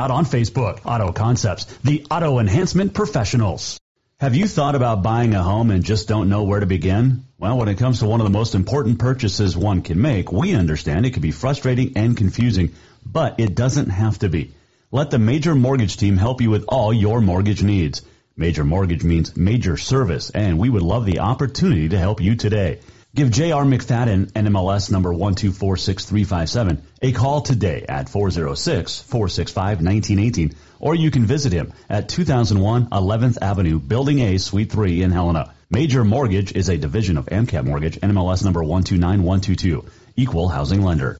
out 0.00 0.10
on 0.10 0.24
Facebook. 0.24 0.80
Auto 0.86 1.12
Concepts, 1.12 1.66
the 1.84 2.06
auto 2.10 2.38
enhancement 2.38 2.94
professionals. 2.94 3.78
Have 4.18 4.34
you 4.34 4.46
thought 4.46 4.74
about 4.74 5.02
buying 5.02 5.34
a 5.34 5.42
home 5.42 5.70
and 5.70 5.84
just 5.84 6.08
don't 6.08 6.30
know 6.30 6.44
where 6.44 6.60
to 6.60 6.66
begin? 6.66 7.24
Well, 7.38 7.58
when 7.58 7.68
it 7.68 7.78
comes 7.78 7.98
to 7.98 8.06
one 8.06 8.20
of 8.20 8.24
the 8.24 8.38
most 8.38 8.54
important 8.54 8.98
purchases 8.98 9.56
one 9.56 9.82
can 9.82 10.00
make, 10.00 10.32
we 10.32 10.54
understand 10.54 11.04
it 11.04 11.12
can 11.12 11.22
be 11.22 11.30
frustrating 11.30 11.92
and 11.96 12.16
confusing, 12.16 12.74
but 13.04 13.40
it 13.40 13.54
doesn't 13.54 13.90
have 13.90 14.18
to 14.20 14.30
be. 14.30 14.52
Let 14.90 15.10
the 15.10 15.18
Major 15.18 15.54
Mortgage 15.54 15.96
team 15.98 16.16
help 16.16 16.40
you 16.40 16.50
with 16.50 16.64
all 16.68 16.92
your 16.92 17.20
mortgage 17.20 17.62
needs. 17.62 18.02
Major 18.36 18.64
Mortgage 18.64 19.04
means 19.04 19.36
major 19.36 19.76
service, 19.76 20.30
and 20.30 20.58
we 20.58 20.70
would 20.70 20.82
love 20.82 21.04
the 21.04 21.20
opportunity 21.20 21.90
to 21.90 21.98
help 21.98 22.22
you 22.22 22.36
today. 22.36 22.80
Give 23.12 23.28
J.R. 23.28 23.64
McFadden, 23.64 24.30
NMLS 24.30 24.92
number 24.92 25.12
1246357, 25.12 26.80
a 27.02 27.10
call 27.10 27.40
today 27.40 27.84
at 27.88 28.06
406-465-1918, 28.06 30.54
or 30.78 30.94
you 30.94 31.10
can 31.10 31.26
visit 31.26 31.52
him 31.52 31.72
at 31.88 32.08
2001 32.08 32.90
11th 32.90 33.38
Avenue, 33.42 33.80
Building 33.80 34.20
A, 34.20 34.38
Suite 34.38 34.70
3 34.70 35.02
in 35.02 35.10
Helena. 35.10 35.52
Major 35.70 36.04
Mortgage 36.04 36.52
is 36.52 36.68
a 36.68 36.78
division 36.78 37.18
of 37.18 37.26
AMCAP 37.26 37.64
Mortgage, 37.64 37.98
NMLS 37.98 38.44
number 38.44 38.62
129122, 38.62 39.86
equal 40.14 40.48
housing 40.48 40.82
lender. 40.82 41.18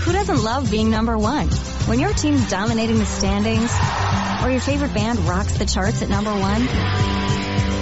Who 0.00 0.12
doesn't 0.12 0.44
love 0.44 0.70
being 0.70 0.90
number 0.90 1.16
one? 1.16 1.48
When 1.88 1.98
your 1.98 2.12
team's 2.12 2.50
dominating 2.50 2.98
the 2.98 3.06
standings, 3.06 3.74
or 4.44 4.50
your 4.50 4.60
favorite 4.60 4.92
band 4.92 5.18
rocks 5.20 5.56
the 5.56 5.64
charts 5.64 6.02
at 6.02 6.10
number 6.10 6.30
one, 6.30 6.68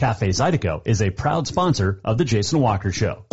Cafe 0.00 0.30
Zydeco 0.30 0.80
is 0.86 1.02
a 1.02 1.10
proud 1.10 1.46
sponsor 1.46 2.00
of 2.06 2.16
the 2.16 2.24
Jason 2.24 2.58
Walker 2.58 2.90
Show. 2.90 3.26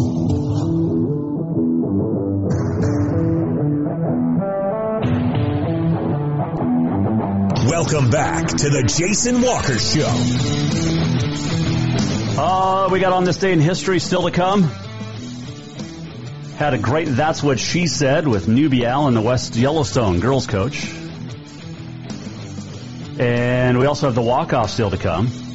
Welcome 7.70 8.10
back 8.10 8.48
to 8.48 8.70
the 8.70 8.84
Jason 8.86 9.42
Walker 9.42 9.80
Show. 9.80 10.12
Uh, 12.38 12.90
we 12.92 13.00
got 13.00 13.14
on 13.14 13.24
this 13.24 13.38
day 13.38 13.54
in 13.54 13.62
history 13.62 14.00
still 14.00 14.24
to 14.24 14.32
come. 14.32 14.64
Had 16.58 16.74
a 16.74 16.78
great 16.78 17.08
That's 17.08 17.42
What 17.42 17.62
She 17.62 17.88
Said 17.88 18.28
with 18.28 18.50
Nubia 18.50 18.90
Allen 18.90 19.14
the 19.14 19.22
West 19.22 19.56
Yellowstone 19.56 20.20
girls 20.20 20.48
coach. 20.48 20.94
And 23.18 23.80
we 23.80 23.86
also 23.86 24.08
have 24.08 24.16
the 24.16 24.22
walk-off 24.22 24.70
still 24.70 24.90
to 24.90 24.98
come. 24.98 25.47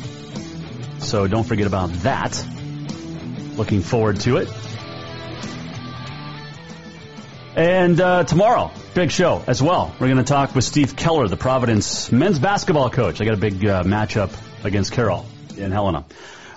So 1.12 1.26
don't 1.26 1.44
forget 1.44 1.66
about 1.66 1.92
that. 2.04 2.42
Looking 3.58 3.82
forward 3.82 4.20
to 4.20 4.38
it. 4.38 4.48
And 7.54 8.00
uh, 8.00 8.24
tomorrow, 8.24 8.70
big 8.94 9.10
show 9.10 9.44
as 9.46 9.62
well. 9.62 9.94
We're 10.00 10.06
going 10.06 10.16
to 10.16 10.22
talk 10.24 10.54
with 10.54 10.64
Steve 10.64 10.96
Keller, 10.96 11.28
the 11.28 11.36
Providence 11.36 12.10
men's 12.10 12.38
basketball 12.38 12.88
coach. 12.88 13.20
I 13.20 13.26
got 13.26 13.34
a 13.34 13.36
big 13.36 13.62
uh, 13.62 13.82
matchup 13.82 14.32
against 14.64 14.92
Carroll 14.92 15.26
in 15.54 15.70
Helena. 15.70 16.06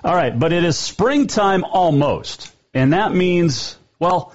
All 0.06 0.16
right, 0.16 0.40
but 0.40 0.54
it 0.54 0.64
is 0.64 0.80
springtime 0.80 1.66
almost, 1.66 2.50
and 2.74 2.94
that 2.94 3.14
means 3.14 3.78
well, 4.00 4.34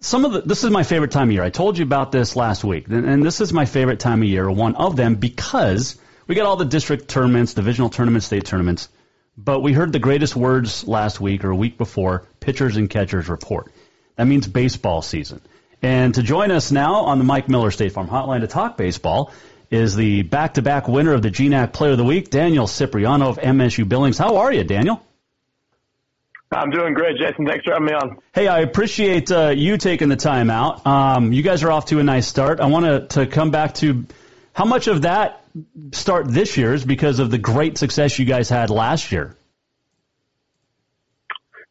some 0.00 0.24
of 0.24 0.32
the. 0.32 0.42
This 0.42 0.62
is 0.62 0.70
my 0.70 0.84
favorite 0.84 1.10
time 1.10 1.30
of 1.30 1.32
year. 1.32 1.42
I 1.42 1.50
told 1.50 1.76
you 1.76 1.84
about 1.84 2.12
this 2.12 2.36
last 2.36 2.62
week, 2.62 2.86
and 2.86 3.20
this 3.20 3.40
is 3.40 3.52
my 3.52 3.64
favorite 3.64 3.98
time 3.98 4.22
of 4.22 4.28
year. 4.28 4.48
One 4.48 4.76
of 4.76 4.94
them 4.94 5.16
because 5.16 5.96
we 6.28 6.36
got 6.36 6.46
all 6.46 6.56
the 6.56 6.64
district 6.64 7.08
tournaments, 7.08 7.54
divisional 7.54 7.90
tournaments, 7.90 8.26
state 8.26 8.44
tournaments. 8.44 8.90
But 9.38 9.60
we 9.60 9.72
heard 9.72 9.92
the 9.92 9.98
greatest 9.98 10.34
words 10.34 10.86
last 10.86 11.20
week 11.20 11.44
or 11.44 11.50
a 11.50 11.56
week 11.56 11.76
before 11.76 12.26
pitchers 12.40 12.76
and 12.76 12.88
catchers 12.88 13.28
report. 13.28 13.70
That 14.16 14.26
means 14.26 14.46
baseball 14.46 15.02
season. 15.02 15.42
And 15.82 16.14
to 16.14 16.22
join 16.22 16.50
us 16.50 16.72
now 16.72 17.02
on 17.02 17.18
the 17.18 17.24
Mike 17.24 17.48
Miller 17.48 17.70
State 17.70 17.92
Farm 17.92 18.08
Hotline 18.08 18.40
to 18.40 18.46
talk 18.46 18.76
baseball 18.76 19.32
is 19.70 19.94
the 19.94 20.22
back-to-back 20.22 20.88
winner 20.88 21.12
of 21.12 21.22
the 21.22 21.30
GNAC 21.30 21.72
Player 21.72 21.92
of 21.92 21.98
the 21.98 22.04
Week, 22.04 22.30
Daniel 22.30 22.66
Cipriano 22.66 23.28
of 23.28 23.38
MSU 23.38 23.86
Billings. 23.86 24.16
How 24.16 24.36
are 24.36 24.52
you, 24.52 24.64
Daniel? 24.64 25.02
I'm 26.52 26.70
doing 26.70 26.94
great, 26.94 27.16
Jason. 27.18 27.44
Thanks 27.44 27.64
for 27.64 27.72
having 27.72 27.86
me 27.86 27.92
on. 27.92 28.18
Hey, 28.32 28.46
I 28.46 28.60
appreciate 28.60 29.30
uh, 29.32 29.48
you 29.48 29.76
taking 29.76 30.08
the 30.08 30.16
time 30.16 30.48
out. 30.48 30.86
Um, 30.86 31.32
you 31.32 31.42
guys 31.42 31.64
are 31.64 31.72
off 31.72 31.86
to 31.86 31.98
a 31.98 32.04
nice 32.04 32.26
start. 32.26 32.60
I 32.60 32.66
want 32.66 33.10
to 33.10 33.26
come 33.26 33.50
back 33.50 33.74
to 33.74 34.06
how 34.56 34.64
much 34.64 34.86
of 34.88 35.02
that 35.02 35.44
start 35.92 36.26
this 36.28 36.56
year 36.56 36.72
is 36.72 36.82
because 36.82 37.18
of 37.18 37.30
the 37.30 37.36
great 37.36 37.76
success 37.76 38.18
you 38.18 38.24
guys 38.24 38.48
had 38.48 38.70
last 38.70 39.12
year. 39.12 39.36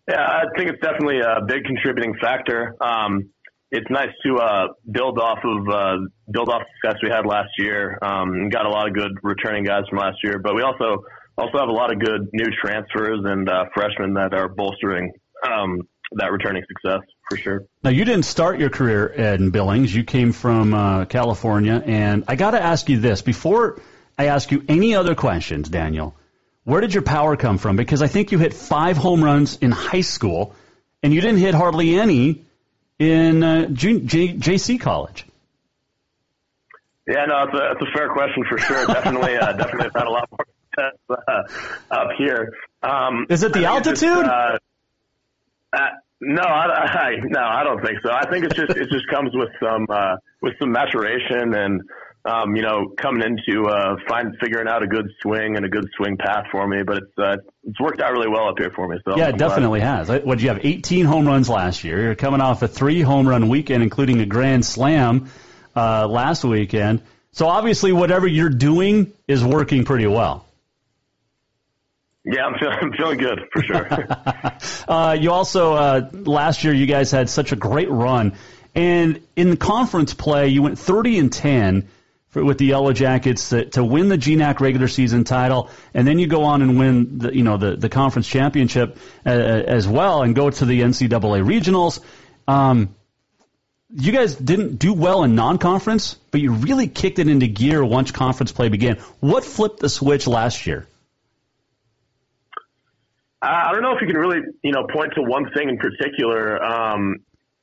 Yeah, 0.07 0.21
I 0.21 0.43
think 0.55 0.69
it's 0.69 0.81
definitely 0.83 1.19
a 1.19 1.43
big 1.47 1.63
contributing 1.65 2.13
factor. 2.21 2.75
Um, 2.79 3.31
it's 3.71 3.89
nice 3.89 4.11
to 4.23 4.36
uh, 4.36 4.67
build 4.89 5.17
off 5.17 5.39
of 5.43 5.67
uh, 5.67 5.97
build 6.31 6.49
off 6.49 6.61
the 6.61 6.89
success 6.89 7.01
we 7.01 7.09
had 7.09 7.25
last 7.25 7.49
year. 7.57 7.97
Um, 8.03 8.49
got 8.49 8.67
a 8.67 8.69
lot 8.69 8.88
of 8.88 8.93
good 8.93 9.13
returning 9.23 9.63
guys 9.63 9.86
from 9.89 9.97
last 9.97 10.17
year, 10.23 10.38
but 10.38 10.53
we 10.53 10.61
also 10.61 11.05
also 11.39 11.57
have 11.57 11.69
a 11.69 11.73
lot 11.73 11.91
of 11.91 11.99
good 11.99 12.29
new 12.33 12.51
transfers 12.63 13.19
and 13.25 13.49
uh, 13.49 13.65
freshmen 13.73 14.13
that 14.13 14.36
are 14.36 14.47
bolstering 14.47 15.11
um, 15.43 15.81
that 16.17 16.31
returning 16.31 16.61
success 16.67 17.01
for 17.30 17.38
sure. 17.38 17.65
Now, 17.84 17.89
you 17.89 18.05
didn't 18.05 18.26
start 18.26 18.59
your 18.59 18.69
career 18.69 19.07
in 19.07 19.49
Billings. 19.49 19.93
You 19.93 20.03
came 20.03 20.32
from 20.32 20.73
uh, 20.73 21.05
California, 21.05 21.82
and 21.86 22.23
I 22.28 22.36
got 22.36 22.51
to 22.51 22.61
ask 22.61 22.89
you 22.89 22.99
this 22.99 23.21
before 23.21 23.82
I 24.17 24.26
ask 24.26 24.51
you 24.51 24.63
any 24.67 24.95
other 24.95 25.15
questions, 25.15 25.69
Daniel. 25.69 26.15
Where 26.63 26.82
did 26.82 26.93
your 26.93 27.03
power 27.03 27.36
come 27.36 27.57
from? 27.57 27.76
Because 27.76 28.01
I 28.01 28.07
think 28.07 28.32
you 28.32 28.39
hit 28.39 28.53
five 28.53 28.97
home 28.97 29.23
runs 29.23 29.57
in 29.57 29.71
high 29.71 30.01
school, 30.01 30.55
and 31.03 31.13
you 31.13 31.21
didn't 31.21 31.38
hit 31.39 31.53
hardly 31.53 31.99
any 31.99 32.45
in 32.97 33.43
uh, 33.43 33.67
J- 33.67 33.99
J- 34.01 34.34
JC 34.36 34.80
college. 34.80 35.26
Yeah, 37.07 37.26
no, 37.26 37.43
it's 37.43 37.53
a, 37.53 37.71
it's 37.73 37.82
a 37.82 37.97
fair 37.97 38.09
question 38.09 38.43
for 38.49 38.57
sure. 38.57 38.88
definitely, 38.88 39.38
uh, 39.38 39.53
definitely 39.57 39.89
had 39.93 40.07
a 40.07 40.09
lot 40.09 40.28
more 40.32 40.45
success 40.69 40.97
uh, 41.09 41.95
up 41.95 42.09
here. 42.17 42.53
Um, 42.82 43.28
Is 43.30 43.43
it 43.43 43.53
the 43.53 43.65
altitude? 43.65 43.99
Just, 44.01 44.26
uh, 44.26 44.57
uh, 45.73 45.80
no, 46.22 46.41
I, 46.41 46.66
I, 46.66 47.11
no, 47.24 47.41
I 47.41 47.63
don't 47.63 47.84
think 47.86 47.99
so. 48.03 48.11
I 48.11 48.30
think 48.30 48.45
it's 48.45 48.55
just 48.55 48.72
it 48.72 48.89
just 48.89 49.07
comes 49.09 49.32
with 49.34 49.49
some 49.61 49.86
uh, 49.89 50.16
with 50.41 50.53
some 50.59 50.72
maturation 50.72 51.53
and 51.53 51.82
um, 52.26 52.55
you 52.55 52.63
know, 52.63 52.91
coming 52.97 53.22
into 53.22 53.68
uh, 53.68 53.97
find 54.07 54.36
figuring 54.41 54.68
out 54.68 54.82
a 54.82 54.88
good 54.88 55.07
swing 55.22 55.57
and 55.57 55.66
a 55.66 55.70
good 55.70 55.88
swing 55.95 56.18
path 56.18 56.45
for 56.51 56.68
me. 56.68 56.82
But 56.84 56.97
it's 56.97 57.18
uh, 57.18 57.38
it's 57.63 57.80
worked 57.80 58.01
out 58.01 58.11
really 58.13 58.28
well 58.28 58.49
up 58.49 58.55
here 58.57 58.72
for 58.76 58.88
me. 58.88 58.97
So 59.05 59.16
yeah, 59.16 59.30
it 59.30 59.38
definitely 59.38 59.80
glad. 59.82 60.07
has. 60.07 60.24
What 60.24 60.39
you 60.39 60.49
have? 60.49 60.66
18 60.66 61.05
home 61.05 61.28
runs 61.28 61.49
last 61.49 61.84
year. 61.84 62.01
You're 62.01 62.16
coming 62.16 62.41
off 62.41 62.63
a 62.63 62.68
three 62.68 63.01
home 63.01 63.28
run 63.30 63.47
weekend, 63.47 63.84
including 63.84 64.22
a 64.22 64.26
grand 64.26 64.66
slam 64.66 65.30
uh, 65.76 66.07
last 66.07 66.43
weekend. 66.43 67.03
So 67.32 67.47
obviously, 67.47 67.91
whatever 67.91 68.26
you're 68.26 68.49
doing 68.49 69.13
is 69.28 69.43
working 69.43 69.86
pretty 69.86 70.07
well. 70.07 70.47
Yeah, 72.26 72.45
I'm 72.45 72.57
feeling, 72.57 72.78
I'm 72.82 72.93
feeling 72.93 73.17
good 73.19 73.39
for 73.51 73.61
sure. 73.61 74.07
uh, 74.88 75.17
you 75.19 75.32
also 75.32 75.73
uh, 75.73 76.09
last 76.11 76.63
year 76.63 76.73
you 76.73 76.88
guys 76.88 77.11
had 77.11 77.30
such 77.30 77.51
a 77.51 77.55
great 77.55 77.89
run 77.89 78.34
And 78.76 79.21
in 79.36 79.51
the 79.51 79.57
conference 79.57 80.13
play, 80.13 80.49
you 80.49 80.61
went 80.61 80.78
30 80.78 81.19
and 81.19 81.34
10 81.34 81.88
for, 82.28 82.43
with 82.43 82.57
the 82.57 82.65
Yellow 82.65 82.91
Jackets 82.91 83.49
to, 83.49 83.65
to 83.71 83.84
win 83.84 84.09
the 84.09 84.17
GNAC 84.17 84.59
regular 84.59 84.89
season 84.89 85.23
title, 85.23 85.69
and 85.93 86.05
then 86.05 86.19
you 86.19 86.28
go 86.28 86.43
on 86.43 86.61
and 86.61 86.78
win 86.78 87.19
the 87.19 87.34
you 87.34 87.43
know 87.43 87.55
the 87.55 87.78
the 87.78 87.88
conference 87.88 88.28
championship 88.28 88.97
uh, 89.26 89.30
as 89.30 89.88
well, 89.88 90.21
and 90.21 90.36
go 90.36 90.49
to 90.49 90.65
the 90.65 90.82
NCAA 90.82 91.45
regionals. 91.45 92.01
Um, 92.47 92.93
you 93.89 94.11
guys 94.11 94.36
didn't 94.36 94.78
do 94.78 94.93
well 94.93 95.23
in 95.23 95.36
non-conference, 95.36 96.15
but 96.32 96.41
you 96.41 96.51
really 96.51 96.89
kicked 96.89 97.19
it 97.19 97.30
into 97.30 97.47
gear 97.47 97.86
once 97.86 98.11
conference 98.11 98.51
play 98.51 98.67
began. 98.67 98.97
What 99.21 99.45
flipped 99.45 99.80
the 99.80 99.88
switch 99.88 100.28
last 100.28 100.67
year? 100.67 100.86
I 103.45 103.71
don't 103.71 103.81
know 103.81 103.93
if 103.95 104.01
you 104.01 104.07
can 104.07 104.17
really, 104.17 104.39
you 104.63 104.71
know, 104.71 104.87
point 104.91 105.13
to 105.15 105.21
one 105.21 105.45
thing 105.55 105.69
in 105.69 105.77
particular. 105.77 106.63
Um, 106.63 107.17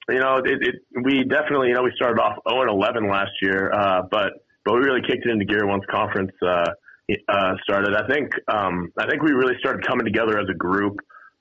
you 0.08 0.18
know, 0.18 0.36
it, 0.36 0.58
it, 0.60 0.74
we 1.04 1.24
definitely, 1.24 1.68
you 1.68 1.74
know, 1.74 1.82
we 1.82 1.92
started 1.96 2.20
off 2.20 2.38
0 2.48 2.62
and 2.62 2.70
11 2.70 3.08
last 3.08 3.30
year, 3.40 3.72
uh, 3.72 4.02
but 4.10 4.32
but 4.64 4.74
we 4.74 4.80
really 4.80 5.00
kicked 5.02 5.26
it 5.26 5.30
into 5.30 5.44
gear 5.44 5.66
once 5.66 5.82
conference 5.90 6.30
uh, 6.46 6.70
uh, 7.28 7.54
started. 7.64 7.94
I 7.96 8.06
think 8.06 8.30
um, 8.48 8.92
I 8.98 9.06
think 9.08 9.22
we 9.22 9.32
really 9.32 9.54
started 9.58 9.86
coming 9.86 10.04
together 10.04 10.38
as 10.38 10.46
a 10.48 10.56
group, 10.56 10.98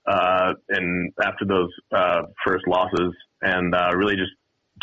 uh, 0.08 0.54
and 0.70 1.12
after 1.24 1.46
those 1.46 1.70
uh, 1.96 2.24
first 2.46 2.68
losses, 2.68 3.14
and 3.42 3.76
uh, 3.76 3.92
really 3.96 4.16
just 4.16 4.32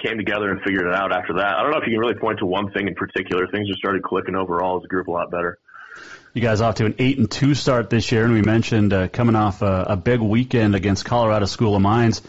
came 0.05 0.17
together 0.17 0.51
and 0.51 0.61
figured 0.63 0.87
it 0.87 0.95
out 0.95 1.13
after 1.13 1.35
that. 1.35 1.57
I 1.57 1.63
don't 1.63 1.73
know 1.73 1.79
if 1.79 1.87
you 1.87 1.93
can 1.93 2.01
really 2.01 2.19
point 2.21 2.39
to 2.39 2.47
one 2.47 2.71
thing 2.73 2.87
in 2.87 2.95
particular. 2.95 3.47
Things 3.49 3.67
just 3.67 3.81
started 3.81 4.03
clicking 4.03 4.37
overall 4.37 4.79
as 4.79 4.85
a 4.85 4.89
group 4.89 5.09
a 5.09 5.11
lot 5.11 5.31
better. 5.31 5.59
You 6.35 6.43
guys 6.43 6.61
off 6.61 6.77
to 6.77 6.85
an 6.85 6.95
eight 6.99 7.19
and 7.19 7.31
two 7.31 7.55
start 7.55 7.91
this 7.91 8.13
year, 8.13 8.25
and 8.25 8.33
we 8.33 8.43
mentioned 8.43 8.93
uh, 8.93 9.09
coming 9.09 9.35
off 9.35 9.63
a, 9.63 9.87
a 9.91 9.97
big 9.97 10.21
weekend 10.21 10.75
against 10.75 11.05
Colorado 11.05 11.47
School 11.47 11.75
of 11.75 11.83
Mines, 11.83 12.23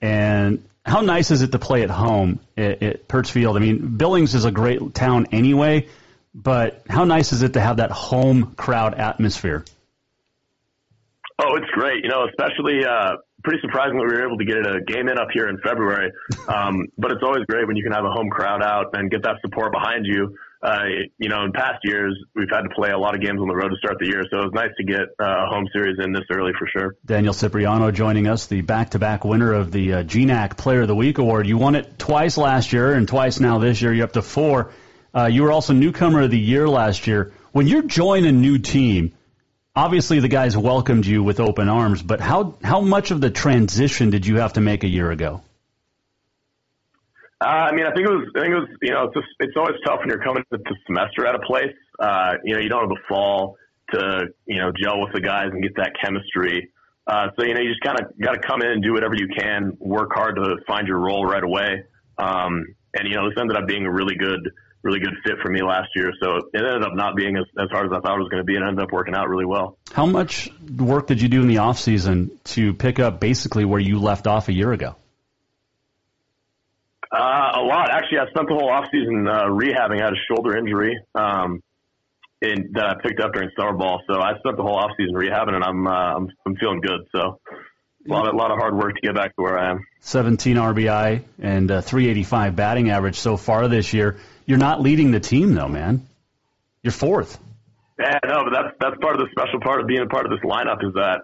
and 0.00 0.64
how 0.84 1.00
nice 1.00 1.30
is 1.30 1.42
it 1.42 1.52
to 1.52 1.58
play 1.58 1.82
at 1.82 1.90
home 1.90 2.40
at, 2.56 2.82
at? 2.82 3.00
I 3.10 3.58
mean, 3.58 3.96
Billings 3.96 4.34
is 4.34 4.44
a 4.44 4.50
great 4.50 4.94
town 4.94 5.28
anyway, 5.32 5.88
but 6.34 6.82
how 6.88 7.04
nice 7.04 7.32
is 7.32 7.42
it 7.42 7.54
to 7.54 7.60
have 7.60 7.78
that 7.78 7.90
home 7.90 8.54
crowd 8.54 8.94
atmosphere? 8.94 9.64
Oh, 11.38 11.56
it's 11.56 11.70
great. 11.70 12.04
You 12.04 12.10
know, 12.10 12.26
especially 12.28 12.84
uh, 12.84 13.16
pretty 13.48 13.62
surprisingly, 13.62 14.04
we 14.04 14.12
were 14.12 14.26
able 14.26 14.36
to 14.36 14.44
get 14.44 14.58
a 14.58 14.82
game 14.84 15.08
in 15.08 15.16
up 15.16 15.28
here 15.32 15.48
in 15.48 15.58
February. 15.58 16.12
Um, 16.48 16.86
but 16.96 17.12
it's 17.12 17.22
always 17.22 17.44
great 17.44 17.66
when 17.66 17.76
you 17.76 17.82
can 17.82 17.92
have 17.92 18.06
a 18.06 18.10
home 18.10 18.30
crowd 18.30 18.62
out 18.62 18.86
and 18.94 19.10
get 19.10 19.22
that 19.22 19.36
support 19.42 19.70
behind 19.70 20.06
you. 20.06 20.34
Uh, 20.62 20.84
you 21.18 21.28
know, 21.28 21.44
in 21.44 21.52
past 21.52 21.80
years, 21.84 22.18
we've 22.34 22.48
had 22.50 22.62
to 22.62 22.70
play 22.70 22.90
a 22.90 22.96
lot 22.96 23.14
of 23.14 23.20
games 23.20 23.38
on 23.38 23.48
the 23.48 23.54
road 23.54 23.68
to 23.68 23.76
start 23.76 23.98
the 24.00 24.06
year, 24.06 24.22
so 24.30 24.38
it 24.38 24.44
was 24.44 24.52
nice 24.54 24.70
to 24.78 24.84
get 24.84 25.02
uh, 25.20 25.44
a 25.44 25.46
home 25.46 25.68
series 25.74 25.98
in 26.02 26.12
this 26.12 26.22
early 26.32 26.52
for 26.58 26.66
sure. 26.66 26.96
Daniel 27.04 27.34
Cipriano 27.34 27.90
joining 27.90 28.28
us, 28.28 28.46
the 28.46 28.62
back-to-back 28.62 29.26
winner 29.26 29.52
of 29.52 29.70
the 29.70 29.92
uh, 29.92 30.02
GNAC 30.04 30.56
Player 30.56 30.82
of 30.82 30.88
the 30.88 30.94
Week 30.94 31.18
award. 31.18 31.46
You 31.46 31.58
won 31.58 31.74
it 31.74 31.98
twice 31.98 32.38
last 32.38 32.72
year 32.72 32.94
and 32.94 33.06
twice 33.06 33.40
now 33.40 33.58
this 33.58 33.82
year. 33.82 33.92
You're 33.92 34.04
up 34.04 34.12
to 34.14 34.22
four. 34.22 34.72
Uh, 35.14 35.26
you 35.26 35.42
were 35.42 35.52
also 35.52 35.74
newcomer 35.74 36.22
of 36.22 36.30
the 36.30 36.40
year 36.40 36.66
last 36.66 37.06
year. 37.06 37.32
When 37.52 37.66
you 37.66 37.82
join 37.82 38.24
a 38.24 38.32
new 38.32 38.58
team, 38.58 39.12
obviously 39.78 40.18
the 40.18 40.28
guys 40.28 40.56
welcomed 40.56 41.06
you 41.06 41.22
with 41.22 41.38
open 41.38 41.68
arms, 41.68 42.02
but 42.02 42.20
how 42.20 42.56
how 42.62 42.80
much 42.80 43.10
of 43.10 43.20
the 43.20 43.30
transition 43.30 44.10
did 44.10 44.26
you 44.26 44.36
have 44.36 44.54
to 44.54 44.60
make 44.60 44.82
a 44.82 44.88
year 44.88 45.10
ago? 45.10 45.42
Uh, 47.40 47.70
I 47.70 47.72
mean, 47.72 47.86
I 47.86 47.92
think 47.94 48.08
it 48.08 48.10
was. 48.10 48.28
I 48.36 48.40
think 48.40 48.52
it 48.52 48.58
was. 48.58 48.68
You 48.82 48.90
know, 48.90 49.04
it's 49.04 49.14
just, 49.14 49.28
it's 49.38 49.56
always 49.56 49.76
tough 49.86 50.00
when 50.00 50.08
you're 50.08 50.22
coming 50.22 50.42
to 50.52 50.58
the 50.58 50.76
semester 50.86 51.26
at 51.26 51.36
a 51.36 51.38
place. 51.38 51.74
Uh, 52.00 52.32
you 52.44 52.54
know, 52.54 52.60
you 52.60 52.68
don't 52.68 52.82
have 52.82 52.90
a 52.90 53.08
fall 53.08 53.56
to 53.92 54.26
you 54.46 54.58
know 54.58 54.72
gel 54.76 55.00
with 55.00 55.12
the 55.14 55.20
guys 55.20 55.50
and 55.52 55.62
get 55.62 55.76
that 55.76 55.92
chemistry. 56.02 56.70
Uh, 57.06 57.28
so 57.38 57.46
you 57.46 57.54
know, 57.54 57.60
you 57.60 57.70
just 57.70 57.80
kind 57.82 58.00
of 58.00 58.18
got 58.20 58.32
to 58.32 58.40
come 58.40 58.60
in 58.60 58.68
and 58.68 58.82
do 58.82 58.92
whatever 58.92 59.14
you 59.14 59.28
can, 59.28 59.76
work 59.78 60.10
hard 60.12 60.36
to 60.36 60.56
find 60.66 60.88
your 60.88 60.98
role 60.98 61.24
right 61.24 61.44
away. 61.44 61.84
Um, 62.18 62.66
and 62.94 63.06
you 63.08 63.14
know, 63.14 63.28
this 63.28 63.38
ended 63.40 63.56
up 63.56 63.68
being 63.68 63.86
a 63.86 63.92
really 63.92 64.16
good, 64.16 64.50
really 64.82 65.00
good 65.00 65.14
fit 65.24 65.36
for 65.42 65.50
me 65.50 65.62
last 65.62 65.88
year. 65.94 66.12
So 66.22 66.36
it 66.36 66.44
ended 66.54 66.82
up 66.82 66.94
not 66.94 67.16
being 67.16 67.36
as, 67.36 67.44
as 67.58 67.68
hard 67.70 67.86
as 67.86 67.92
I 67.92 68.00
thought 68.00 68.16
it 68.16 68.20
was 68.20 68.28
going 68.28 68.42
to 68.42 68.44
be, 68.44 68.56
and 68.56 68.64
ended 68.64 68.84
up 68.84 68.92
working 68.92 69.14
out 69.14 69.28
really 69.28 69.44
well. 69.44 69.76
How 69.92 70.06
much 70.06 70.48
work 70.76 71.06
did 71.06 71.20
you 71.20 71.28
do 71.28 71.42
in 71.42 71.48
the 71.48 71.58
off 71.58 71.78
season 71.78 72.30
to 72.44 72.74
pick 72.74 72.98
up 72.98 73.20
basically 73.20 73.64
where 73.64 73.80
you 73.80 73.98
left 73.98 74.26
off 74.26 74.48
a 74.48 74.52
year 74.52 74.72
ago? 74.72 74.96
Uh, 77.10 77.52
a 77.54 77.62
lot. 77.62 77.90
Actually, 77.90 78.18
I 78.18 78.28
spent 78.30 78.48
the 78.48 78.54
whole 78.54 78.70
offseason 78.70 79.28
uh, 79.28 79.46
rehabbing. 79.46 80.00
I 80.00 80.04
had 80.04 80.12
a 80.12 80.22
shoulder 80.30 80.56
injury 80.56 81.00
um, 81.14 81.62
in, 82.42 82.72
that 82.74 82.84
I 82.84 82.94
picked 83.02 83.20
up 83.20 83.32
during 83.32 83.50
summer 83.58 83.72
ball. 83.72 84.02
So 84.06 84.20
I 84.20 84.38
spent 84.38 84.56
the 84.56 84.62
whole 84.62 84.78
offseason 84.78 85.12
rehabbing, 85.12 85.54
and 85.54 85.64
I'm, 85.64 85.86
uh, 85.86 85.90
I'm 85.90 86.28
I'm 86.44 86.56
feeling 86.56 86.80
good. 86.80 87.00
So 87.12 87.40
a 88.08 88.12
lot, 88.12 88.28
of, 88.28 88.34
a 88.34 88.36
lot 88.36 88.50
of 88.50 88.58
hard 88.58 88.76
work 88.76 88.94
to 88.94 89.00
get 89.00 89.14
back 89.14 89.34
to 89.36 89.42
where 89.42 89.58
I 89.58 89.70
am. 89.70 89.86
17 90.00 90.56
RBI 90.56 91.22
and 91.40 91.70
uh, 91.70 91.80
385 91.80 92.56
batting 92.56 92.90
average 92.90 93.16
so 93.18 93.36
far 93.36 93.68
this 93.68 93.92
year. 93.92 94.18
You're 94.48 94.56
not 94.56 94.80
leading 94.80 95.10
the 95.10 95.20
team 95.20 95.52
though, 95.54 95.68
man. 95.68 96.08
You're 96.82 96.90
fourth. 96.90 97.38
Yeah, 98.00 98.18
no, 98.24 98.44
but 98.44 98.52
that's 98.54 98.76
that's 98.80 98.96
part 98.98 99.14
of 99.14 99.20
the 99.20 99.28
special 99.30 99.60
part 99.60 99.82
of 99.82 99.86
being 99.86 100.00
a 100.00 100.06
part 100.06 100.24
of 100.24 100.32
this 100.32 100.40
lineup 100.40 100.82
is 100.82 100.94
that 100.94 101.20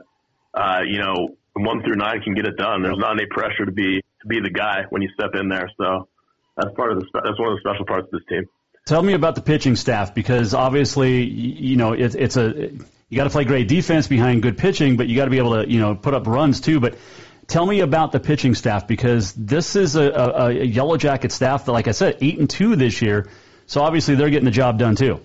uh, 0.52 0.80
you 0.86 0.98
know 0.98 1.34
one 1.54 1.82
through 1.82 1.96
nine 1.96 2.20
can 2.20 2.34
get 2.34 2.44
it 2.44 2.58
done. 2.58 2.82
There's 2.82 2.98
not 2.98 3.12
any 3.12 3.24
pressure 3.24 3.64
to 3.64 3.72
be 3.72 4.02
to 4.20 4.26
be 4.28 4.40
the 4.40 4.50
guy 4.50 4.82
when 4.90 5.00
you 5.00 5.08
step 5.14 5.30
in 5.40 5.48
there. 5.48 5.70
So 5.78 6.06
that's 6.54 6.74
part 6.76 6.92
of 6.92 7.00
the 7.00 7.06
that's 7.14 7.38
one 7.40 7.52
of 7.52 7.54
the 7.56 7.60
special 7.60 7.86
parts 7.86 8.08
of 8.08 8.10
this 8.10 8.28
team. 8.28 8.44
Tell 8.84 9.02
me 9.02 9.14
about 9.14 9.36
the 9.36 9.40
pitching 9.40 9.76
staff 9.76 10.14
because 10.14 10.52
obviously 10.52 11.22
you 11.22 11.76
know 11.76 11.94
it's 11.94 12.14
it's 12.14 12.36
a 12.36 12.72
you 13.08 13.16
got 13.16 13.24
to 13.24 13.30
play 13.30 13.44
great 13.44 13.68
defense 13.68 14.06
behind 14.06 14.42
good 14.42 14.58
pitching, 14.58 14.98
but 14.98 15.08
you 15.08 15.16
got 15.16 15.24
to 15.24 15.30
be 15.30 15.38
able 15.38 15.62
to 15.62 15.70
you 15.70 15.80
know 15.80 15.94
put 15.94 16.12
up 16.12 16.26
runs 16.26 16.60
too. 16.60 16.78
But 16.78 16.98
tell 17.46 17.66
me 17.66 17.80
about 17.80 18.12
the 18.12 18.20
pitching 18.20 18.54
staff 18.54 18.86
because 18.86 19.32
this 19.32 19.76
is 19.76 19.96
a, 19.96 20.10
a, 20.10 20.46
a 20.48 20.64
Yellow 20.64 20.96
Jacket 20.96 21.32
staff 21.32 21.64
that, 21.66 21.72
like 21.72 21.88
I 21.88 21.92
said, 21.92 22.18
eight 22.20 22.38
and 22.38 22.48
two 22.48 22.76
this 22.76 23.02
year. 23.02 23.28
So 23.66 23.80
obviously 23.82 24.14
they're 24.14 24.30
getting 24.30 24.44
the 24.44 24.50
job 24.50 24.78
done 24.78 24.96
too. 24.96 25.20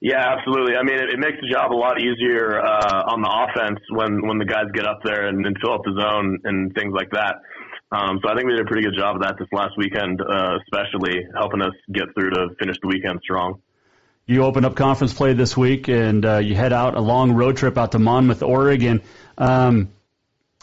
Yeah, 0.00 0.36
absolutely. 0.36 0.76
I 0.76 0.82
mean, 0.82 0.96
it, 0.96 1.10
it 1.14 1.18
makes 1.18 1.38
the 1.40 1.48
job 1.50 1.72
a 1.72 1.74
lot 1.74 1.98
easier 1.98 2.60
uh, 2.60 3.04
on 3.08 3.22
the 3.22 3.30
offense 3.30 3.80
when 3.90 4.26
when 4.26 4.38
the 4.38 4.44
guys 4.44 4.66
get 4.74 4.86
up 4.86 5.00
there 5.02 5.28
and, 5.28 5.46
and 5.46 5.56
fill 5.62 5.72
up 5.72 5.80
the 5.84 5.98
zone 5.98 6.40
and 6.44 6.74
things 6.74 6.92
like 6.94 7.10
that. 7.12 7.36
Um, 7.90 8.20
so 8.22 8.30
I 8.30 8.34
think 8.34 8.46
we 8.46 8.52
did 8.52 8.62
a 8.62 8.66
pretty 8.66 8.82
good 8.82 8.98
job 8.98 9.16
of 9.16 9.22
that 9.22 9.36
this 9.38 9.48
last 9.52 9.78
weekend, 9.78 10.20
uh, 10.20 10.58
especially 10.62 11.26
helping 11.34 11.62
us 11.62 11.72
get 11.92 12.12
through 12.14 12.30
to 12.30 12.48
finish 12.58 12.76
the 12.82 12.88
weekend 12.88 13.20
strong. 13.22 13.62
You 14.26 14.42
open 14.44 14.64
up 14.64 14.74
conference 14.74 15.14
play 15.14 15.34
this 15.34 15.56
week, 15.56 15.88
and 15.88 16.24
uh, 16.24 16.38
you 16.38 16.54
head 16.54 16.72
out 16.72 16.96
a 16.96 17.00
long 17.00 17.32
road 17.32 17.56
trip 17.56 17.78
out 17.78 17.92
to 17.92 17.98
Monmouth, 17.98 18.42
Oregon. 18.42 19.02
Um, 19.38 19.90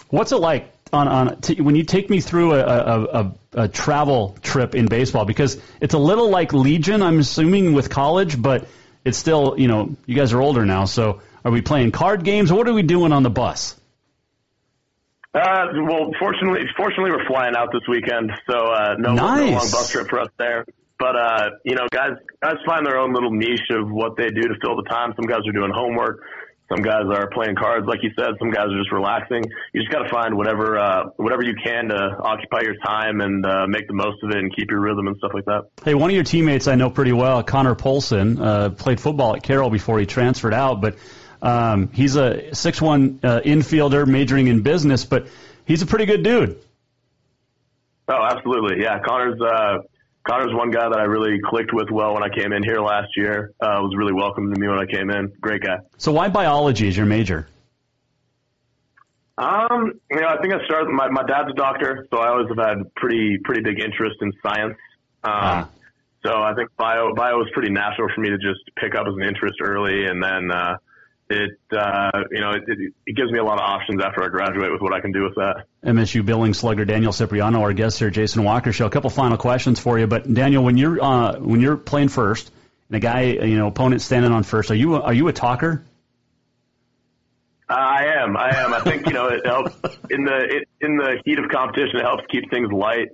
what's 0.09 0.31
it 0.31 0.37
like 0.37 0.71
on 0.93 1.07
on 1.07 1.41
t- 1.41 1.61
when 1.61 1.75
you 1.75 1.83
take 1.83 2.09
me 2.09 2.19
through 2.19 2.53
a, 2.53 2.59
a, 2.59 3.03
a, 3.03 3.33
a 3.53 3.67
travel 3.67 4.37
trip 4.41 4.75
in 4.75 4.87
baseball? 4.87 5.25
Because 5.25 5.61
it's 5.79 5.93
a 5.93 5.99
little 5.99 6.29
like 6.29 6.53
Legion, 6.53 7.01
I'm 7.01 7.19
assuming, 7.19 7.73
with 7.73 7.89
college, 7.89 8.41
but 8.41 8.67
it's 9.05 9.17
still, 9.17 9.55
you 9.57 9.67
know, 9.67 9.95
you 10.05 10.15
guys 10.15 10.33
are 10.33 10.41
older 10.41 10.65
now, 10.65 10.85
so 10.85 11.21
are 11.43 11.51
we 11.51 11.61
playing 11.61 11.91
card 11.91 12.23
games? 12.23 12.51
What 12.51 12.67
are 12.67 12.73
we 12.73 12.83
doing 12.83 13.11
on 13.11 13.23
the 13.23 13.29
bus? 13.29 13.75
Uh, 15.33 15.67
well, 15.87 16.11
fortunately, 16.19 16.61
fortunately, 16.75 17.11
we're 17.11 17.25
flying 17.25 17.55
out 17.55 17.69
this 17.71 17.83
weekend, 17.87 18.31
so 18.49 18.67
uh, 18.67 18.95
no, 18.99 19.13
nice. 19.13 19.39
no 19.39 19.45
long 19.45 19.71
bus 19.71 19.89
trip 19.89 20.09
for 20.09 20.19
us 20.19 20.27
there. 20.37 20.65
But 20.99 21.15
uh, 21.15 21.49
you 21.63 21.75
know, 21.75 21.87
guys, 21.89 22.11
guys 22.43 22.57
find 22.65 22.85
their 22.85 22.99
own 22.99 23.13
little 23.13 23.31
niche 23.31 23.71
of 23.71 23.89
what 23.89 24.17
they 24.17 24.29
do 24.29 24.41
to 24.41 24.55
fill 24.61 24.75
the 24.75 24.87
time. 24.89 25.13
Some 25.15 25.25
guys 25.25 25.39
are 25.47 25.51
doing 25.51 25.71
homework. 25.73 26.21
Some 26.71 26.83
guys 26.83 27.03
are 27.11 27.29
playing 27.31 27.55
cards, 27.55 27.85
like 27.85 27.99
you 28.01 28.11
said. 28.17 28.31
Some 28.39 28.49
guys 28.49 28.67
are 28.67 28.77
just 28.77 28.93
relaxing. 28.93 29.43
You 29.73 29.81
just 29.81 29.91
got 29.91 30.03
to 30.03 30.09
find 30.09 30.37
whatever 30.37 30.77
uh, 30.79 31.09
whatever 31.17 31.43
you 31.43 31.53
can 31.61 31.89
to 31.89 32.15
occupy 32.21 32.61
your 32.61 32.77
time 32.77 33.19
and 33.19 33.45
uh, 33.45 33.67
make 33.67 33.87
the 33.87 33.93
most 33.93 34.23
of 34.23 34.29
it 34.29 34.37
and 34.37 34.55
keep 34.55 34.71
your 34.71 34.79
rhythm 34.79 35.07
and 35.07 35.17
stuff 35.17 35.31
like 35.33 35.43
that. 35.45 35.65
Hey, 35.83 35.95
one 35.95 36.09
of 36.09 36.15
your 36.15 36.23
teammates 36.23 36.69
I 36.69 36.75
know 36.75 36.89
pretty 36.89 37.11
well, 37.11 37.43
Connor 37.43 37.75
Polson, 37.75 38.41
uh, 38.41 38.69
played 38.69 39.01
football 39.01 39.35
at 39.35 39.43
Carroll 39.43 39.69
before 39.69 39.99
he 39.99 40.05
transferred 40.05 40.53
out, 40.53 40.79
but 40.79 40.95
um, 41.41 41.89
he's 41.91 42.15
a 42.15 42.55
six 42.55 42.81
one 42.81 43.19
uh, 43.21 43.41
infielder 43.43 44.07
majoring 44.07 44.47
in 44.47 44.61
business, 44.61 45.03
but 45.03 45.27
he's 45.65 45.81
a 45.81 45.85
pretty 45.85 46.05
good 46.05 46.23
dude. 46.23 46.57
Oh, 48.07 48.23
absolutely. 48.23 48.81
Yeah, 48.81 48.99
Connor's 48.99 49.41
uh, 49.41 49.79
Connor's 50.23 50.53
one 50.53 50.69
guy 50.69 50.87
that 50.87 50.99
I 50.99 51.03
really 51.03 51.39
clicked 51.43 51.73
with 51.73 51.89
well 51.89 52.13
when 52.13 52.23
I 52.23 52.29
came 52.29 52.53
in 52.53 52.63
here 52.63 52.79
last 52.79 53.09
year. 53.17 53.53
Uh, 53.59 53.81
was 53.81 53.95
really 53.95 54.13
welcome 54.13 54.53
to 54.53 54.59
me 54.59 54.67
when 54.67 54.77
I 54.77 54.85
came 54.85 55.09
in. 55.09 55.33
Great 55.41 55.63
guy. 55.63 55.79
So 55.97 56.11
why 56.11 56.29
biology 56.29 56.87
is 56.87 56.95
your 56.95 57.07
major? 57.07 57.47
Um, 59.37 59.99
you 60.11 60.19
know, 60.19 60.27
I 60.27 60.39
think 60.39 60.53
I 60.53 60.63
started. 60.65 60.91
My 60.91 61.09
my 61.09 61.23
dad's 61.23 61.49
a 61.49 61.53
doctor, 61.53 62.07
so 62.11 62.19
I 62.19 62.29
always 62.29 62.47
have 62.49 62.57
had 62.57 62.93
pretty 62.95 63.39
pretty 63.43 63.61
big 63.61 63.79
interest 63.79 64.17
in 64.21 64.31
science. 64.43 64.77
Um, 65.23 65.31
ah. 65.33 65.69
So 66.23 66.43
I 66.43 66.53
think 66.53 66.69
bio 66.77 67.15
bio 67.15 67.37
was 67.37 67.49
pretty 67.53 67.71
natural 67.71 68.07
for 68.13 68.21
me 68.21 68.29
to 68.29 68.37
just 68.37 68.59
pick 68.75 68.93
up 68.93 69.07
as 69.07 69.15
an 69.15 69.23
interest 69.23 69.55
early, 69.59 70.05
and 70.05 70.21
then 70.21 70.51
uh, 70.51 70.77
it 71.31 71.59
uh, 71.71 72.23
you 72.31 72.41
know 72.41 72.51
it, 72.51 72.63
it, 73.07 73.15
gives 73.15 73.31
me 73.31 73.39
a 73.39 73.43
lot 73.43 73.55
of 73.55 73.61
options 73.61 74.01
after 74.03 74.23
I 74.23 74.27
graduate 74.27 74.71
with 74.71 74.81
what 74.81 74.93
I 74.93 74.99
can 74.99 75.11
do 75.11 75.23
with 75.23 75.35
that. 75.35 75.65
MSU 75.83 76.25
billing 76.25 76.53
slugger 76.53 76.85
Daniel 76.85 77.13
Cipriano, 77.13 77.61
our 77.61 77.73
guest 77.73 77.99
here, 77.99 78.09
Jason 78.09 78.43
Walker 78.43 78.71
Show. 78.73 78.85
A 78.85 78.89
couple 78.89 79.09
final 79.09 79.37
questions 79.37 79.79
for 79.79 79.97
you, 79.97 80.07
but 80.07 80.31
Daniel, 80.31 80.63
when 80.63 80.77
you're 80.77 81.01
uh, 81.01 81.39
when 81.39 81.61
you're 81.61 81.77
playing 81.77 82.09
first, 82.09 82.51
and 82.89 82.97
a 82.97 82.99
guy 82.99 83.21
you 83.21 83.57
know 83.57 83.67
opponent 83.67 84.01
standing 84.01 84.31
on 84.31 84.43
first, 84.43 84.69
are 84.71 84.75
you 84.75 84.95
a, 84.95 85.01
are 85.01 85.13
you 85.13 85.27
a 85.27 85.33
talker? 85.33 85.83
I 87.69 88.05
am. 88.21 88.35
I 88.35 88.55
am. 88.57 88.73
I 88.73 88.81
think 88.81 89.07
you 89.07 89.13
know 89.13 89.27
it 89.27 89.45
helps 89.45 89.75
in 90.09 90.25
the 90.25 90.37
it, 90.37 90.67
in 90.81 90.97
the 90.97 91.21
heat 91.23 91.39
of 91.39 91.49
competition. 91.49 91.99
It 91.99 92.03
helps 92.03 92.23
keep 92.29 92.49
things 92.49 92.71
light. 92.71 93.09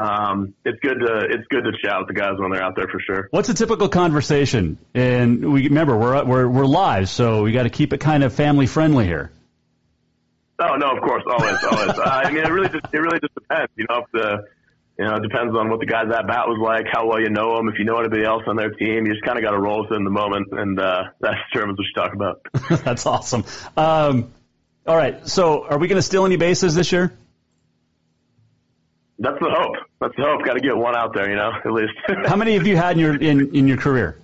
Um, 0.00 0.54
it's 0.64 0.80
good 0.80 0.98
to 0.98 1.26
it's 1.28 1.46
good 1.48 1.64
to 1.64 1.72
chat 1.84 1.98
with 1.98 2.08
the 2.08 2.14
guys 2.14 2.38
when 2.38 2.50
they're 2.50 2.62
out 2.62 2.74
there 2.74 2.88
for 2.90 3.00
sure. 3.00 3.28
What's 3.32 3.50
a 3.50 3.54
typical 3.54 3.88
conversation? 3.88 4.78
And 4.94 5.52
we 5.52 5.64
remember 5.68 5.96
we're 5.96 6.24
we're 6.24 6.48
we're 6.48 6.66
live, 6.66 7.10
so 7.10 7.42
we 7.42 7.52
got 7.52 7.64
to 7.64 7.70
keep 7.70 7.92
it 7.92 7.98
kind 7.98 8.24
of 8.24 8.32
family 8.32 8.66
friendly 8.66 9.04
here. 9.04 9.30
Oh 10.58 10.76
no, 10.76 10.90
of 10.90 11.02
course, 11.02 11.22
always, 11.30 11.62
always. 11.64 11.98
uh, 11.98 12.02
I 12.24 12.30
mean, 12.30 12.44
it 12.44 12.50
really 12.50 12.68
just 12.70 12.86
it 12.92 12.98
really 12.98 13.20
just 13.20 13.34
depends. 13.34 13.70
You 13.76 13.86
know, 13.90 13.98
if 13.98 14.10
the 14.12 14.44
you 14.98 15.06
know, 15.06 15.16
it 15.16 15.22
depends 15.22 15.54
on 15.56 15.70
what 15.70 15.80
the 15.80 15.86
guys 15.86 16.06
at 16.14 16.26
bat 16.26 16.46
was 16.46 16.58
like, 16.62 16.86
how 16.90 17.06
well 17.06 17.20
you 17.20 17.30
know 17.30 17.56
them. 17.56 17.68
If 17.68 17.78
you 17.78 17.84
know 17.84 17.98
anybody 17.98 18.24
else 18.24 18.42
on 18.46 18.56
their 18.56 18.70
team, 18.70 19.06
you 19.06 19.12
just 19.12 19.24
kind 19.24 19.38
of 19.38 19.44
got 19.44 19.52
to 19.52 19.58
roll 19.58 19.82
with 19.82 19.92
it 19.92 19.94
in 19.96 20.04
the 20.04 20.10
moment, 20.10 20.48
and 20.52 20.78
uh, 20.78 21.04
that 21.20 21.34
determines 21.52 21.78
what 21.78 21.86
you 21.86 21.94
talk 21.94 22.14
about. 22.14 22.40
That's 22.84 23.06
awesome. 23.06 23.44
Um, 23.76 24.32
all 24.86 24.96
right, 24.96 25.26
so 25.28 25.66
are 25.66 25.78
we 25.78 25.88
going 25.88 25.96
to 25.96 26.02
steal 26.02 26.24
any 26.24 26.36
bases 26.36 26.74
this 26.74 26.90
year? 26.92 27.12
That's 29.20 29.38
the 29.38 29.50
hope. 29.50 29.76
That's 30.00 30.16
the 30.16 30.22
hope. 30.22 30.44
Got 30.44 30.54
to 30.54 30.60
get 30.60 30.76
one 30.76 30.96
out 30.96 31.14
there, 31.14 31.28
you 31.28 31.36
know, 31.36 31.52
at 31.64 31.72
least. 31.72 31.92
how 32.26 32.36
many 32.36 32.54
have 32.54 32.66
you 32.66 32.76
had 32.76 32.96
in 32.96 32.98
your 32.98 33.16
in, 33.16 33.54
in 33.54 33.68
your 33.68 33.76
career? 33.76 34.18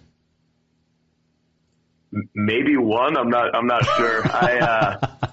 Maybe 2.34 2.78
one. 2.78 3.16
I'm 3.16 3.28
not. 3.28 3.54
I'm 3.54 3.66
not 3.66 3.84
sure. 3.96 4.26
I. 4.26 4.58
Uh, 4.58 5.06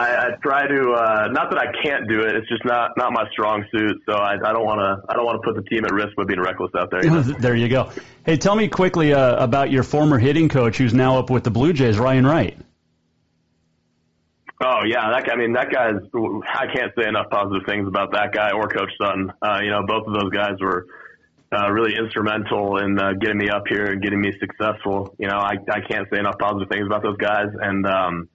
I, 0.00 0.14
I 0.14 0.28
try 0.40 0.64
to 0.64 0.92
uh, 0.92 1.28
not 1.32 1.50
that 1.50 1.58
I 1.58 1.72
can't 1.82 2.08
do 2.08 2.20
it. 2.20 2.36
It's 2.36 2.48
just 2.48 2.64
not 2.64 2.92
not 2.96 3.12
my 3.12 3.28
strong 3.32 3.64
suit. 3.72 4.00
So 4.08 4.14
I, 4.14 4.34
I 4.34 4.52
don't 4.52 4.64
want 4.64 4.78
to 4.78 5.02
I 5.08 5.16
don't 5.16 5.24
want 5.24 5.42
to 5.42 5.44
put 5.44 5.56
the 5.56 5.68
team 5.68 5.84
at 5.84 5.92
risk 5.92 6.14
by 6.16 6.22
being 6.22 6.40
reckless 6.40 6.70
out 6.78 6.90
there. 6.92 7.04
You 7.04 7.10
know? 7.10 7.22
there 7.40 7.56
you 7.56 7.68
go. 7.68 7.90
Hey, 8.24 8.36
tell 8.36 8.54
me 8.54 8.68
quickly 8.68 9.12
uh, 9.12 9.42
about 9.42 9.72
your 9.72 9.82
former 9.82 10.16
hitting 10.16 10.48
coach, 10.48 10.78
who's 10.78 10.94
now 10.94 11.18
up 11.18 11.30
with 11.30 11.42
the 11.42 11.50
Blue 11.50 11.72
Jays, 11.72 11.98
Ryan 11.98 12.24
Wright. 12.24 12.56
Oh 14.60 14.82
yeah, 14.84 15.10
that 15.10 15.30
I 15.30 15.36
mean 15.36 15.52
that 15.52 15.70
guy's. 15.70 16.02
I 16.52 16.66
can't 16.74 16.92
say 16.98 17.08
enough 17.08 17.30
positive 17.30 17.62
things 17.66 17.86
about 17.86 18.12
that 18.12 18.32
guy 18.32 18.50
or 18.50 18.68
Coach 18.68 18.90
Sutton. 19.00 19.32
Uh, 19.40 19.60
you 19.62 19.70
know, 19.70 19.86
both 19.86 20.06
of 20.06 20.14
those 20.14 20.30
guys 20.30 20.58
were 20.60 20.86
uh, 21.54 21.70
really 21.70 21.96
instrumental 21.96 22.78
in 22.78 22.98
uh, 22.98 23.12
getting 23.20 23.38
me 23.38 23.50
up 23.50 23.64
here 23.68 23.92
and 23.92 24.02
getting 24.02 24.20
me 24.20 24.32
successful. 24.40 25.14
You 25.18 25.28
know, 25.28 25.36
I 25.36 25.54
I 25.70 25.80
can't 25.88 26.08
say 26.12 26.18
enough 26.18 26.38
positive 26.40 26.68
things 26.68 26.86
about 26.86 27.02
those 27.04 27.16
guys, 27.18 27.54
and 27.60 27.86
um, 27.86 28.28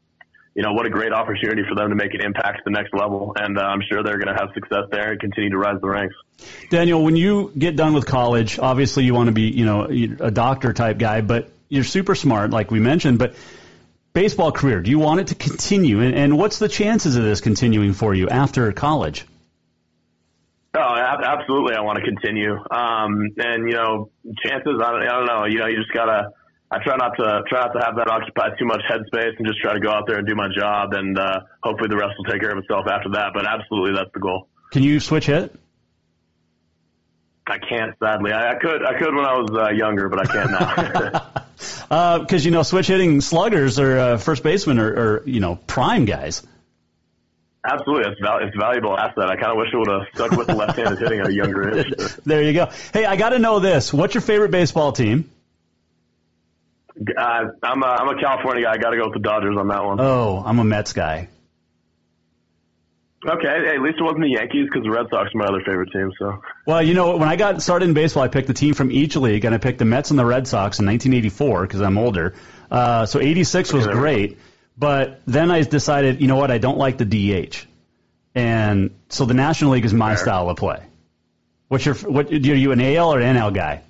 you 0.56 0.62
know, 0.62 0.74
what 0.74 0.86
a 0.86 0.90
great 0.90 1.12
opportunity 1.12 1.64
for 1.68 1.76
them 1.76 1.90
to 1.90 1.96
make 1.96 2.14
an 2.14 2.22
impact 2.22 2.58
to 2.58 2.64
the 2.66 2.72
next 2.72 2.94
level. 2.94 3.34
And 3.36 3.58
uh, 3.58 3.62
I'm 3.62 3.82
sure 3.90 4.04
they're 4.04 4.20
going 4.20 4.34
to 4.34 4.40
have 4.40 4.50
success 4.54 4.84
there 4.92 5.12
and 5.12 5.20
continue 5.20 5.50
to 5.50 5.58
rise 5.58 5.82
the 5.82 5.90
ranks. 5.90 6.16
Daniel, 6.70 7.04
when 7.04 7.16
you 7.16 7.52
get 7.58 7.76
done 7.76 7.94
with 7.94 8.06
college, 8.06 8.60
obviously 8.60 9.04
you 9.04 9.14
want 9.14 9.28
to 9.28 9.34
be, 9.34 9.50
you 9.50 9.66
know, 9.66 9.86
a 9.86 10.30
doctor 10.30 10.72
type 10.72 11.00
guy, 11.00 11.22
but 11.22 11.50
you're 11.70 11.84
super 11.84 12.14
smart, 12.14 12.52
like 12.52 12.70
we 12.70 12.80
mentioned, 12.80 13.18
but 13.18 13.34
baseball 14.14 14.52
career, 14.52 14.82
do 14.82 14.90
you 14.90 15.00
want 15.00 15.20
it 15.20 15.28
to 15.28 15.36
continue? 15.36 16.02
And, 16.02 16.16
and 16.16 16.38
what's 16.38 16.60
the 16.60 16.70
chances 16.70 17.16
of 17.16 17.24
this 17.24 17.42
continuing 17.42 17.94
for 17.94 18.14
you 18.14 18.30
after 18.30 18.72
college? 18.72 19.26
Oh, 20.76 20.96
absolutely. 20.96 21.76
I 21.76 21.82
want 21.82 22.00
to 22.00 22.04
continue. 22.04 22.54
Um, 22.54 23.30
and, 23.38 23.70
you 23.70 23.76
know, 23.76 24.10
chances, 24.44 24.82
I 24.84 24.92
don't, 24.92 25.04
I 25.04 25.12
don't 25.12 25.26
know. 25.26 25.46
You 25.46 25.60
know, 25.60 25.68
you 25.68 25.78
just 25.78 25.94
got 25.94 26.06
to, 26.06 26.32
I 26.72 26.84
try 26.84 26.96
not 26.96 27.16
to 27.18 27.44
try 27.48 27.66
not 27.66 27.74
to 27.74 27.86
have 27.86 27.96
that 27.98 28.08
occupy 28.10 28.56
too 28.58 28.66
much 28.66 28.82
headspace 28.90 29.38
and 29.38 29.46
just 29.46 29.60
try 29.60 29.74
to 29.74 29.80
go 29.80 29.92
out 29.92 30.08
there 30.08 30.18
and 30.18 30.28
do 30.28 30.34
my 30.34 30.48
job, 30.58 30.94
and 30.94 31.20
uh, 31.20 31.42
hopefully 31.62 31.88
the 31.88 31.96
rest 31.96 32.14
will 32.18 32.26
take 32.26 32.42
care 32.42 32.52
of 32.52 32.58
itself 32.58 32.88
after 32.90 33.10
that. 33.10 33.30
But 33.36 33.46
absolutely, 33.46 33.94
that's 33.94 34.10
the 34.12 34.20
goal. 34.20 34.48
Can 34.72 34.82
you 34.82 35.00
switch 35.00 35.28
hit? 35.28 35.54
I 37.46 37.60
can't, 37.60 37.94
sadly. 38.00 38.32
I, 38.32 38.54
I 38.54 38.56
could, 38.56 38.84
I 38.84 38.98
could 38.98 39.14
when 39.14 39.26
I 39.26 39.38
was 39.38 39.52
uh, 39.54 39.70
younger, 39.70 40.10
but 40.10 40.22
I 40.22 40.26
can't 40.26 40.50
now. 40.50 41.32
Because 41.58 42.46
uh, 42.46 42.46
you 42.46 42.52
know, 42.52 42.64
switch 42.64 42.88
hitting 42.88 43.22
sluggers 43.22 43.80
or 43.80 43.98
uh, 43.98 44.18
first 44.18 44.44
basemen 44.44 44.80
are, 44.80 44.88
are, 44.88 45.24
you 45.26 45.40
know 45.40 45.56
prime 45.68 46.06
guys. 46.06 46.46
Absolutely, 47.66 48.12
it's, 48.12 48.20
val- 48.22 48.40
it's 48.40 48.56
a 48.56 48.60
valuable 48.60 48.98
asset. 48.98 49.30
I 49.30 49.36
kind 49.36 49.52
of 49.52 49.58
wish 49.58 49.70
it 49.72 49.78
would 49.78 49.88
have 49.88 50.02
stuck 50.14 50.32
with 50.32 50.48
the 50.48 50.56
left-handed 50.56 51.00
hitting 51.00 51.22
at 51.22 51.28
a 51.28 51.34
younger 51.34 51.80
age. 51.80 51.94
there 52.26 52.42
you 52.42 52.52
go. 52.52 52.70
Hey, 52.92 53.06
I 53.06 53.16
got 53.16 53.30
to 53.30 53.40
know 53.40 53.60
this. 53.60 53.94
What's 53.94 54.14
your 54.14 54.22
favorite 54.22 54.52
baseball 54.52 54.92
team? 54.92 55.32
Uh, 57.00 57.46
I'm 57.64 57.82
a 57.82 57.86
I'm 57.86 58.10
a 58.10 58.20
California 58.20 58.64
guy. 58.64 58.74
I 58.74 58.78
got 58.78 58.90
to 58.90 58.98
go 58.98 59.06
with 59.06 59.14
the 59.14 59.20
Dodgers 59.20 59.58
on 59.58 59.68
that 59.70 59.84
one. 59.84 60.00
Oh, 60.00 60.44
I'm 60.46 60.60
a 60.60 60.64
Mets 60.64 60.94
guy. 60.94 61.30
Okay, 63.26 63.48
at 63.48 63.82
least 63.82 64.00
it 64.00 64.04
wasn't 64.04 64.22
the 64.22 64.30
Yankees 64.30 64.66
because 64.66 64.84
the 64.84 64.92
Red 64.92 65.08
Sox 65.10 65.34
are 65.34 65.38
my 65.38 65.46
other 65.46 65.62
favorite 65.66 65.92
team. 65.94 66.12
So. 66.20 66.42
Well, 66.66 66.82
you 66.84 66.94
know, 66.94 67.16
when 67.16 67.30
I 67.30 67.38
got 67.38 67.62
started 67.62 67.88
in 67.88 67.94
baseball, 67.94 68.24
I 68.24 68.28
picked 68.28 68.48
the 68.48 68.54
team 68.54 68.74
from 68.74 68.92
each 68.92 69.16
league, 69.16 69.46
and 69.46 69.56
I 69.56 69.60
picked 69.60 69.80
the 69.80 69.86
Mets 69.86 70.10
and 70.10 70.20
the 70.20 70.26
Red 70.26 70.48
Sox 70.48 70.80
in 70.80 70.86
1984 70.86 71.62
because 71.62 71.82
I'm 71.82 71.98
older. 71.98 72.34
Uh, 72.70 73.06
so 73.06 73.22
86 73.22 73.72
was 73.72 73.88
great, 73.88 74.40
but 74.78 75.22
then 75.26 75.52
I 75.52 75.62
decided, 75.62 76.22
you 76.22 76.28
know 76.28 76.36
what, 76.36 76.52
I 76.52 76.58
don't 76.58 76.78
like 76.78 76.98
the 76.98 77.06
DH, 77.06 77.66
and 78.36 78.92
so 79.10 79.26
the 79.26 79.34
National 79.34 79.72
League 79.72 79.86
is 79.86 79.94
my 79.94 80.16
Fair. 80.16 80.24
style 80.24 80.50
of 80.50 80.58
play. 80.58 80.84
What's 81.70 81.86
your 81.86 81.96
what? 81.96 82.32
Are 82.32 82.36
you 82.36 82.72
an 82.72 82.82
AL 82.82 83.14
or 83.14 83.20
an 83.20 83.36
NL 83.36 83.54
guy? 83.54 83.84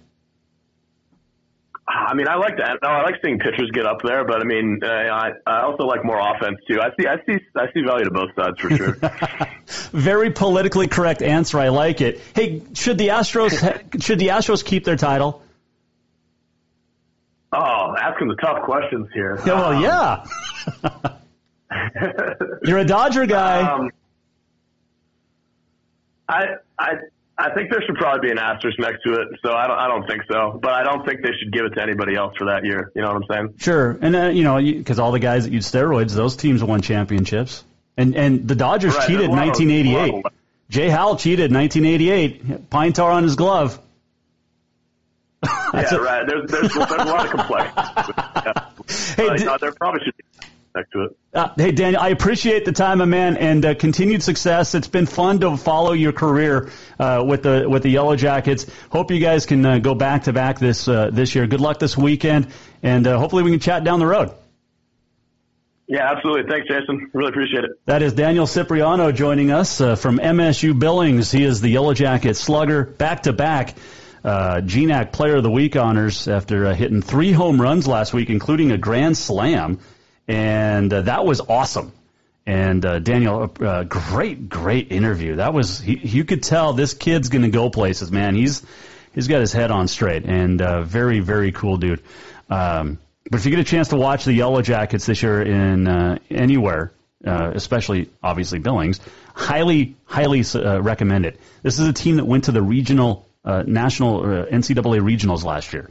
I 1.88 2.14
mean, 2.14 2.28
I 2.28 2.36
like 2.36 2.58
that. 2.58 2.80
No, 2.82 2.90
I 2.90 3.04
like 3.04 3.16
seeing 3.22 3.40
pitchers 3.40 3.70
get 3.74 3.86
up 3.86 4.02
there, 4.04 4.24
but 4.24 4.40
I 4.42 4.46
mean, 4.46 4.80
uh, 4.82 4.88
I, 4.88 5.32
I 5.46 5.62
also 5.64 5.84
like 5.84 6.06
more 6.06 6.18
offense 6.18 6.58
too. 6.68 6.80
I 6.80 6.90
see, 6.98 7.08
I 7.08 7.18
see, 7.26 7.44
I 7.56 7.72
see 7.74 7.82
value 7.82 8.06
to 8.06 8.12
both 8.12 8.30
sides 8.36 8.60
for 8.60 8.70
sure. 8.70 8.98
Very 9.92 10.32
politically 10.32 10.88
correct 10.88 11.22
answer. 11.22 11.60
I 11.60 11.70
like 11.70 12.00
it. 12.00 12.22
Hey, 12.34 12.64
should 12.74 12.98
the 12.98 13.10
Astros 13.10 14.02
should 14.02 14.20
the 14.20 14.30
Astros 14.30 14.64
keep 14.64 14.86
their 14.86 14.96
title? 14.96 15.42
Oh, 17.52 17.96
asking 18.00 18.30
the 18.30 18.36
tough 18.36 18.64
questions 18.64 19.08
here. 19.14 19.40
Yeah, 19.46 19.54
well, 19.54 19.74
um, 19.74 19.84
yeah. 19.84 21.18
You're 22.64 22.80
a 22.80 22.86
Dodger 22.86 23.26
guy. 23.26 23.62
Um, 23.62 23.92
I, 26.28 26.46
I, 26.80 26.94
I 27.38 27.52
think 27.54 27.72
there 27.72 27.82
should 27.86 27.96
probably 27.96 28.28
be 28.28 28.32
an 28.32 28.38
asterisk 28.38 28.78
next 28.80 29.04
to 29.04 29.14
it. 29.14 29.28
So 29.44 29.54
I 29.54 29.68
don't, 29.68 29.78
I 29.78 29.88
don't 29.88 30.08
think 30.08 30.22
so. 30.32 30.60
But 30.62 30.74
I 30.74 30.84
don't 30.84 31.06
think 31.06 31.24
they 31.24 31.32
should 31.40 31.52
give 31.52 31.66
it 31.66 31.72
to 31.72 31.82
anybody 31.82 32.16
else 32.16 32.36
for 32.38 32.46
that 32.46 32.64
year. 32.64 32.92
You 32.96 33.02
know 33.02 33.08
what 33.08 33.24
I'm 33.24 33.24
saying? 33.30 33.54
Sure. 33.58 33.98
And 34.02 34.16
uh, 34.16 34.26
you 34.28 34.44
know, 34.44 34.62
because 34.62 35.00
all 35.00 35.12
the 35.12 35.20
guys 35.20 35.46
that 35.46 35.54
used 35.54 35.74
steroids, 35.74 36.14
those 36.14 36.36
teams 36.36 36.64
won 36.64 36.82
championships. 36.82 37.64
And 37.98 38.16
and 38.16 38.48
the 38.48 38.56
Dodgers 38.56 38.96
right. 38.96 39.08
cheated 39.08 39.26
in 39.26 39.32
1988. 39.32 40.24
Jay 40.70 40.90
Howell 40.90 41.18
cheated 41.18 41.52
in 41.52 41.58
1988. 41.58 42.70
Pine 42.70 42.94
tar 42.94 43.12
on 43.12 43.24
his 43.24 43.36
glove. 43.36 43.80
yeah, 45.46 45.96
right. 45.96 46.26
There's, 46.26 46.50
there's, 46.50 46.74
there's 46.74 46.92
a 46.92 47.06
lot 47.06 47.26
of 47.26 47.32
complaints. 47.32 47.74
yeah. 47.78 48.54
Hey, 49.16 49.28
uh, 49.28 49.36
did, 49.36 49.60
there 49.60 49.72
probably 49.74 50.02
should 50.06 50.16
be 50.18 50.24
to 50.94 51.04
it. 51.04 51.18
Uh, 51.34 51.50
hey, 51.58 51.72
Daniel, 51.72 52.02
I 52.02 52.10
appreciate 52.10 52.66
the 52.66 52.72
time, 52.72 53.00
my 53.00 53.06
man, 53.06 53.38
and 53.38 53.66
uh, 53.66 53.76
continued 53.76 54.24
success. 54.24 54.76
It's 54.76 54.88
been 54.88 55.06
fun 55.06 55.40
to 55.40 55.58
follow 55.58 55.94
your 55.94 56.12
career 56.12 56.72
uh, 57.00 57.24
with 57.26 57.44
the 57.44 57.66
with 57.68 57.84
the 57.84 57.90
Yellow 57.90 58.16
Jackets. 58.16 58.66
Hope 58.90 59.12
you 59.12 59.20
guys 59.20 59.46
can 59.46 59.66
uh, 59.66 59.80
go 59.80 59.96
back 59.96 60.24
to 60.24 60.34
back 60.34 60.60
this 60.60 60.88
uh, 60.88 61.10
this 61.12 61.36
year. 61.36 61.48
Good 61.48 61.62
luck 61.62 61.80
this 61.80 61.98
weekend, 61.98 62.48
and 62.82 63.06
uh, 63.08 63.18
hopefully 63.18 63.44
we 63.44 63.52
can 63.52 63.60
chat 63.60 63.84
down 63.84 64.00
the 64.00 64.08
road. 64.08 64.32
Yeah, 65.88 66.12
absolutely. 66.12 66.50
Thanks, 66.50 66.68
Jason. 66.68 67.10
Really 67.14 67.30
appreciate 67.30 67.66
it. 67.66 67.72
That 67.86 68.02
is 68.02 68.14
Daniel 68.14 68.48
Cipriano 68.48 69.12
joining 69.12 69.52
us 69.52 69.78
from 69.78 70.18
MSU 70.18 70.78
Billings. 70.80 71.30
He 71.30 71.44
is 71.44 71.62
the 71.62 71.70
Yellow 71.70 71.94
Jacket 71.94 72.36
slugger, 72.36 72.86
back 72.86 73.24
to 73.24 73.34
back. 73.34 73.76
GNAC 74.24 75.12
Player 75.12 75.36
of 75.36 75.44
the 75.44 75.52
Week 75.52 75.76
honors 75.76 76.30
after 76.30 76.74
hitting 76.74 77.02
three 77.02 77.34
home 77.34 77.62
runs 77.62 77.86
last 77.86 78.14
week, 78.14 78.30
including 78.30 78.72
a 78.72 78.78
grand 78.78 79.18
slam 79.18 79.80
and 80.28 80.92
uh, 80.94 81.02
that 81.02 81.26
was 81.26 81.42
awesome. 81.42 81.92
And 82.46 82.86
uh, 82.86 83.00
Daniel, 83.00 83.52
uh, 83.62 83.84
great, 83.84 84.50
great 84.50 84.92
interview. 84.92 85.38
That 85.38 85.54
was 85.54 85.80
he, 85.80 85.98
you 85.98 86.26
could 86.26 86.44
tell 86.44 86.74
this 86.74 86.94
kid's 86.94 87.30
going 87.30 87.44
to 87.44 87.50
go 87.50 87.70
places, 87.70 88.12
man. 88.12 88.36
He's 88.36 88.66
he's 89.14 89.28
got 89.28 89.40
his 89.40 89.54
head 89.54 89.72
on 89.72 89.88
straight, 89.88 90.26
and 90.26 90.62
uh, 90.62 90.84
very, 90.84 91.20
very 91.22 91.52
cool 91.52 91.78
dude. 91.78 92.02
Um, 92.50 93.00
but 93.30 93.40
if 93.40 93.46
you 93.46 93.52
get 93.52 93.60
a 93.60 93.64
chance 93.64 93.90
to 93.90 93.96
watch 93.96 94.26
the 94.26 94.34
Yellow 94.34 94.62
Jackets 94.62 95.06
this 95.06 95.24
year 95.24 95.42
in 95.42 95.88
uh, 95.88 96.18
anywhere, 96.30 96.92
uh, 97.26 97.52
especially 97.54 98.10
obviously 98.22 98.60
Billings, 98.60 99.00
highly, 99.34 99.96
highly 100.04 100.44
uh, 100.56 100.82
recommend 100.82 101.26
it. 101.26 101.40
This 101.62 101.80
is 101.80 101.88
a 101.88 101.94
team 101.94 102.18
that 102.18 102.26
went 102.26 102.46
to 102.46 102.52
the 102.52 102.62
regional, 102.62 103.26
uh, 103.46 103.64
national 103.66 104.20
uh, 104.20 104.46
NCAA 104.48 105.00
regionals 105.00 105.46
last 105.46 105.72
year, 105.72 105.90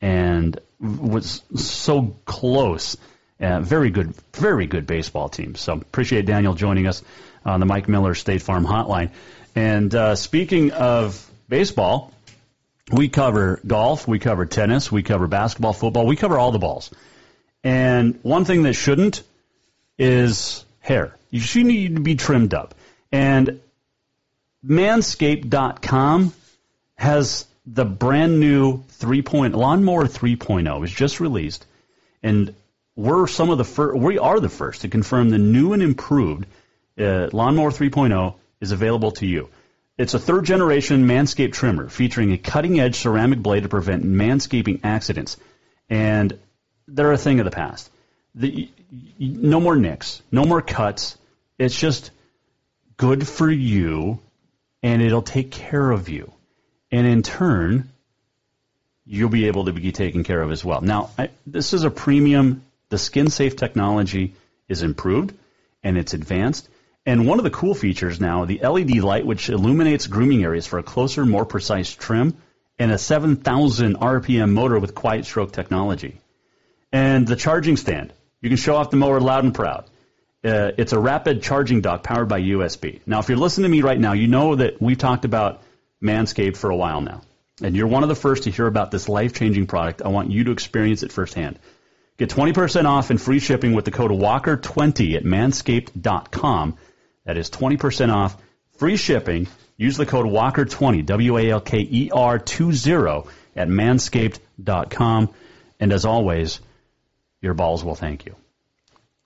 and 0.00 0.58
was 0.80 1.42
so 1.54 2.16
close 2.24 2.96
uh, 3.42 3.60
very 3.60 3.90
good, 3.90 4.14
very 4.34 4.66
good 4.66 4.86
baseball 4.86 5.28
team. 5.28 5.54
So 5.54 5.74
appreciate 5.74 6.26
Daniel 6.26 6.54
joining 6.54 6.86
us 6.86 7.02
on 7.44 7.60
the 7.60 7.66
Mike 7.66 7.88
Miller 7.88 8.14
State 8.14 8.42
Farm 8.42 8.64
Hotline. 8.64 9.10
And 9.54 9.94
uh, 9.94 10.16
speaking 10.16 10.70
of 10.70 11.28
baseball, 11.48 12.12
we 12.90 13.08
cover 13.08 13.60
golf, 13.66 14.06
we 14.06 14.18
cover 14.18 14.46
tennis, 14.46 14.90
we 14.90 15.02
cover 15.02 15.26
basketball, 15.26 15.72
football, 15.72 16.06
we 16.06 16.16
cover 16.16 16.38
all 16.38 16.52
the 16.52 16.58
balls. 16.58 16.90
And 17.64 18.18
one 18.22 18.44
thing 18.44 18.62
that 18.64 18.74
shouldn't 18.74 19.22
is 19.98 20.64
hair. 20.80 21.16
You 21.30 21.40
should 21.40 21.66
need 21.66 21.96
to 21.96 22.02
be 22.02 22.16
trimmed 22.16 22.54
up. 22.54 22.74
And 23.10 23.60
manscaped.com 24.66 26.32
has 26.96 27.46
the 27.66 27.84
brand 27.84 28.40
new 28.40 28.82
3. 28.88 29.22
Point, 29.22 29.54
lawnmower 29.54 30.04
3.0 30.04 30.84
is 30.84 30.92
just 30.92 31.20
released. 31.20 31.66
And 32.22 32.54
we're 32.96 33.26
some 33.26 33.50
of 33.50 33.58
the 33.58 33.64
first, 33.64 33.98
we 33.98 34.18
are 34.18 34.40
the 34.40 34.48
first 34.48 34.82
to 34.82 34.88
confirm 34.88 35.30
the 35.30 35.38
new 35.38 35.72
and 35.72 35.82
improved 35.82 36.46
uh, 36.98 37.28
Lawnmower 37.32 37.70
3.0 37.70 38.34
is 38.60 38.72
available 38.72 39.12
to 39.12 39.26
you. 39.26 39.48
It's 39.98 40.14
a 40.14 40.18
third 40.18 40.44
generation 40.44 41.06
Manscaped 41.06 41.52
trimmer 41.52 41.88
featuring 41.88 42.32
a 42.32 42.38
cutting 42.38 42.80
edge 42.80 42.96
ceramic 42.96 43.38
blade 43.38 43.62
to 43.62 43.68
prevent 43.68 44.04
manscaping 44.04 44.80
accidents. 44.84 45.36
And 45.88 46.38
they're 46.88 47.12
a 47.12 47.18
thing 47.18 47.40
of 47.40 47.44
the 47.44 47.50
past. 47.50 47.90
The, 48.34 48.70
no 49.18 49.60
more 49.60 49.76
nicks, 49.76 50.22
no 50.30 50.44
more 50.44 50.62
cuts. 50.62 51.16
It's 51.58 51.78
just 51.78 52.10
good 52.96 53.26
for 53.26 53.50
you 53.50 54.20
and 54.82 55.02
it'll 55.02 55.22
take 55.22 55.50
care 55.50 55.90
of 55.90 56.08
you. 56.08 56.32
And 56.90 57.06
in 57.06 57.22
turn, 57.22 57.90
you'll 59.06 59.28
be 59.28 59.46
able 59.46 59.66
to 59.66 59.72
be 59.72 59.92
taken 59.92 60.24
care 60.24 60.42
of 60.42 60.50
as 60.50 60.64
well. 60.64 60.80
Now, 60.80 61.10
I, 61.18 61.30
this 61.46 61.72
is 61.72 61.84
a 61.84 61.90
premium. 61.90 62.62
The 62.92 62.98
skin 62.98 63.30
safe 63.30 63.56
technology 63.56 64.34
is 64.68 64.82
improved 64.82 65.32
and 65.82 65.96
it's 65.96 66.12
advanced. 66.12 66.68
And 67.06 67.26
one 67.26 67.38
of 67.38 67.44
the 67.44 67.50
cool 67.50 67.74
features 67.74 68.20
now, 68.20 68.44
the 68.44 68.58
LED 68.58 68.96
light, 68.98 69.24
which 69.24 69.48
illuminates 69.48 70.06
grooming 70.06 70.44
areas 70.44 70.66
for 70.66 70.78
a 70.78 70.82
closer, 70.82 71.24
more 71.24 71.46
precise 71.46 71.90
trim, 71.90 72.36
and 72.78 72.92
a 72.92 72.98
7,000 72.98 73.96
RPM 73.96 74.50
motor 74.50 74.78
with 74.78 74.94
quiet 74.94 75.24
stroke 75.24 75.52
technology. 75.52 76.20
And 76.92 77.26
the 77.26 77.34
charging 77.34 77.78
stand. 77.78 78.12
You 78.42 78.50
can 78.50 78.58
show 78.58 78.76
off 78.76 78.90
the 78.90 78.98
mower 78.98 79.20
loud 79.20 79.44
and 79.44 79.54
proud. 79.54 79.86
Uh, 80.44 80.72
it's 80.76 80.92
a 80.92 80.98
rapid 80.98 81.42
charging 81.42 81.80
dock 81.80 82.02
powered 82.02 82.28
by 82.28 82.42
USB. 82.42 83.00
Now, 83.06 83.20
if 83.20 83.30
you're 83.30 83.38
listening 83.38 83.70
to 83.70 83.70
me 83.70 83.80
right 83.80 83.98
now, 83.98 84.12
you 84.12 84.26
know 84.26 84.56
that 84.56 84.82
we've 84.82 84.98
talked 84.98 85.24
about 85.24 85.62
Manscaped 86.04 86.58
for 86.58 86.68
a 86.68 86.76
while 86.76 87.00
now. 87.00 87.22
And 87.62 87.74
you're 87.74 87.86
one 87.86 88.02
of 88.02 88.10
the 88.10 88.14
first 88.14 88.42
to 88.42 88.50
hear 88.50 88.66
about 88.66 88.90
this 88.90 89.08
life 89.08 89.32
changing 89.32 89.66
product. 89.66 90.02
I 90.02 90.08
want 90.08 90.30
you 90.30 90.44
to 90.44 90.50
experience 90.50 91.02
it 91.02 91.10
firsthand. 91.10 91.58
Get 92.18 92.30
20% 92.30 92.84
off 92.84 93.10
and 93.10 93.20
free 93.20 93.38
shipping 93.38 93.72
with 93.72 93.84
the 93.84 93.90
code 93.90 94.10
WALKER20 94.10 95.16
at 95.16 95.24
manscaped.com. 95.24 96.76
That 97.24 97.36
is 97.36 97.50
20% 97.50 98.12
off, 98.12 98.36
free 98.78 98.96
shipping. 98.96 99.48
Use 99.76 99.96
the 99.96 100.06
code 100.06 100.26
WALKER20, 100.26 101.06
W 101.06 101.38
A 101.38 101.50
L 101.50 101.60
K 101.60 101.78
E 101.78 102.10
R 102.12 102.38
20 102.38 103.28
at 103.56 103.68
manscaped.com. 103.68 105.30
And 105.80 105.92
as 105.92 106.04
always, 106.04 106.60
your 107.40 107.54
balls 107.54 107.82
will 107.82 107.94
thank 107.94 108.26
you. 108.26 108.36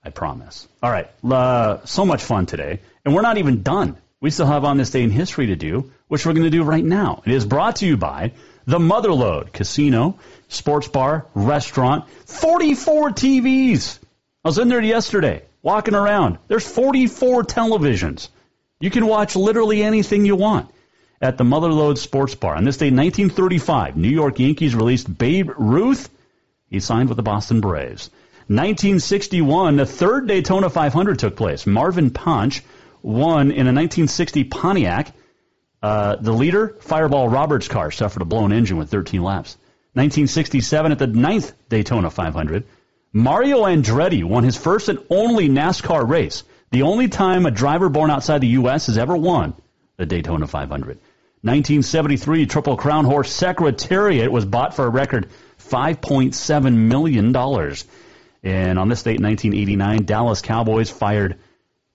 I 0.03 0.09
promise. 0.09 0.67
All 0.81 0.89
right. 0.89 1.09
Uh, 1.23 1.85
so 1.85 2.05
much 2.05 2.23
fun 2.23 2.45
today. 2.45 2.79
And 3.03 3.13
we're 3.13 3.21
not 3.21 3.37
even 3.37 3.61
done. 3.61 3.97
We 4.19 4.31
still 4.31 4.47
have 4.47 4.63
on 4.63 4.77
this 4.77 4.89
day 4.89 5.03
in 5.03 5.11
history 5.11 5.47
to 5.47 5.55
do, 5.55 5.91
which 6.07 6.25
we're 6.25 6.33
going 6.33 6.45
to 6.45 6.49
do 6.49 6.63
right 6.63 6.83
now. 6.83 7.21
It 7.25 7.33
is 7.33 7.45
brought 7.45 7.77
to 7.77 7.85
you 7.85 7.97
by 7.97 8.31
the 8.67 8.79
Motherlode 8.79 9.53
Casino, 9.53 10.19
Sports 10.49 10.89
Bar, 10.89 11.25
Restaurant, 11.33 12.07
44 12.25 13.11
TVs. 13.11 13.97
I 14.43 14.49
was 14.49 14.59
in 14.59 14.67
there 14.67 14.81
yesterday, 14.81 15.43
walking 15.61 15.95
around. 15.95 16.37
There's 16.47 16.69
44 16.69 17.43
televisions. 17.45 18.27
You 18.81 18.91
can 18.91 19.07
watch 19.07 19.35
literally 19.37 19.81
anything 19.81 20.25
you 20.25 20.35
want 20.35 20.69
at 21.21 21.37
the 21.37 21.45
Motherlode 21.45 21.97
Sports 21.97 22.35
Bar. 22.35 22.55
On 22.55 22.65
this 22.65 22.77
day, 22.77 22.91
1935, 22.91 23.95
New 23.95 24.09
York 24.09 24.37
Yankees 24.37 24.75
released 24.75 25.17
Babe 25.17 25.49
Ruth. 25.57 26.09
He 26.69 26.81
signed 26.81 27.07
with 27.07 27.15
the 27.15 27.23
Boston 27.23 27.61
Braves. 27.61 28.11
1961, 28.49 29.77
the 29.77 29.85
third 29.85 30.27
Daytona 30.27 30.69
500 30.69 31.19
took 31.19 31.37
place. 31.37 31.65
Marvin 31.65 32.11
Panch 32.11 32.61
won 33.01 33.51
in 33.51 33.67
a 33.67 33.73
1960 33.73 34.43
Pontiac. 34.43 35.13
Uh, 35.81 36.15
the 36.15 36.33
leader, 36.33 36.75
Fireball 36.81 37.29
Roberts' 37.29 37.67
car, 37.67 37.91
suffered 37.91 38.21
a 38.21 38.25
blown 38.25 38.51
engine 38.51 38.77
with 38.77 38.89
13 38.89 39.21
laps. 39.21 39.57
1967, 39.93 40.91
at 40.91 40.99
the 40.99 41.07
ninth 41.07 41.53
Daytona 41.69 42.09
500, 42.09 42.63
Mario 43.13 43.63
Andretti 43.63 44.23
won 44.23 44.43
his 44.43 44.55
first 44.55 44.89
and 44.89 44.99
only 45.09 45.49
NASCAR 45.49 46.07
race. 46.07 46.43
The 46.69 46.83
only 46.83 47.07
time 47.07 47.45
a 47.45 47.51
driver 47.51 47.89
born 47.89 48.11
outside 48.11 48.41
the 48.41 48.47
U.S. 48.59 48.87
has 48.87 48.97
ever 48.97 49.15
won 49.15 49.55
the 49.97 50.05
Daytona 50.05 50.45
500. 50.45 50.99
1973, 51.41 52.45
Triple 52.45 52.77
Crown 52.77 53.05
Horse 53.05 53.31
Secretariat 53.31 54.31
was 54.31 54.45
bought 54.45 54.75
for 54.75 54.85
a 54.85 54.89
record 54.89 55.29
$5.7 55.59 56.75
million. 56.75 57.35
And 58.43 58.79
on 58.79 58.89
this 58.89 59.03
date, 59.03 59.19
1989, 59.19 60.05
Dallas 60.05 60.41
Cowboys 60.41 60.91
fired 60.91 61.39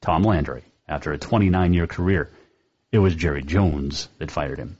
Tom 0.01 0.25
Landry 0.25 0.65
after 0.89 1.13
a 1.13 1.19
29 1.19 1.73
year 1.73 1.87
career. 1.87 2.32
It 2.93 2.99
was 2.99 3.15
Jerry 3.15 3.43
Jones 3.43 4.09
that 4.19 4.31
fired 4.31 4.59
him. 4.59 4.77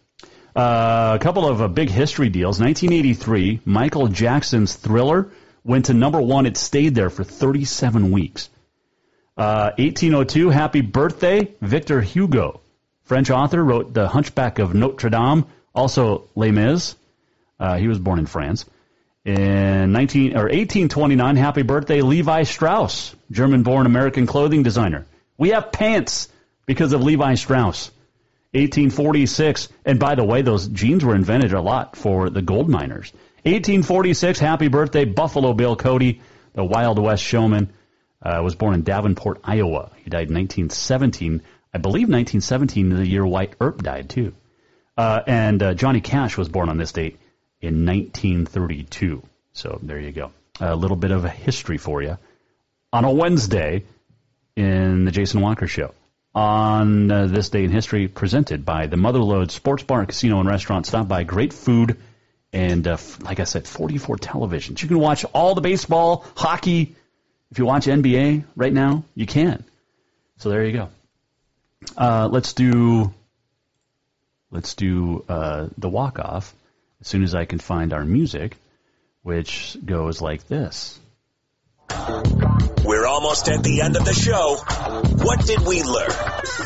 Uh, 0.55 1.17
a 1.19 1.23
couple 1.23 1.49
of 1.49 1.63
uh, 1.63 1.69
big 1.69 1.89
history 1.89 2.29
deals. 2.29 2.61
1983, 2.61 3.61
Michael 3.65 4.09
Jackson's 4.09 4.75
Thriller 4.77 5.31
went 5.65 5.87
to 5.87 5.95
number 5.95 6.21
one. 6.21 6.45
It 6.45 6.59
stayed 6.59 6.95
there 6.95 7.09
for 7.09 7.25
37 7.25 8.11
weeks. 8.11 8.51
Uh, 9.35 9.73
1802, 9.79 10.51
Happy 10.51 10.83
Birthday, 10.83 11.55
Victor 11.63 12.03
Hugo. 12.03 12.61
French 13.05 13.31
author 13.31 13.65
wrote 13.65 13.95
The 13.95 14.09
Hunchback 14.09 14.59
of 14.59 14.75
Notre 14.75 15.09
Dame, 15.09 15.47
also 15.75 16.29
Les 16.35 16.51
Mis. 16.51 16.95
Uh, 17.59 17.79
he 17.79 17.89
was 17.89 17.99
born 17.99 18.19
in 18.19 18.27
France. 18.27 18.67
In 19.25 19.93
19 19.93 20.33
or 20.37 20.45
1829, 20.45 21.37
happy 21.37 21.63
birthday, 21.63 22.03
Levi 22.03 22.43
Strauss, 22.43 23.15
German-born 23.31 23.87
American 23.87 24.27
clothing 24.27 24.63
designer. 24.63 25.07
We 25.39 25.51
have 25.51 25.73
pants 25.73 26.29
because 26.67 26.93
of 26.93 27.03
Levi 27.03 27.37
Strauss. 27.37 27.91
1846, 28.55 29.69
and 29.87 29.99
by 29.99 30.15
the 30.15 30.25
way, 30.25 30.43
those 30.43 30.69
jeans 30.69 31.05
were 31.05 31.15
invented 31.15 31.53
a 31.53 31.61
lot 31.61 31.97
for 31.97 32.29
the 32.29 32.43
gold 32.43 32.69
miners. 32.69 33.13
1846, 33.45 34.39
happy 34.39 34.69
birthday, 34.69 35.05
Buffalo 35.07 35.55
Bill 35.55 35.75
Cody, 35.75 36.21
the 36.53 36.63
Wild 36.63 36.99
West 36.99 37.23
showman, 37.23 37.73
uh, 38.23 38.41
was 38.45 38.55
born 38.55 38.75
in 38.75 38.83
Davenport, 38.83 39.41
Iowa. 39.43 39.91
He 39.97 40.11
died 40.11 40.29
in 40.29 40.35
1917. 40.35 41.43
I 41.75 41.79
believe 41.79 42.09
1917, 42.09 42.91
the 42.91 43.07
year 43.07 43.27
Wyatt 43.27 43.57
Earp 43.59 43.83
died 43.83 44.11
too. 44.11 44.35
Uh, 44.97 45.23
and 45.27 45.63
uh, 45.63 45.75
Johnny 45.75 46.03
Cash 46.03 46.37
was 46.37 46.49
born 46.49 46.69
on 46.69 46.77
this 46.77 46.93
date 46.93 47.19
in 47.61 47.87
1932. 47.87 49.23
So 49.55 49.79
there 49.83 49.99
you 49.99 50.13
go. 50.13 50.31
A 50.61 50.77
little 50.77 50.97
bit 50.97 51.11
of 51.11 51.25
a 51.25 51.31
history 51.31 51.79
for 51.79 52.03
you 52.03 52.19
on 52.93 53.05
a 53.05 53.11
Wednesday 53.11 53.85
in 54.57 55.07
the 55.07 55.11
Jason 55.11 55.41
Walker 55.41 55.67
Show. 55.67 55.95
On 56.35 57.11
uh, 57.11 57.27
this 57.27 57.51
day 57.51 57.65
in 57.65 57.71
history, 57.71 58.09
presented 58.09 58.65
by 58.65 58.87
the 58.87 58.97
Motherlode 58.97 59.51
Sports 59.51 59.83
Bar, 59.83 60.01
and 60.01 60.09
Casino, 60.09 60.41
and 60.41 60.49
Restaurant. 60.49 60.87
Stop 60.87 61.07
by. 61.07 61.25
Great 61.25 61.53
food. 61.53 61.99
And 62.53 62.87
uh, 62.87 62.97
like 63.21 63.41
I 63.41 63.45
said, 63.45 63.67
44 63.67 64.17
televisions. 64.17 64.83
You 64.83 64.89
can 64.89 64.99
watch 64.99 65.25
all 65.35 65.55
the 65.55 65.61
baseball, 65.61 66.25
hockey. 66.35 66.95
If 67.51 67.59
you 67.59 67.67
watch 67.67 67.85
NBA 67.87 68.45
right 68.57 68.73
now, 68.73 69.05
you 69.15 69.27
can. 69.27 69.65
So 70.39 70.49
there 70.49 70.65
you 70.65 70.73
go. 70.73 70.89
Uh, 71.97 72.29
let's 72.31 72.53
do 72.53 73.13
let's 74.51 74.75
do 74.75 75.25
uh, 75.29 75.69
the 75.79 75.89
walk 75.89 76.19
off 76.19 76.55
as 77.01 77.09
soon 77.09 77.25
as 77.25 77.35
I 77.35 77.45
can 77.45 77.59
find 77.59 77.93
our 77.93 78.05
music, 78.05 78.57
which 79.23 79.77
goes 79.85 80.21
like 80.21 80.47
this. 80.47 80.99
We're 82.85 83.07
almost 83.07 83.49
at 83.49 83.63
the 83.63 83.81
end 83.83 83.97
of 83.97 84.05
the 84.05 84.13
show. 84.13 84.57
What 85.25 85.47
did 85.47 85.61
we 85.61 85.83
learn? 85.83 86.11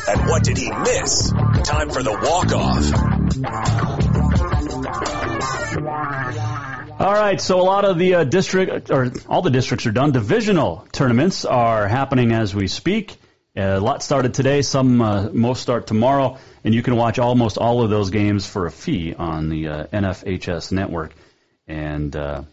And 0.07 0.29
what 0.29 0.43
did 0.43 0.57
he 0.57 0.71
miss? 0.71 1.31
Time 1.63 1.89
for 1.89 2.01
the 2.01 2.11
walk 2.11 2.51
off. 2.53 3.97
All 6.99 7.13
right, 7.13 7.39
so 7.39 7.61
a 7.61 7.63
lot 7.63 7.85
of 7.85 7.99
the 7.99 8.15
uh, 8.15 8.23
district, 8.23 8.89
or 8.89 9.11
all 9.29 9.43
the 9.43 9.51
districts 9.51 9.85
are 9.85 9.91
done. 9.91 10.11
Divisional 10.11 10.87
tournaments 10.91 11.45
are 11.45 11.87
happening 11.87 12.31
as 12.31 12.55
we 12.55 12.67
speak. 12.67 13.17
a 13.55 13.79
lot 13.79 14.01
started 14.01 14.33
today. 14.33 14.63
Some 14.63 14.99
uh, 15.01 15.29
most 15.29 15.61
start 15.61 15.85
tomorrow, 15.85 16.39
and 16.63 16.73
you 16.73 16.81
can 16.81 16.95
watch 16.95 17.19
almost 17.19 17.59
all 17.59 17.83
of 17.83 17.91
those 17.91 18.09
games 18.09 18.47
for 18.47 18.65
a 18.65 18.71
fee 18.71 19.13
on 19.13 19.49
the 19.49 19.67
uh, 19.67 19.85
NFHS 19.87 20.71
network. 20.71 21.13
And 21.67 22.15
uh, 22.15 22.43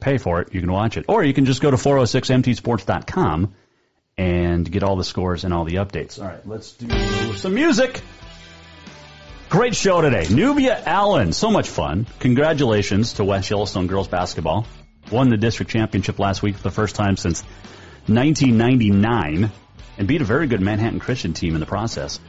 pay 0.00 0.18
for 0.18 0.40
it, 0.40 0.54
you 0.54 0.60
can 0.60 0.70
watch 0.70 0.96
it. 0.96 1.06
Or 1.08 1.24
you 1.24 1.34
can 1.34 1.44
just 1.44 1.60
go 1.60 1.70
to 1.70 1.76
406mtsports.com 1.76 3.54
and 4.16 4.70
get 4.70 4.82
all 4.82 4.96
the 4.96 5.04
scores 5.04 5.44
and 5.44 5.54
all 5.54 5.64
the 5.64 5.76
updates. 5.76 6.18
All 6.18 6.26
right, 6.26 6.46
let's 6.46 6.72
do 6.72 7.34
some 7.34 7.54
music. 7.54 8.00
Great 9.48 9.74
show 9.74 10.00
today. 10.00 10.26
Nubia 10.30 10.80
Allen, 10.84 11.32
so 11.32 11.50
much 11.50 11.68
fun. 11.68 12.06
Congratulations 12.20 13.14
to 13.14 13.24
West 13.24 13.50
Yellowstone 13.50 13.88
girls 13.88 14.06
basketball. 14.06 14.66
Won 15.10 15.28
the 15.28 15.36
district 15.36 15.72
championship 15.72 16.18
last 16.18 16.42
week 16.42 16.56
for 16.56 16.62
the 16.62 16.70
first 16.70 16.94
time 16.94 17.16
since 17.16 17.42
1999 18.06 19.50
and 19.98 20.08
beat 20.08 20.20
a 20.20 20.24
very 20.24 20.46
good 20.46 20.60
Manhattan 20.60 21.00
Christian 21.00 21.32
team 21.32 21.54
in 21.54 21.60
the 21.60 21.66
process. 21.66 22.20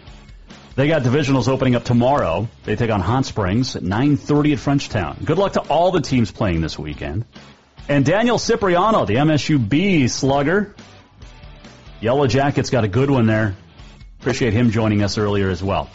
They 0.75 0.87
got 0.87 1.01
divisionals 1.03 1.49
opening 1.49 1.75
up 1.75 1.83
tomorrow. 1.83 2.47
They 2.63 2.75
take 2.75 2.89
on 2.89 3.01
Hot 3.01 3.25
Springs 3.25 3.75
at 3.75 3.83
9:30 3.83 4.53
at 4.53 4.59
Frenchtown. 4.59 5.25
Good 5.25 5.37
luck 5.37 5.53
to 5.53 5.61
all 5.61 5.91
the 5.91 6.01
teams 6.01 6.31
playing 6.31 6.61
this 6.61 6.79
weekend. 6.79 7.25
And 7.89 8.05
Daniel 8.05 8.37
Cipriano, 8.37 9.05
the 9.05 9.15
MSUB 9.15 10.09
slugger. 10.09 10.73
Yellow 11.99 12.25
Jackets 12.25 12.69
got 12.69 12.85
a 12.85 12.87
good 12.87 13.09
one 13.09 13.25
there. 13.25 13.55
Appreciate 14.21 14.53
him 14.53 14.71
joining 14.71 15.03
us 15.03 15.17
earlier 15.17 15.49
as 15.49 15.61
well. 15.61 15.89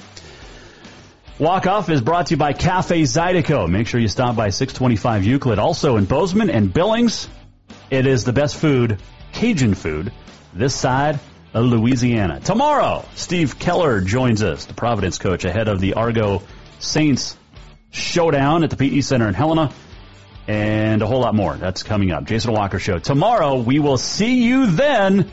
Walk 1.39 1.66
Off 1.66 1.89
is 1.89 2.01
brought 2.01 2.27
to 2.27 2.35
you 2.35 2.37
by 2.37 2.53
Cafe 2.53 3.03
Zydeco. 3.03 3.68
Make 3.68 3.87
sure 3.87 4.01
you 4.01 4.09
stop 4.09 4.37
by 4.37 4.51
625 4.51 5.24
Euclid. 5.24 5.59
Also 5.59 5.97
in 5.97 6.05
Bozeman 6.05 6.51
and 6.51 6.72
Billings. 6.72 7.29
It 7.91 8.07
is 8.07 8.24
the 8.24 8.33
best 8.33 8.57
food, 8.57 8.99
Cajun 9.33 9.74
food, 9.74 10.12
this 10.53 10.74
side 10.74 11.20
Louisiana. 11.55 12.41
Tomorrow, 12.41 13.05
Steve 13.15 13.59
Keller 13.59 14.01
joins 14.01 14.43
us, 14.43 14.67
the 14.67 14.75
Providence 14.75 15.19
coach, 15.19 15.45
ahead 15.45 15.69
of 15.69 15.81
the 15.81 15.95
Argo 15.95 16.43
Saints 16.79 17.37
showdown 17.91 18.65
at 18.65 18.71
the 18.71 18.77
PE 18.77 19.01
Center 19.01 19.29
in 19.29 19.35
Helena, 19.35 19.73
and 20.49 21.03
a 21.03 21.07
whole 21.07 21.21
lot 21.21 21.35
more. 21.35 21.57
That's 21.57 21.83
coming 21.83 22.11
up. 22.11 22.25
Jason 22.25 22.53
Walker 22.53 22.79
Show. 22.79 22.99
Tomorrow, 22.99 23.61
we 23.61 23.79
will 23.79 23.99
see 23.99 24.45
you 24.45 24.67
then. 24.67 25.31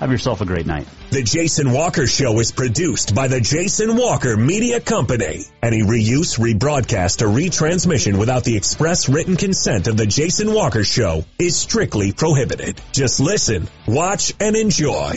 Have 0.00 0.10
yourself 0.10 0.40
a 0.40 0.44
great 0.44 0.66
night. 0.66 0.86
The 1.10 1.22
Jason 1.22 1.72
Walker 1.72 2.06
Show 2.06 2.38
is 2.40 2.52
produced 2.52 3.14
by 3.14 3.28
the 3.28 3.40
Jason 3.40 3.96
Walker 3.96 4.36
Media 4.36 4.80
Company. 4.80 5.44
Any 5.62 5.82
reuse, 5.82 6.38
rebroadcast, 6.38 7.22
or 7.22 7.28
retransmission 7.28 8.18
without 8.18 8.44
the 8.44 8.56
express 8.56 9.08
written 9.08 9.36
consent 9.36 9.86
of 9.86 9.96
the 9.96 10.04
Jason 10.04 10.52
Walker 10.52 10.84
Show 10.84 11.24
is 11.38 11.56
strictly 11.56 12.12
prohibited. 12.12 12.80
Just 12.92 13.20
listen, 13.20 13.68
watch, 13.86 14.34
and 14.38 14.56
enjoy. 14.56 15.14